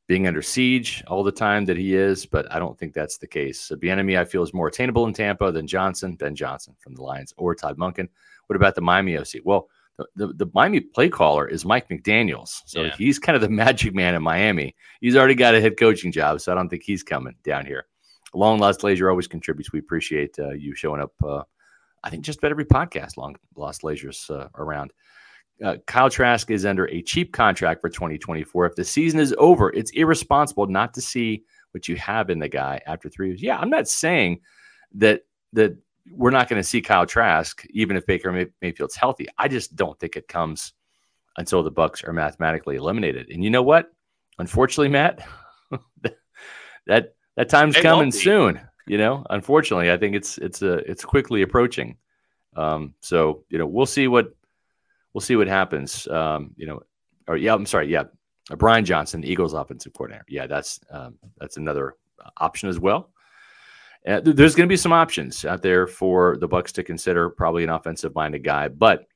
being 0.08 0.28
under 0.28 0.42
siege 0.42 1.04
all 1.08 1.24
the 1.24 1.32
time 1.32 1.66
that 1.66 1.78
he 1.78 1.96
is, 1.96 2.26
but 2.26 2.52
I 2.52 2.60
don't 2.60 2.78
think 2.78 2.94
that's 2.94 3.18
the 3.18 3.28
case. 3.28 3.60
So 3.60 3.76
Bieniemy, 3.76 4.20
I 4.20 4.26
feel, 4.26 4.44
is 4.44 4.54
more 4.54 4.68
attainable 4.68 5.08
in 5.08 5.14
Tampa 5.14 5.52
than 5.52 5.68
Johnson, 5.68 6.16
Ben 6.16 6.36
Johnson 6.36 6.76
from 6.80 6.94
the 6.94 7.02
Lions, 7.02 7.34
or 7.38 7.56
Todd 7.56 7.78
Monken. 7.78 8.08
What 8.48 8.56
about 8.56 8.76
the 8.76 8.82
Miami 8.82 9.18
OC? 9.18 9.42
Well, 9.44 9.68
the, 9.98 10.06
the, 10.16 10.46
the 10.46 10.52
Miami 10.54 10.82
play 10.82 11.10
caller 11.10 11.48
is 11.48 11.66
Mike 11.66 11.90
McDaniels. 11.90 12.62
So 12.66 12.84
yeah. 12.84 12.96
he's 12.98 13.18
kind 13.18 13.36
of 13.36 13.42
the 13.42 13.50
magic 13.64 13.96
man 13.96 14.14
in 14.14 14.22
Miami. 14.22 14.76
He's 15.02 15.16
already 15.16 15.36
got 15.36 15.56
a 15.56 15.62
head 15.62 15.78
coaching 15.78 16.12
job, 16.12 16.42
so 16.42 16.52
I 16.52 16.56
don't 16.56 16.70
think 16.70 16.84
he's 16.84 17.04
coming 17.04 17.36
down 17.44 17.66
here. 17.66 17.86
Long 18.34 18.60
Lost 18.60 18.84
Leisure 18.84 19.10
always 19.10 19.28
contributes. 19.28 19.72
We 19.72 19.80
appreciate 19.80 20.38
uh, 20.38 20.52
you 20.52 20.76
showing 20.76 21.02
up. 21.02 21.14
Uh, 21.24 21.44
I 22.04 22.10
think 22.10 22.24
just 22.24 22.40
about 22.40 22.52
every 22.52 22.66
podcast 22.66 23.18
Long 23.18 23.36
Lost 23.56 23.84
Leisure's 23.84 24.30
uh, 24.30 24.50
around. 24.56 24.92
Uh, 25.64 25.78
Kyle 25.88 26.10
Trask 26.10 26.52
is 26.52 26.66
under 26.66 26.90
a 26.90 27.02
cheap 27.02 27.32
contract 27.32 27.82
for 27.82 27.90
2024. 27.90 28.66
If 28.66 28.76
the 28.76 28.84
season 28.84 29.20
is 29.20 29.34
over, 29.38 29.72
it's 29.72 29.92
irresponsible 29.92 30.68
not 30.68 30.94
to 30.96 31.02
see 31.02 31.44
what 31.72 31.88
you 31.88 31.96
have 31.96 32.30
in 32.30 32.40
the 32.40 32.50
guy 32.50 32.82
after 32.86 33.10
three 33.10 33.30
years. 33.30 33.42
Yeah, 33.42 33.58
I'm 33.58 33.70
not 33.70 33.88
saying 33.88 34.42
that 34.96 35.22
that 35.54 35.78
we're 36.12 36.32
not 36.32 36.50
going 36.50 36.62
to 36.62 36.68
see 36.68 36.82
Kyle 36.82 37.06
Trask 37.06 37.66
even 37.70 37.98
if 37.98 38.06
Baker 38.06 38.32
May- 38.32 38.48
Mayfield's 38.62 38.96
healthy. 38.96 39.28
I 39.38 39.48
just 39.48 39.76
don't 39.76 40.00
think 40.00 40.16
it 40.16 40.28
comes 40.28 40.74
until 41.38 41.64
the 41.64 41.72
Bucs 41.72 42.08
are 42.08 42.14
mathematically 42.14 42.76
eliminated. 42.76 43.30
And 43.30 43.44
you 43.44 43.50
know 43.50 43.64
what? 43.64 43.92
Unfortunately, 44.38 44.90
Matt, 44.90 45.26
that 46.88 47.16
that 47.36 47.50
time's 47.50 47.78
coming 47.78 48.12
soon. 48.12 48.60
You 48.88 48.98
know, 48.98 49.26
unfortunately, 49.30 49.92
I 49.92 49.98
think 49.98 50.16
it's 50.16 50.38
it's 50.38 50.62
a 50.62 50.76
uh, 50.76 50.82
it's 50.86 51.04
quickly 51.04 51.42
approaching. 51.42 51.98
Um, 52.56 52.94
so 53.02 53.44
you 53.50 53.58
know, 53.58 53.66
we'll 53.66 53.86
see 53.86 54.08
what 54.08 54.34
we'll 55.16 55.22
see 55.22 55.38
what 55.38 55.48
happens. 55.48 56.08
Um, 56.10 56.52
you 56.58 56.68
know, 56.68 56.82
or 57.28 57.38
yeah, 57.38 57.56
I'm 57.56 57.66
sorry, 57.66 57.88
yeah, 57.88 58.04
uh, 58.52 58.56
Brian 58.58 58.84
Johnson, 58.84 59.24
Eagles 59.24 59.54
offensive 59.54 59.94
coordinator. 59.94 60.26
Yeah, 60.28 60.46
that's 60.46 60.80
um, 60.92 61.16
that's 61.40 61.58
another 61.58 61.96
option 62.38 62.68
as 62.68 62.80
well. 62.80 63.10
Uh, 64.06 64.20
th- 64.20 64.36
there's 64.36 64.54
going 64.54 64.68
to 64.68 64.72
be 64.72 64.78
some 64.78 64.92
options 64.92 65.46
out 65.46 65.62
there 65.64 65.88
for 65.88 66.38
the 66.38 66.48
Bucs 66.48 66.72
to 66.74 66.84
consider. 66.84 67.30
Probably 67.30 67.64
an 67.64 67.70
offensive-minded 67.70 68.44
guy, 68.44 68.68
but 68.68 69.08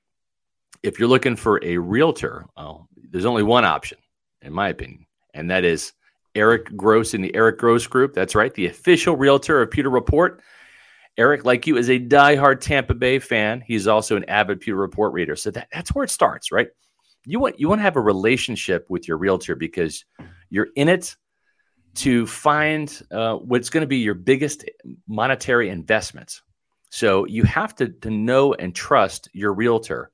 if 0.82 0.98
you're 0.98 1.10
looking 1.10 1.36
for 1.36 1.64
a 1.64 1.78
realtor, 1.78 2.46
well, 2.56 2.88
there's 3.12 3.26
only 3.26 3.44
one 3.44 3.66
option, 3.66 3.98
in 4.42 4.54
my 4.54 4.70
opinion, 4.70 5.06
and 5.34 5.52
that 5.52 5.66
is 5.66 5.92
Eric 6.34 6.76
Gross 6.78 7.14
in 7.14 7.22
the 7.22 7.36
Eric 7.36 7.58
Gross 7.60 7.86
Group. 7.86 8.14
That's 8.14 8.36
right, 8.36 8.54
the 8.54 8.68
official 8.68 9.18
realtor 9.18 9.62
of 9.62 9.70
Pewter 9.70 9.90
Report. 9.90 10.42
Eric, 11.20 11.44
like 11.44 11.68
you, 11.68 11.76
is 11.78 11.90
a 11.90 12.00
diehard 12.00 12.62
Tampa 12.62 12.94
Bay 12.94 13.20
fan. 13.20 13.62
He's 13.68 13.88
also 13.88 14.16
an 14.16 14.24
avid 14.30 14.62
Pewter 14.62 14.78
Report 14.78 15.12
reader. 15.12 15.36
So 15.36 15.52
that, 15.52 15.68
that's 15.72 15.94
where 15.94 16.06
it 16.06 16.10
starts, 16.10 16.50
right? 16.50 16.70
You 17.26 17.42
want 17.42 17.60
you 17.60 17.68
want 17.68 17.80
to 17.80 17.84
have 17.84 17.98
a 17.98 18.02
relationship 18.02 18.86
with 18.90 19.06
your 19.06 19.18
realtor 19.18 19.56
because 19.56 20.06
you're 20.50 20.70
in 20.78 20.88
it 20.88 21.18
to 21.96 22.26
find 22.26 23.02
uh, 23.12 23.36
what's 23.36 23.70
going 23.70 23.82
to 23.82 23.88
be 23.88 23.98
your 23.98 24.14
biggest 24.14 24.64
monetary 25.08 25.70
investments. 25.70 26.42
So 26.90 27.26
you 27.26 27.44
have 27.44 27.76
to, 27.76 27.90
to 27.90 28.10
know 28.10 28.54
and 28.54 28.74
trust 28.74 29.28
your 29.34 29.54
realtor. 29.54 30.12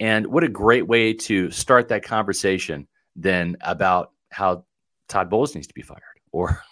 And 0.00 0.26
what 0.26 0.42
a 0.42 0.48
great 0.48 0.86
way 0.86 1.12
to 1.12 1.50
start 1.50 1.88
that 1.88 2.02
conversation 2.02 2.88
then 3.14 3.58
about 3.60 4.12
how 4.30 4.64
Todd 5.08 5.28
Bowles 5.28 5.54
needs 5.54 5.66
to 5.66 5.74
be 5.74 5.82
fired, 5.82 6.00
or 6.36 6.62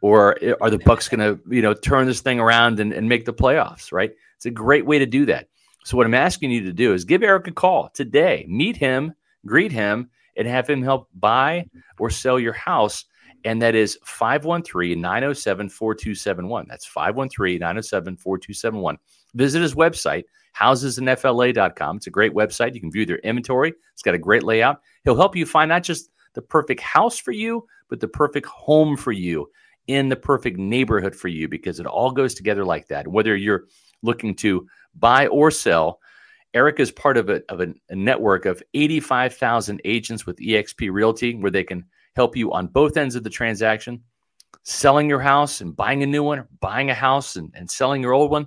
or 0.00 0.38
are 0.60 0.70
the 0.70 0.78
Bucs 0.78 1.10
going 1.10 1.20
to 1.20 1.40
you 1.48 1.62
know 1.62 1.74
turn 1.74 2.06
this 2.06 2.20
thing 2.20 2.38
around 2.38 2.80
and, 2.80 2.92
and 2.92 3.08
make 3.08 3.24
the 3.24 3.32
playoffs? 3.32 3.92
Right? 3.92 4.12
It's 4.36 4.46
a 4.46 4.50
great 4.50 4.86
way 4.86 4.98
to 4.98 5.06
do 5.06 5.26
that. 5.26 5.48
So 5.84 5.96
what 5.96 6.06
I'm 6.06 6.14
asking 6.14 6.50
you 6.50 6.64
to 6.64 6.72
do 6.72 6.94
is 6.94 7.04
give 7.04 7.22
Eric 7.22 7.46
a 7.46 7.52
call 7.52 7.90
today, 7.90 8.46
meet 8.48 8.76
him, 8.76 9.14
greet 9.46 9.72
him, 9.72 10.10
and 10.36 10.48
have 10.48 10.68
him 10.68 10.82
help 10.82 11.08
buy 11.14 11.66
or 11.98 12.10
sell 12.10 12.38
your 12.38 12.52
house. 12.52 13.04
And 13.44 13.60
that 13.60 13.74
is 13.74 13.98
513 14.04 14.98
907 14.98 15.68
4271. 15.68 16.66
That's 16.68 16.86
513 16.86 17.58
907 17.60 18.16
4271. 18.16 18.98
Visit 19.34 19.60
his 19.60 19.74
website, 19.74 20.24
housesinfla.com. 20.58 21.96
It's 21.96 22.06
a 22.06 22.10
great 22.10 22.32
website. 22.32 22.74
You 22.74 22.80
can 22.80 22.90
view 22.90 23.04
their 23.04 23.18
inventory, 23.18 23.74
it's 23.92 24.02
got 24.02 24.14
a 24.14 24.18
great 24.18 24.42
layout. 24.42 24.80
He'll 25.04 25.16
help 25.16 25.36
you 25.36 25.44
find 25.44 25.68
not 25.68 25.82
just 25.82 26.10
the 26.34 26.42
perfect 26.42 26.80
house 26.80 27.18
for 27.18 27.32
you, 27.32 27.66
but 27.88 28.00
the 28.00 28.08
perfect 28.08 28.46
home 28.46 28.96
for 28.96 29.12
you 29.12 29.50
in 29.86 30.08
the 30.08 30.16
perfect 30.16 30.58
neighborhood 30.58 31.14
for 31.14 31.28
you 31.28 31.48
because 31.48 31.80
it 31.80 31.86
all 31.86 32.10
goes 32.10 32.34
together 32.34 32.64
like 32.64 32.88
that. 32.88 33.08
Whether 33.08 33.36
you're 33.36 33.64
looking 34.02 34.34
to 34.36 34.66
buy 34.94 35.26
or 35.28 35.50
sell, 35.50 36.00
Eric 36.54 36.78
is 36.78 36.92
part 36.92 37.16
of 37.16 37.28
a, 37.28 37.42
of 37.48 37.60
a, 37.60 37.74
a 37.90 37.96
network 37.96 38.46
of 38.46 38.62
85,000 38.74 39.80
agents 39.84 40.24
with 40.24 40.38
eXp 40.38 40.90
Realty 40.92 41.34
where 41.34 41.50
they 41.50 41.64
can 41.64 41.84
help 42.14 42.36
you 42.36 42.52
on 42.52 42.68
both 42.68 42.96
ends 42.96 43.16
of 43.16 43.24
the 43.24 43.30
transaction, 43.30 44.02
selling 44.62 45.08
your 45.08 45.20
house 45.20 45.60
and 45.60 45.74
buying 45.74 46.02
a 46.02 46.06
new 46.06 46.22
one, 46.22 46.46
buying 46.60 46.90
a 46.90 46.94
house 46.94 47.36
and, 47.36 47.52
and 47.54 47.70
selling 47.70 48.02
your 48.02 48.12
old 48.12 48.30
one. 48.30 48.46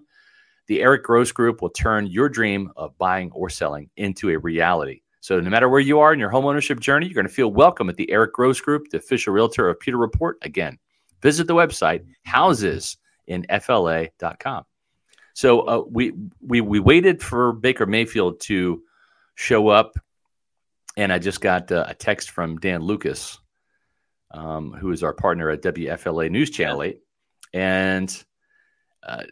The 0.67 0.81
Eric 0.81 1.03
Gross 1.03 1.31
Group 1.31 1.61
will 1.61 1.69
turn 1.69 2.07
your 2.07 2.29
dream 2.29 2.71
of 2.75 2.97
buying 2.97 3.31
or 3.31 3.49
selling 3.49 3.89
into 3.95 4.29
a 4.29 4.38
reality. 4.38 5.01
So 5.28 5.39
no 5.41 5.49
matter 5.49 5.67
where 5.67 5.82
you 5.82 5.99
are 5.99 6.13
in 6.13 6.19
your 6.19 6.32
homeownership 6.32 6.80
journey, 6.80 7.07
you're 7.07 7.13
going 7.13 7.28
to 7.28 7.34
feel 7.34 7.51
welcome 7.51 7.89
at 7.89 7.97
the 7.97 8.09
Eric 8.09 8.32
Gross 8.32 8.61
Group, 8.61 8.91
the 8.91 8.99
official 8.99 9.34
realtor 9.34 9.67
of 9.67 9.78
Pewter 9.78 9.97
Report. 9.97 10.38
Again, 10.41 10.80
visit 11.21 11.47
the 11.47 11.53
website 11.53 12.05
housesinfla.com. 12.25 14.63
So 15.34 15.59
uh, 15.59 15.84
we 15.89 16.13
we 16.39 16.61
we 16.61 16.80
waited 16.80 17.21
for 17.21 17.51
Baker 17.51 17.86
Mayfield 17.86 18.39
to 18.43 18.84
show 19.36 19.67
up, 19.67 19.95
and 20.95 21.11
I 21.11 21.19
just 21.19 21.41
got 21.41 21.73
uh, 21.73 21.84
a 21.89 21.93
text 21.93 22.32
from 22.32 22.55
Dan 22.59 22.80
Lucas, 22.80 23.38
um, 24.32 24.71
who 24.71 24.91
is 24.91 25.03
our 25.03 25.11
partner 25.11 25.49
at 25.49 25.61
WFLA 25.61 26.32
News 26.32 26.51
Channel 26.51 26.84
Eight, 26.84 27.01
and 27.53 28.23
uh, 29.05 29.23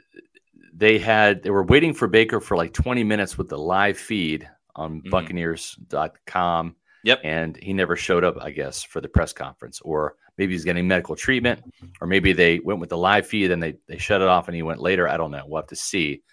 they 0.73 0.99
had 0.99 1.41
they 1.41 1.51
were 1.51 1.63
waiting 1.63 1.93
for 1.93 2.09
Baker 2.09 2.41
for 2.41 2.57
like 2.57 2.73
20 2.73 3.05
minutes 3.05 3.37
with 3.37 3.47
the 3.47 3.57
live 3.57 3.97
feed 3.97 4.49
on 4.75 4.99
mm-hmm. 4.99 5.09
Buccaneers.com. 5.09 6.75
Yep. 7.03 7.21
And 7.23 7.57
he 7.57 7.73
never 7.73 7.95
showed 7.95 8.23
up, 8.23 8.37
I 8.41 8.51
guess, 8.51 8.83
for 8.83 8.99
the 8.99 9.07
press 9.07 9.31
conference. 9.31 9.79
Or 9.81 10.15
maybe 10.37 10.53
he's 10.53 10.65
getting 10.65 10.87
medical 10.87 11.15
treatment, 11.15 11.61
or 12.01 12.07
maybe 12.07 12.33
they 12.33 12.59
went 12.59 12.79
with 12.79 12.89
the 12.89 12.97
live 12.97 13.27
feed 13.27 13.51
and 13.51 13.61
they, 13.61 13.75
they 13.87 13.97
shut 13.97 14.21
it 14.21 14.27
off 14.27 14.47
and 14.47 14.55
he 14.55 14.63
went 14.63 14.81
later. 14.81 15.07
I 15.07 15.17
don't 15.17 15.31
know. 15.31 15.43
We'll 15.45 15.61
have 15.61 15.69
to 15.69 15.75
see. 15.75 16.23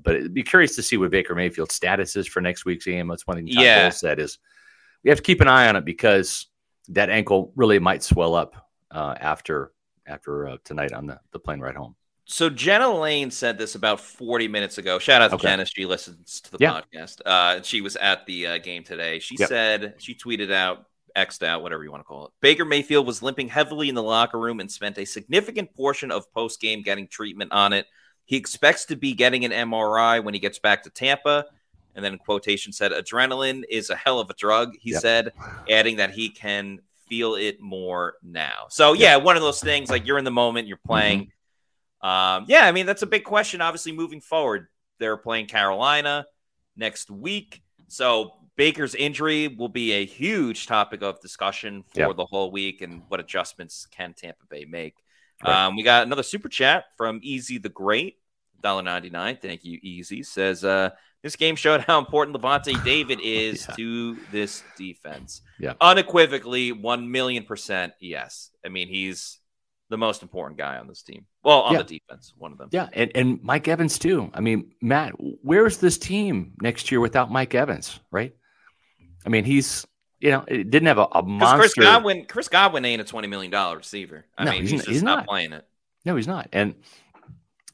But 0.00 0.16
it'd 0.16 0.34
be 0.34 0.42
curious 0.42 0.76
to 0.76 0.82
see 0.82 0.96
what 0.96 1.10
Baker 1.10 1.34
Mayfield's 1.34 1.74
status 1.74 2.16
is 2.16 2.26
for 2.26 2.40
next 2.40 2.64
week's 2.64 2.84
game. 2.84 3.08
That's 3.08 3.26
one 3.26 3.36
thing 3.36 3.46
Todd 3.46 3.64
yeah. 3.64 3.88
said 3.90 4.18
is 4.18 4.38
we 5.02 5.10
have 5.10 5.18
to 5.18 5.22
keep 5.22 5.40
an 5.40 5.48
eye 5.48 5.68
on 5.68 5.76
it 5.76 5.84
because 5.84 6.46
that 6.88 7.10
ankle 7.10 7.52
really 7.54 7.78
might 7.78 8.02
swell 8.02 8.34
up 8.34 8.68
uh, 8.90 9.14
after 9.20 9.72
after 10.06 10.48
uh, 10.48 10.56
tonight 10.64 10.92
on 10.92 11.06
the, 11.06 11.18
the 11.32 11.38
plane 11.38 11.60
ride 11.60 11.76
home. 11.76 11.96
So 12.26 12.48
Jenna 12.48 12.92
Laine 12.92 13.30
said 13.30 13.58
this 13.58 13.74
about 13.74 14.00
40 14.00 14.48
minutes 14.48 14.78
ago. 14.78 14.98
Shout 14.98 15.20
out 15.20 15.28
to 15.28 15.34
okay. 15.34 15.48
Jenna. 15.48 15.66
She 15.66 15.84
listens 15.84 16.40
to 16.42 16.52
the 16.52 16.58
yeah. 16.60 16.80
podcast. 16.80 17.20
Uh, 17.24 17.62
she 17.62 17.80
was 17.80 17.96
at 17.96 18.24
the 18.26 18.46
uh, 18.46 18.58
game 18.58 18.82
today. 18.82 19.18
She 19.18 19.36
yep. 19.38 19.48
said, 19.48 19.94
she 19.98 20.14
tweeted 20.14 20.50
out, 20.50 20.86
X'd 21.14 21.44
out, 21.44 21.62
whatever 21.62 21.84
you 21.84 21.90
want 21.90 22.00
to 22.00 22.06
call 22.06 22.26
it. 22.26 22.32
Baker 22.40 22.64
Mayfield 22.64 23.06
was 23.06 23.22
limping 23.22 23.48
heavily 23.48 23.88
in 23.88 23.94
the 23.94 24.02
locker 24.02 24.38
room 24.38 24.58
and 24.58 24.70
spent 24.70 24.98
a 24.98 25.04
significant 25.04 25.72
portion 25.74 26.10
of 26.10 26.32
post 26.32 26.60
game 26.60 26.82
getting 26.82 27.06
treatment 27.06 27.52
on 27.52 27.72
it. 27.72 27.86
He 28.24 28.36
expects 28.36 28.86
to 28.86 28.96
be 28.96 29.12
getting 29.12 29.44
an 29.44 29.52
MRI 29.52 30.24
when 30.24 30.34
he 30.34 30.40
gets 30.40 30.58
back 30.58 30.82
to 30.84 30.90
Tampa. 30.90 31.44
And 31.94 32.04
then 32.04 32.18
quotation 32.18 32.72
said, 32.72 32.90
adrenaline 32.90 33.62
is 33.68 33.90
a 33.90 33.96
hell 33.96 34.18
of 34.18 34.28
a 34.30 34.34
drug, 34.34 34.74
he 34.80 34.92
yep. 34.92 35.02
said, 35.02 35.32
adding 35.70 35.98
that 35.98 36.10
he 36.10 36.30
can 36.30 36.80
feel 37.06 37.36
it 37.36 37.60
more 37.60 38.14
now. 38.22 38.66
So, 38.70 38.94
yeah, 38.94 39.16
one 39.16 39.36
of 39.36 39.42
those 39.42 39.60
things 39.60 39.90
like 39.90 40.06
you're 40.06 40.18
in 40.18 40.24
the 40.24 40.32
moment, 40.32 40.66
you're 40.66 40.78
playing. 40.78 41.20
Mm-hmm 41.20 41.28
um, 42.04 42.44
yeah, 42.48 42.66
I 42.66 42.72
mean, 42.72 42.84
that's 42.84 43.00
a 43.00 43.06
big 43.06 43.24
question, 43.24 43.62
obviously, 43.62 43.92
moving 43.92 44.20
forward. 44.20 44.68
They're 44.98 45.16
playing 45.16 45.46
Carolina 45.46 46.26
next 46.76 47.10
week. 47.10 47.62
So 47.88 48.32
Baker's 48.56 48.94
injury 48.94 49.48
will 49.48 49.70
be 49.70 49.92
a 49.92 50.04
huge 50.04 50.66
topic 50.66 51.02
of 51.02 51.18
discussion 51.22 51.82
for 51.94 52.00
yep. 52.00 52.16
the 52.16 52.26
whole 52.26 52.50
week 52.50 52.82
and 52.82 53.02
what 53.08 53.20
adjustments 53.20 53.86
can 53.90 54.12
Tampa 54.12 54.44
Bay 54.50 54.66
make. 54.66 54.96
Right. 55.42 55.66
Um, 55.66 55.76
we 55.76 55.82
got 55.82 56.06
another 56.06 56.22
super 56.22 56.50
chat 56.50 56.84
from 56.98 57.20
Easy 57.22 57.56
the 57.56 57.70
Great, 57.70 58.18
$1.99. 58.62 59.40
Thank 59.40 59.64
you, 59.64 59.78
Easy. 59.82 60.22
Says, 60.22 60.62
uh, 60.62 60.90
this 61.22 61.36
game 61.36 61.56
showed 61.56 61.80
how 61.80 61.98
important 61.98 62.36
Lavonte 62.36 62.84
David 62.84 63.18
is 63.22 63.66
yeah. 63.66 63.74
to 63.76 64.18
this 64.30 64.62
defense. 64.76 65.40
Yeah. 65.58 65.72
Unequivocally, 65.80 66.70
1 66.72 67.10
million 67.10 67.44
percent 67.44 67.94
yes. 67.98 68.50
I 68.62 68.68
mean, 68.68 68.88
he's 68.88 69.38
the 69.88 69.96
most 69.96 70.22
important 70.22 70.58
guy 70.58 70.76
on 70.76 70.86
this 70.86 71.02
team. 71.02 71.24
Well, 71.44 71.60
on 71.60 71.74
yeah. 71.74 71.82
the 71.82 71.98
defense, 71.98 72.32
one 72.38 72.52
of 72.52 72.58
them. 72.58 72.70
Yeah, 72.72 72.88
and, 72.94 73.12
and 73.14 73.42
Mike 73.42 73.68
Evans 73.68 73.98
too. 73.98 74.30
I 74.32 74.40
mean, 74.40 74.72
Matt, 74.80 75.12
where's 75.42 75.76
this 75.76 75.98
team 75.98 76.54
next 76.62 76.90
year 76.90 77.00
without 77.00 77.30
Mike 77.30 77.54
Evans? 77.54 78.00
Right? 78.10 78.34
I 79.26 79.28
mean, 79.28 79.44
he's 79.44 79.86
you 80.20 80.30
know 80.30 80.44
it 80.48 80.70
didn't 80.70 80.86
have 80.86 80.98
a, 80.98 81.06
a 81.12 81.22
monster. 81.22 81.58
Chris 81.58 81.74
Godwin, 81.74 82.24
Chris 82.26 82.48
Godwin 82.48 82.84
ain't 82.86 83.02
a 83.02 83.04
twenty 83.04 83.28
million 83.28 83.50
dollar 83.50 83.76
receiver. 83.76 84.24
I 84.38 84.44
no, 84.44 84.52
mean, 84.52 84.62
he's, 84.62 84.70
he's, 84.70 84.86
he's 84.86 85.02
not, 85.02 85.18
not, 85.18 85.26
playing 85.26 85.52
it. 85.52 85.66
No, 86.06 86.16
he's 86.16 86.26
not. 86.26 86.48
And 86.50 86.74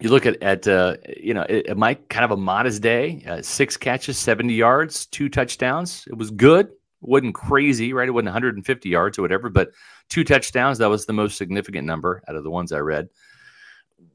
you 0.01 0.11
look 0.11 0.27
at 0.27 0.43
at 0.43 0.67
uh, 0.67 0.97
you 1.17 1.33
know 1.33 1.47
it, 1.49 1.77
Mike 1.77 2.09
kind 2.09 2.25
of 2.25 2.33
a 2.33 2.37
modest 2.37 2.83
day, 2.83 3.23
uh, 3.29 3.41
six 3.41 3.77
catches, 3.77 4.19
seventy 4.19 4.55
yards, 4.55 5.07
two 5.07 5.29
touchdowns. 5.29 6.09
It 6.09 6.17
was 6.17 6.33
good, 6.33 6.71
wasn't 7.01 7.37
crazy, 7.37 7.93
right? 7.93 8.09
It 8.09 8.13
wasn't 8.13 8.27
150 8.27 8.89
yards 8.89 9.17
or 9.17 9.23
whatever, 9.23 9.49
but 9.49 9.71
two 10.09 10.25
touchdowns. 10.25 10.79
That 10.79 10.91
was 10.91 11.07
the 11.07 11.13
most 11.13 11.37
significant 11.37 11.87
number 11.87 12.23
out 12.27 12.35
of 12.35 12.43
the 12.43 12.51
ones 12.51 12.73
I 12.73 12.79
read. 12.79 13.09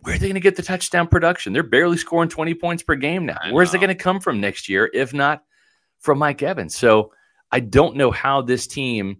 Where 0.05 0.13
are 0.13 0.19
they 0.19 0.27
going 0.27 0.35
to 0.35 0.39
get 0.39 0.55
the 0.55 0.61
touchdown 0.61 1.07
production? 1.07 1.51
They're 1.51 1.63
barely 1.63 1.97
scoring 1.97 2.29
20 2.29 2.53
points 2.53 2.83
per 2.83 2.93
game 2.93 3.25
now. 3.25 3.39
Where's 3.49 3.73
it 3.73 3.79
going 3.79 3.87
to 3.87 3.95
come 3.95 4.19
from 4.19 4.39
next 4.39 4.69
year, 4.69 4.87
if 4.93 5.15
not 5.15 5.43
from 5.99 6.19
Mike 6.19 6.43
Evans? 6.43 6.75
So 6.75 7.11
I 7.51 7.59
don't 7.59 7.95
know 7.95 8.11
how 8.11 8.43
this 8.43 8.67
team 8.67 9.17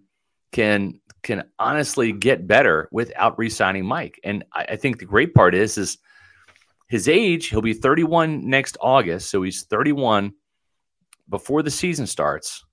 can 0.52 1.00
can 1.24 1.42
honestly 1.58 2.12
get 2.12 2.46
better 2.46 2.88
without 2.92 3.36
re-signing 3.36 3.84
Mike. 3.84 4.20
And 4.22 4.44
I, 4.52 4.64
I 4.70 4.76
think 4.76 5.00
the 5.00 5.06
great 5.06 5.34
part 5.34 5.56
is 5.56 5.76
is 5.76 5.98
his 6.86 7.08
age. 7.08 7.48
He'll 7.48 7.62
be 7.62 7.72
31 7.72 8.48
next 8.48 8.76
August, 8.80 9.28
so 9.28 9.42
he's 9.42 9.64
31 9.64 10.34
before 11.28 11.64
the 11.64 11.70
season 11.72 12.06
starts. 12.06 12.64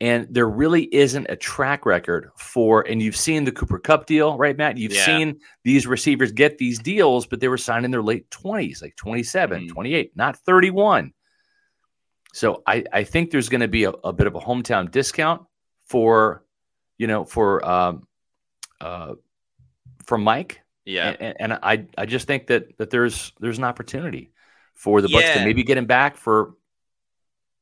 And 0.00 0.28
there 0.30 0.48
really 0.48 0.84
isn't 0.94 1.26
a 1.28 1.34
track 1.34 1.84
record 1.84 2.30
for, 2.36 2.82
and 2.82 3.02
you've 3.02 3.16
seen 3.16 3.42
the 3.42 3.50
Cooper 3.50 3.80
Kupp 3.80 4.06
deal, 4.06 4.38
right, 4.38 4.56
Matt? 4.56 4.76
You've 4.76 4.92
yeah. 4.92 5.04
seen 5.04 5.40
these 5.64 5.88
receivers 5.88 6.30
get 6.30 6.56
these 6.56 6.78
deals, 6.78 7.26
but 7.26 7.40
they 7.40 7.48
were 7.48 7.58
signed 7.58 7.84
in 7.84 7.90
their 7.90 8.02
late 8.02 8.30
20s, 8.30 8.80
like 8.80 8.94
27, 8.94 9.66
mm. 9.66 9.68
28, 9.68 10.16
not 10.16 10.36
31. 10.36 11.12
So 12.32 12.62
I, 12.64 12.84
I 12.92 13.02
think 13.02 13.32
there's 13.32 13.48
going 13.48 13.62
to 13.62 13.68
be 13.68 13.84
a, 13.84 13.90
a, 13.90 14.12
bit 14.12 14.28
of 14.28 14.36
a 14.36 14.40
hometown 14.40 14.90
discount 14.90 15.42
for, 15.86 16.44
you 16.96 17.08
know, 17.08 17.24
for 17.24 17.68
um, 17.68 18.06
uh, 18.80 19.14
for 20.04 20.18
Mike. 20.18 20.60
Yeah, 20.84 21.14
and, 21.20 21.36
and, 21.38 21.52
I 21.52 21.86
I 21.98 22.06
just 22.06 22.26
think 22.26 22.46
that 22.46 22.78
that 22.78 22.88
there's 22.88 23.32
there's 23.40 23.58
an 23.58 23.64
opportunity 23.64 24.30
for 24.74 25.02
the 25.02 25.08
Bucs 25.08 25.34
to 25.34 25.44
maybe 25.44 25.62
get 25.62 25.76
him 25.76 25.84
back 25.84 26.16
for 26.16 26.54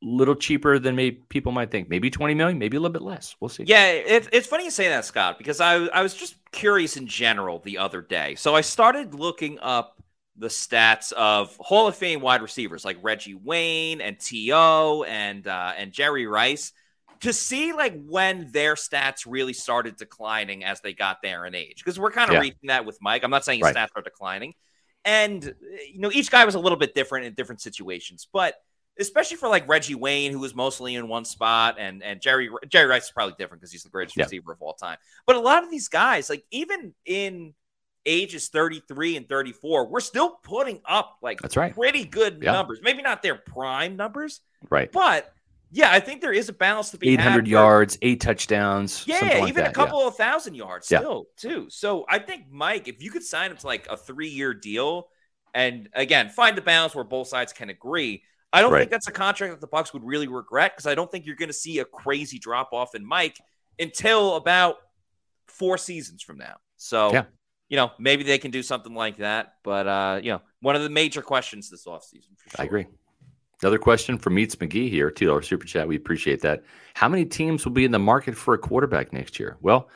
little 0.01 0.35
cheaper 0.35 0.79
than 0.79 0.95
maybe 0.95 1.17
people 1.29 1.51
might 1.51 1.71
think. 1.71 1.89
Maybe 1.89 2.09
20 2.09 2.33
million, 2.33 2.59
maybe 2.59 2.77
a 2.77 2.79
little 2.79 2.93
bit 2.93 3.01
less. 3.01 3.35
We'll 3.39 3.49
see. 3.49 3.63
Yeah, 3.65 3.87
it, 3.87 4.29
it's 4.31 4.47
funny 4.47 4.65
you 4.65 4.71
say 4.71 4.89
that, 4.89 5.05
Scott, 5.05 5.37
because 5.37 5.59
I, 5.59 5.85
I 5.87 6.03
was 6.03 6.13
just 6.13 6.35
curious 6.51 6.97
in 6.97 7.07
general 7.07 7.59
the 7.59 7.79
other 7.79 8.01
day. 8.01 8.35
So 8.35 8.55
I 8.55 8.61
started 8.61 9.13
looking 9.13 9.59
up 9.59 10.01
the 10.37 10.47
stats 10.47 11.11
of 11.13 11.55
Hall 11.57 11.87
of 11.87 11.95
Fame 11.95 12.21
wide 12.21 12.41
receivers 12.41 12.85
like 12.85 12.97
Reggie 13.01 13.33
Wayne 13.33 14.01
and 14.01 14.19
T.O. 14.19 15.03
and 15.03 15.47
uh, 15.47 15.73
and 15.75 15.91
Jerry 15.91 16.27
Rice 16.27 16.73
to 17.21 17.33
see 17.33 17.73
like 17.73 17.99
when 18.05 18.51
their 18.51 18.75
stats 18.75 19.25
really 19.25 19.53
started 19.53 19.95
declining 19.95 20.63
as 20.63 20.79
they 20.81 20.93
got 20.93 21.23
there 21.23 21.47
in 21.47 21.55
age. 21.55 21.77
Because 21.83 21.99
we're 21.99 22.11
kind 22.11 22.29
of 22.29 22.35
yeah. 22.35 22.41
reaching 22.41 22.67
that 22.67 22.85
with 22.85 22.99
Mike. 23.01 23.23
I'm 23.23 23.31
not 23.31 23.43
saying 23.43 23.59
his 23.59 23.73
right. 23.73 23.75
stats 23.75 23.89
are 23.95 24.03
declining. 24.03 24.53
And 25.03 25.43
you 25.91 25.99
know, 25.99 26.11
each 26.11 26.29
guy 26.29 26.45
was 26.45 26.53
a 26.53 26.59
little 26.59 26.77
bit 26.77 26.93
different 26.93 27.25
in 27.25 27.33
different 27.33 27.61
situations, 27.61 28.27
but– 28.31 28.53
especially 28.99 29.37
for 29.37 29.49
like 29.49 29.67
Reggie 29.67 29.95
Wayne, 29.95 30.31
who 30.31 30.39
was 30.39 30.55
mostly 30.55 30.95
in 30.95 31.07
one 31.07 31.25
spot, 31.25 31.77
and 31.79 32.03
and 32.03 32.21
Jerry 32.21 32.49
Jerry 32.67 32.87
Rice 32.87 33.05
is 33.05 33.11
probably 33.11 33.35
different 33.37 33.61
because 33.61 33.71
he's 33.71 33.83
the 33.83 33.89
greatest 33.89 34.17
yeah. 34.17 34.23
receiver 34.23 34.51
of 34.51 34.61
all 34.61 34.73
time. 34.73 34.97
But 35.25 35.35
a 35.35 35.39
lot 35.39 35.63
of 35.63 35.71
these 35.71 35.87
guys, 35.87 36.29
like 36.29 36.43
even 36.51 36.93
in 37.05 37.53
ages 38.05 38.47
33 38.49 39.17
and 39.17 39.27
34, 39.27 39.89
we're 39.89 39.99
still 39.99 40.39
putting 40.43 40.81
up 40.85 41.17
like 41.21 41.39
that's 41.41 41.57
right, 41.57 41.73
pretty 41.73 42.05
good 42.05 42.39
yeah. 42.41 42.53
numbers. 42.53 42.79
Maybe 42.81 43.01
not 43.01 43.21
their 43.21 43.35
prime 43.35 43.95
numbers, 43.95 44.41
right? 44.69 44.91
But 44.91 45.33
yeah, 45.71 45.91
I 45.91 45.99
think 45.99 46.21
there 46.21 46.33
is 46.33 46.47
a 46.47 46.53
balance 46.53 46.91
to 46.91 46.97
be 46.97 47.09
800 47.09 47.47
yards, 47.47 47.97
eight 48.01 48.21
touchdowns. 48.21 49.03
Yeah, 49.05 49.19
like 49.19 49.49
even 49.49 49.63
that. 49.63 49.71
a 49.71 49.73
couple 49.73 49.99
yeah. 49.99 50.07
of 50.07 50.15
thousand 50.15 50.55
yards 50.55 50.85
still, 50.85 51.27
too. 51.35 51.67
So 51.69 52.05
I 52.07 52.19
think, 52.19 52.45
Mike, 52.49 52.87
if 52.87 53.03
you 53.03 53.11
could 53.11 53.23
sign 53.23 53.51
him 53.51 53.57
to 53.57 53.67
like 53.67 53.87
a 53.89 53.97
three 53.97 54.29
year 54.29 54.53
deal 54.53 55.09
and 55.53 55.89
again, 55.93 56.29
find 56.29 56.57
the 56.57 56.61
balance 56.61 56.95
where 56.95 57.03
both 57.03 57.27
sides 57.27 57.51
can 57.51 57.69
agree, 57.69 58.23
I 58.53 58.61
don't 58.61 58.71
right. 58.71 58.79
think 58.79 58.91
that's 58.91 59.07
a 59.07 59.11
contract 59.11 59.53
that 59.53 59.61
the 59.61 59.67
Bucs 59.67 59.93
would 59.93 60.03
really 60.03 60.27
regret 60.27 60.73
because 60.73 60.87
I 60.87 60.95
don't 60.95 61.11
think 61.11 61.25
you're 61.25 61.35
going 61.35 61.49
to 61.49 61.53
see 61.53 61.79
a 61.79 61.85
crazy 61.85 62.39
drop 62.39 62.71
off 62.71 62.95
in 62.95 63.05
Mike 63.05 63.37
until 63.77 64.35
about 64.35 64.77
four 65.47 65.77
seasons 65.77 66.21
from 66.21 66.37
now. 66.37 66.55
So, 66.77 67.11
yeah. 67.11 67.25
you 67.69 67.77
know, 67.77 67.91
maybe 67.99 68.23
they 68.23 68.37
can 68.37 68.51
do 68.51 68.63
something 68.63 68.93
like 68.93 69.17
that. 69.17 69.55
But, 69.63 69.87
uh, 69.87 70.19
you 70.23 70.31
know, 70.31 70.41
one 70.61 70.75
of 70.75 70.83
the 70.83 70.89
major 70.89 71.21
questions 71.21 71.69
this 71.69 71.85
offseason 71.85 72.37
for 72.37 72.49
sure. 72.49 72.61
I 72.61 72.63
agree. 72.63 72.87
Another 73.61 73.79
question 73.79 74.17
from 74.17 74.35
Meets 74.35 74.55
McGee 74.55 74.89
here, 74.89 75.09
$2 75.09 75.43
super 75.43 75.65
chat. 75.65 75.87
We 75.87 75.95
appreciate 75.95 76.41
that. 76.41 76.63
How 76.93 77.09
many 77.09 77.25
teams 77.25 77.65
will 77.65 77.73
be 77.73 77.85
in 77.85 77.91
the 77.91 77.99
market 77.99 78.35
for 78.35 78.53
a 78.53 78.57
quarterback 78.57 79.11
next 79.11 79.39
year? 79.39 79.57
Well, 79.61 79.89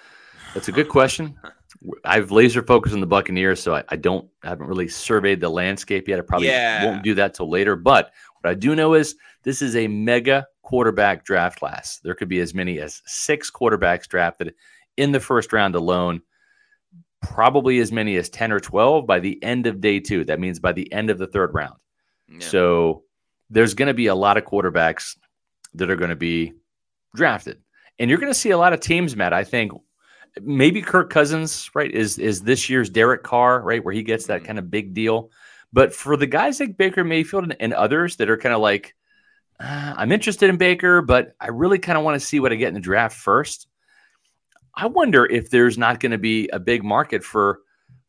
that's 0.54 0.68
a 0.68 0.72
good 0.72 0.89
question. 0.89 1.38
I've 2.06 2.32
laser 2.32 2.62
focused 2.62 2.94
on 2.94 3.02
the 3.02 3.08
Buccaneers, 3.08 3.60
so 3.60 3.76
I, 3.76 3.84
I, 3.90 3.96
don't 3.96 4.28
I 4.44 4.50
haven't 4.50 4.68
really 4.68 4.88
surveyed 4.88 5.42
the 5.42 5.50
landscape 5.50 6.08
yet. 6.08 6.20
I 6.20 6.22
probably 6.22 6.48
yeah. 6.48 6.86
won't 6.86 7.04
do 7.04 7.16
that 7.16 7.34
till 7.34 7.50
later. 7.50 7.76
But 7.76 8.12
what 8.40 8.52
I 8.52 8.54
do 8.54 8.76
know 8.76 8.94
is 8.94 9.16
this 9.44 9.62
is 9.62 9.76
a 9.76 9.88
mega 9.88 10.46
quarterback 10.62 11.26
draft 11.26 11.60
class. 11.60 12.00
There 12.04 12.14
could 12.14 12.30
be 12.30 12.40
as 12.40 12.54
many 12.54 12.80
as 12.80 13.02
six 13.06 13.50
quarterbacks 13.50 14.08
drafted 14.08 14.54
in 14.98 15.12
the 15.12 15.20
first 15.20 15.54
round 15.54 15.76
alone, 15.76 16.22
probably 17.22 17.80
as 17.80 17.92
many 17.92 18.16
as 18.18 18.30
10 18.30 18.52
or 18.52 18.60
12 18.60 19.08
by 19.08 19.20
the 19.20 19.42
end 19.44 19.66
of 19.66 19.82
day 19.82 20.00
two. 20.00 20.24
That 20.26 20.40
means 20.40 20.60
by 20.60 20.74
the 20.74 20.92
end 20.94 21.10
of 21.10 21.18
the 21.18 21.28
third 21.28 21.54
round. 21.54 21.76
Yeah. 22.28 22.40
So 22.40 23.04
there's 23.50 23.74
going 23.74 23.88
to 23.88 23.94
be 23.94 24.08
a 24.08 24.16
lot 24.16 24.38
of 24.38 24.46
quarterbacks 24.46 25.18
that 25.74 25.90
are 25.90 25.96
going 25.96 26.10
to 26.10 26.16
be 26.16 26.54
drafted. 27.16 27.62
And 28.00 28.10
you're 28.10 28.20
going 28.20 28.32
to 28.32 28.40
see 28.40 28.52
a 28.52 28.58
lot 28.58 28.74
of 28.74 28.80
teams, 28.80 29.16
Matt. 29.16 29.34
I 29.34 29.44
think 29.44 29.72
maybe 30.40 30.82
Kirk 30.82 31.10
Cousins, 31.10 31.70
right, 31.74 31.92
is 31.92 32.18
is 32.18 32.42
this 32.42 32.70
year's 32.70 32.90
Derek 32.90 33.24
Carr, 33.24 33.62
right, 33.62 33.84
where 33.84 33.94
he 33.94 34.04
gets 34.04 34.28
that 34.28 34.40
mm-hmm. 34.40 34.48
kind 34.48 34.60
of 34.60 34.72
big 34.72 34.94
deal. 34.94 35.32
But 35.74 35.94
for 35.94 36.18
the 36.18 36.28
guys 36.28 36.60
like 36.60 36.78
Baker 36.78 37.04
Mayfield 37.04 37.44
and, 37.44 37.56
and 37.60 37.74
others 37.74 38.18
that 38.18 38.30
are 38.30 38.38
kind 38.38 38.54
of 38.54 38.62
like, 38.62 38.94
uh, 39.60 39.94
I'm 39.98 40.12
interested 40.12 40.50
in 40.50 40.58
Baker, 40.58 41.02
but 41.02 41.34
I 41.40 41.48
really 41.48 41.80
kind 41.80 41.98
of 41.98 42.04
want 42.04 42.20
to 42.20 42.26
see 42.26 42.40
what 42.40 42.52
I 42.52 42.56
get 42.56 42.68
in 42.70 42.74
the 42.74 42.80
draft 42.80 43.18
first. 43.18 43.68
I 44.76 44.88
wonder 44.88 45.26
if 45.26 45.50
there's 45.50 45.78
not 45.78 46.00
going 46.00 46.12
to 46.12 46.18
be 46.18 46.50
a 46.50 46.60
big 46.60 46.84
market 46.84 47.24
for 47.24 47.60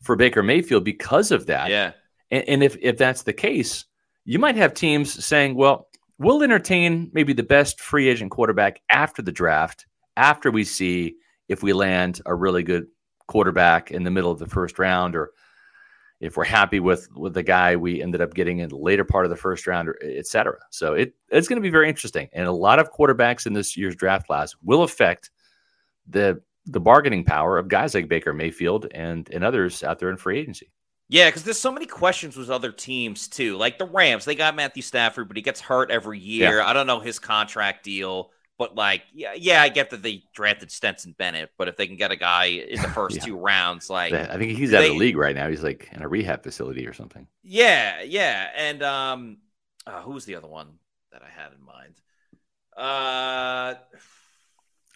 for 0.03 0.17
Baker 0.17 0.43
Mayfield 0.43 0.85
because 0.85 1.31
of 1.31 1.47
that. 1.47 1.71
Yeah. 1.71 1.93
And, 2.31 2.49
and 2.49 2.63
if 2.63 2.77
if 2.81 2.99
that's 2.99 3.23
the 3.23 3.33
case, 3.33 3.85
you 4.25 4.39
might 4.39 4.57
have 4.57 4.75
teams 4.75 5.25
saying, 5.25 5.55
well, 5.55 5.89
we'll 6.19 6.43
entertain 6.43 7.11
maybe 7.13 7.33
the 7.33 7.43
best 7.43 7.81
free 7.81 8.09
agent 8.09 8.31
quarterback 8.31 8.81
after 8.89 9.23
the 9.23 9.33
draft, 9.33 9.87
after 10.17 10.51
we 10.51 10.65
see 10.65 11.17
if 11.53 11.63
we 11.63 11.73
land 11.73 12.21
a 12.27 12.35
really 12.35 12.63
good 12.63 12.87
quarterback 13.29 13.91
in 13.91 14.03
the 14.03 14.11
middle 14.11 14.31
of 14.31 14.39
the 14.39 14.49
first 14.49 14.79
round 14.79 15.15
or 15.15 15.31
if 16.21 16.37
we're 16.37 16.45
happy 16.45 16.79
with 16.79 17.09
with 17.17 17.35
the 17.35 17.43
guy 17.43 17.75
we 17.75 18.01
ended 18.01 18.21
up 18.21 18.33
getting 18.33 18.61
in 18.61 18.69
the 18.69 18.77
later 18.77 19.05
part 19.05 19.25
of 19.25 19.31
the 19.31 19.37
first 19.37 19.67
round, 19.67 19.91
et 20.03 20.27
cetera. 20.27 20.59
So 20.71 20.95
it 20.95 21.15
it's 21.29 21.49
going 21.49 21.57
to 21.57 21.63
be 21.63 21.71
very 21.71 21.89
interesting, 21.89 22.29
and 22.33 22.47
a 22.47 22.53
lot 22.53 22.79
of 22.79 22.93
quarterbacks 22.93 23.47
in 23.47 23.53
this 23.53 23.77
year's 23.77 23.97
draft 23.97 24.27
class 24.27 24.55
will 24.63 24.83
affect 24.83 25.31
the 26.09 26.41
the 26.67 26.81
bargaining 26.81 27.25
power 27.25 27.59
of 27.59 27.67
guys 27.67 27.95
like 27.95 28.09
Baker 28.09 28.33
Mayfield 28.33 28.87
and 28.93 29.29
and 29.31 29.43
others 29.43 29.83
out 29.83 29.99
there 29.99 30.11
in 30.11 30.17
free 30.17 30.39
agency. 30.39 30.71
Yeah, 31.09 31.29
because 31.29 31.43
there's 31.43 31.59
so 31.59 31.73
many 31.73 31.87
questions 31.87 32.37
with 32.37 32.51
other 32.51 32.71
teams 32.71 33.27
too. 33.27 33.57
Like 33.57 33.79
the 33.79 33.85
Rams, 33.85 34.25
they 34.25 34.37
got 34.37 34.55
Matthew 34.55 34.83
Stafford, 34.83 35.27
but 35.27 35.37
he 35.37 35.43
gets 35.43 35.61
hurt 35.61 35.91
every 35.91 36.21
year. 36.21 36.59
Yeah. 36.59 36.67
I 36.67 36.73
don't 36.73 36.87
know 36.87 37.01
his 37.01 37.19
contract 37.19 37.85
deal. 37.85 38.31
But 38.63 38.77
like, 38.77 39.03
yeah, 39.13 39.33
yeah, 39.37 39.61
I 39.61 39.71
get 39.71 39.91
that 39.91 40.05
they 40.05 40.23
drafted 40.33 40.71
Stetson 40.71 41.17
Bennett, 41.19 41.51
but 41.59 41.67
if 41.67 41.77
they 41.77 41.89
can 41.89 41.97
get 41.97 42.13
a 42.13 42.17
guy 42.17 42.45
in 42.45 42.81
the 42.81 42.89
first 42.95 43.17
yeah. 43.17 43.25
two 43.25 43.37
rounds, 43.37 43.91
like 43.91 44.13
I 44.13 44.39
think 44.39 44.57
he's 44.57 44.73
out 44.73 44.83
they, 44.83 44.87
of 44.87 44.93
the 44.93 44.99
league 45.01 45.17
right 45.17 45.35
now. 45.35 45.49
He's 45.49 45.65
like 45.65 45.89
in 45.91 46.01
a 46.01 46.07
rehab 46.07 46.45
facility 46.45 46.87
or 46.87 46.93
something. 46.93 47.27
Yeah, 47.43 48.03
yeah, 48.03 48.51
and 48.55 48.81
um, 48.85 49.39
uh, 49.85 50.01
who 50.03 50.13
was 50.13 50.27
the 50.27 50.37
other 50.37 50.47
one 50.47 50.69
that 51.11 51.23
I 51.25 51.29
had 51.29 51.51
in 51.53 51.65
mind? 51.65 51.95
Uh. 52.77 53.81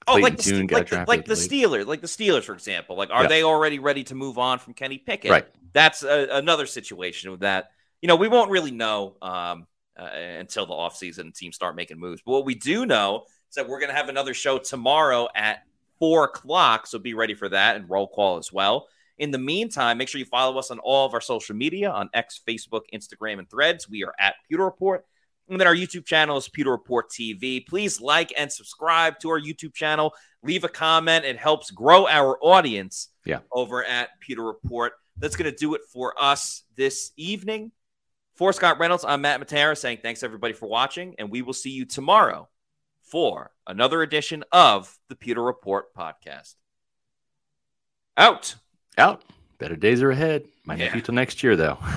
Oh, 0.07 0.15
like 0.15 0.37
the, 0.37 0.69
like, 0.71 0.89
the, 0.89 1.05
like 1.09 1.25
the 1.25 1.35
Steelers, 1.35 1.87
like 1.87 2.01
the 2.01 2.07
Steelers, 2.07 2.45
for 2.45 2.53
example. 2.53 2.95
Like, 2.95 3.11
are 3.11 3.23
yeah. 3.23 3.29
they 3.29 3.43
already 3.43 3.81
ready 3.81 4.05
to 4.05 4.15
move 4.15 4.39
on 4.39 4.61
from 4.61 4.75
Kenny 4.75 4.99
Pickett? 4.99 5.33
Right. 5.33 5.47
That's 5.73 6.05
a, 6.05 6.29
another 6.31 6.67
situation 6.67 7.33
with 7.33 7.41
that. 7.41 7.71
You 8.01 8.07
know, 8.07 8.15
we 8.15 8.29
won't 8.29 8.53
really 8.53 8.71
know 8.71 9.17
um, 9.21 9.67
uh, 9.99 10.05
until 10.05 10.67
the 10.67 10.75
offseason 10.75 11.19
and 11.19 11.35
teams 11.35 11.57
start 11.57 11.75
making 11.75 11.99
moves. 11.99 12.23
But 12.25 12.31
what 12.31 12.45
we 12.45 12.55
do 12.55 12.87
know 12.87 13.25
said 13.57 13.67
we're 13.67 13.81
going 13.81 13.91
to 13.91 13.97
have 13.97 14.11
another 14.11 14.35
show 14.35 14.59
tomorrow 14.59 15.29
at 15.35 15.63
four 15.99 16.25
o'clock. 16.25 16.87
So 16.87 16.99
be 16.99 17.15
ready 17.15 17.33
for 17.33 17.49
that 17.49 17.77
and 17.77 17.89
roll 17.89 18.07
call 18.07 18.37
as 18.37 18.53
well. 18.53 18.87
In 19.17 19.31
the 19.31 19.39
meantime, 19.39 19.97
make 19.97 20.09
sure 20.09 20.19
you 20.19 20.27
follow 20.27 20.59
us 20.59 20.71
on 20.71 20.79
all 20.81 21.07
of 21.07 21.15
our 21.15 21.23
social 21.23 21.57
media 21.57 21.91
on 21.91 22.11
X, 22.13 22.39
Facebook, 22.47 22.83
Instagram, 22.93 23.39
and 23.39 23.49
threads. 23.49 23.89
We 23.89 24.05
are 24.05 24.13
at 24.21 24.35
Pewter 24.47 24.67
Report. 24.67 25.07
And 25.49 25.59
then 25.59 25.67
our 25.67 25.75
YouTube 25.75 26.05
channel 26.05 26.37
is 26.37 26.51
Pewter 26.51 26.71
Report 26.71 27.09
TV. 27.09 27.67
Please 27.67 27.99
like 27.99 28.31
and 28.37 28.53
subscribe 28.53 29.19
to 29.21 29.31
our 29.31 29.41
YouTube 29.41 29.73
channel. 29.73 30.13
Leave 30.43 30.65
a 30.65 30.69
comment. 30.69 31.25
It 31.25 31.39
helps 31.39 31.71
grow 31.71 32.07
our 32.07 32.37
audience 32.43 33.09
yeah. 33.25 33.39
over 33.51 33.83
at 33.83 34.11
Pewter 34.21 34.45
Report. 34.45 34.93
That's 35.17 35.35
going 35.35 35.51
to 35.51 35.57
do 35.57 35.75
it 35.75 35.81
for 35.91 36.13
us 36.21 36.65
this 36.77 37.13
evening. 37.17 37.73
For 38.35 38.53
Scott 38.53 38.79
Reynolds, 38.79 39.07
I'm 39.07 39.23
Matt 39.23 39.41
Matera 39.41 39.79
saying 39.79 40.01
thanks 40.03 40.23
everybody 40.23 40.53
for 40.53 40.69
watching, 40.69 41.15
and 41.19 41.31
we 41.31 41.41
will 41.41 41.55
see 41.55 41.71
you 41.71 41.87
tomorrow 41.87 42.51
for 43.07 43.53
another 43.67 44.03
edition 44.03 44.45
of 44.53 44.99
the 45.09 45.17
Pewter 45.17 45.43
Report 45.43 45.95
podcast. 45.95 46.55
Out. 48.17 48.57
Out. 48.99 49.25
Better 49.59 49.77
days 49.77 50.03
are 50.03 50.11
ahead. 50.11 50.45
Might 50.65 50.79
yeah. 50.79 50.87
not 50.87 50.95
be 50.95 51.03
till 51.03 51.15
next 51.15 51.43
year, 51.43 51.57
though. 51.57 51.79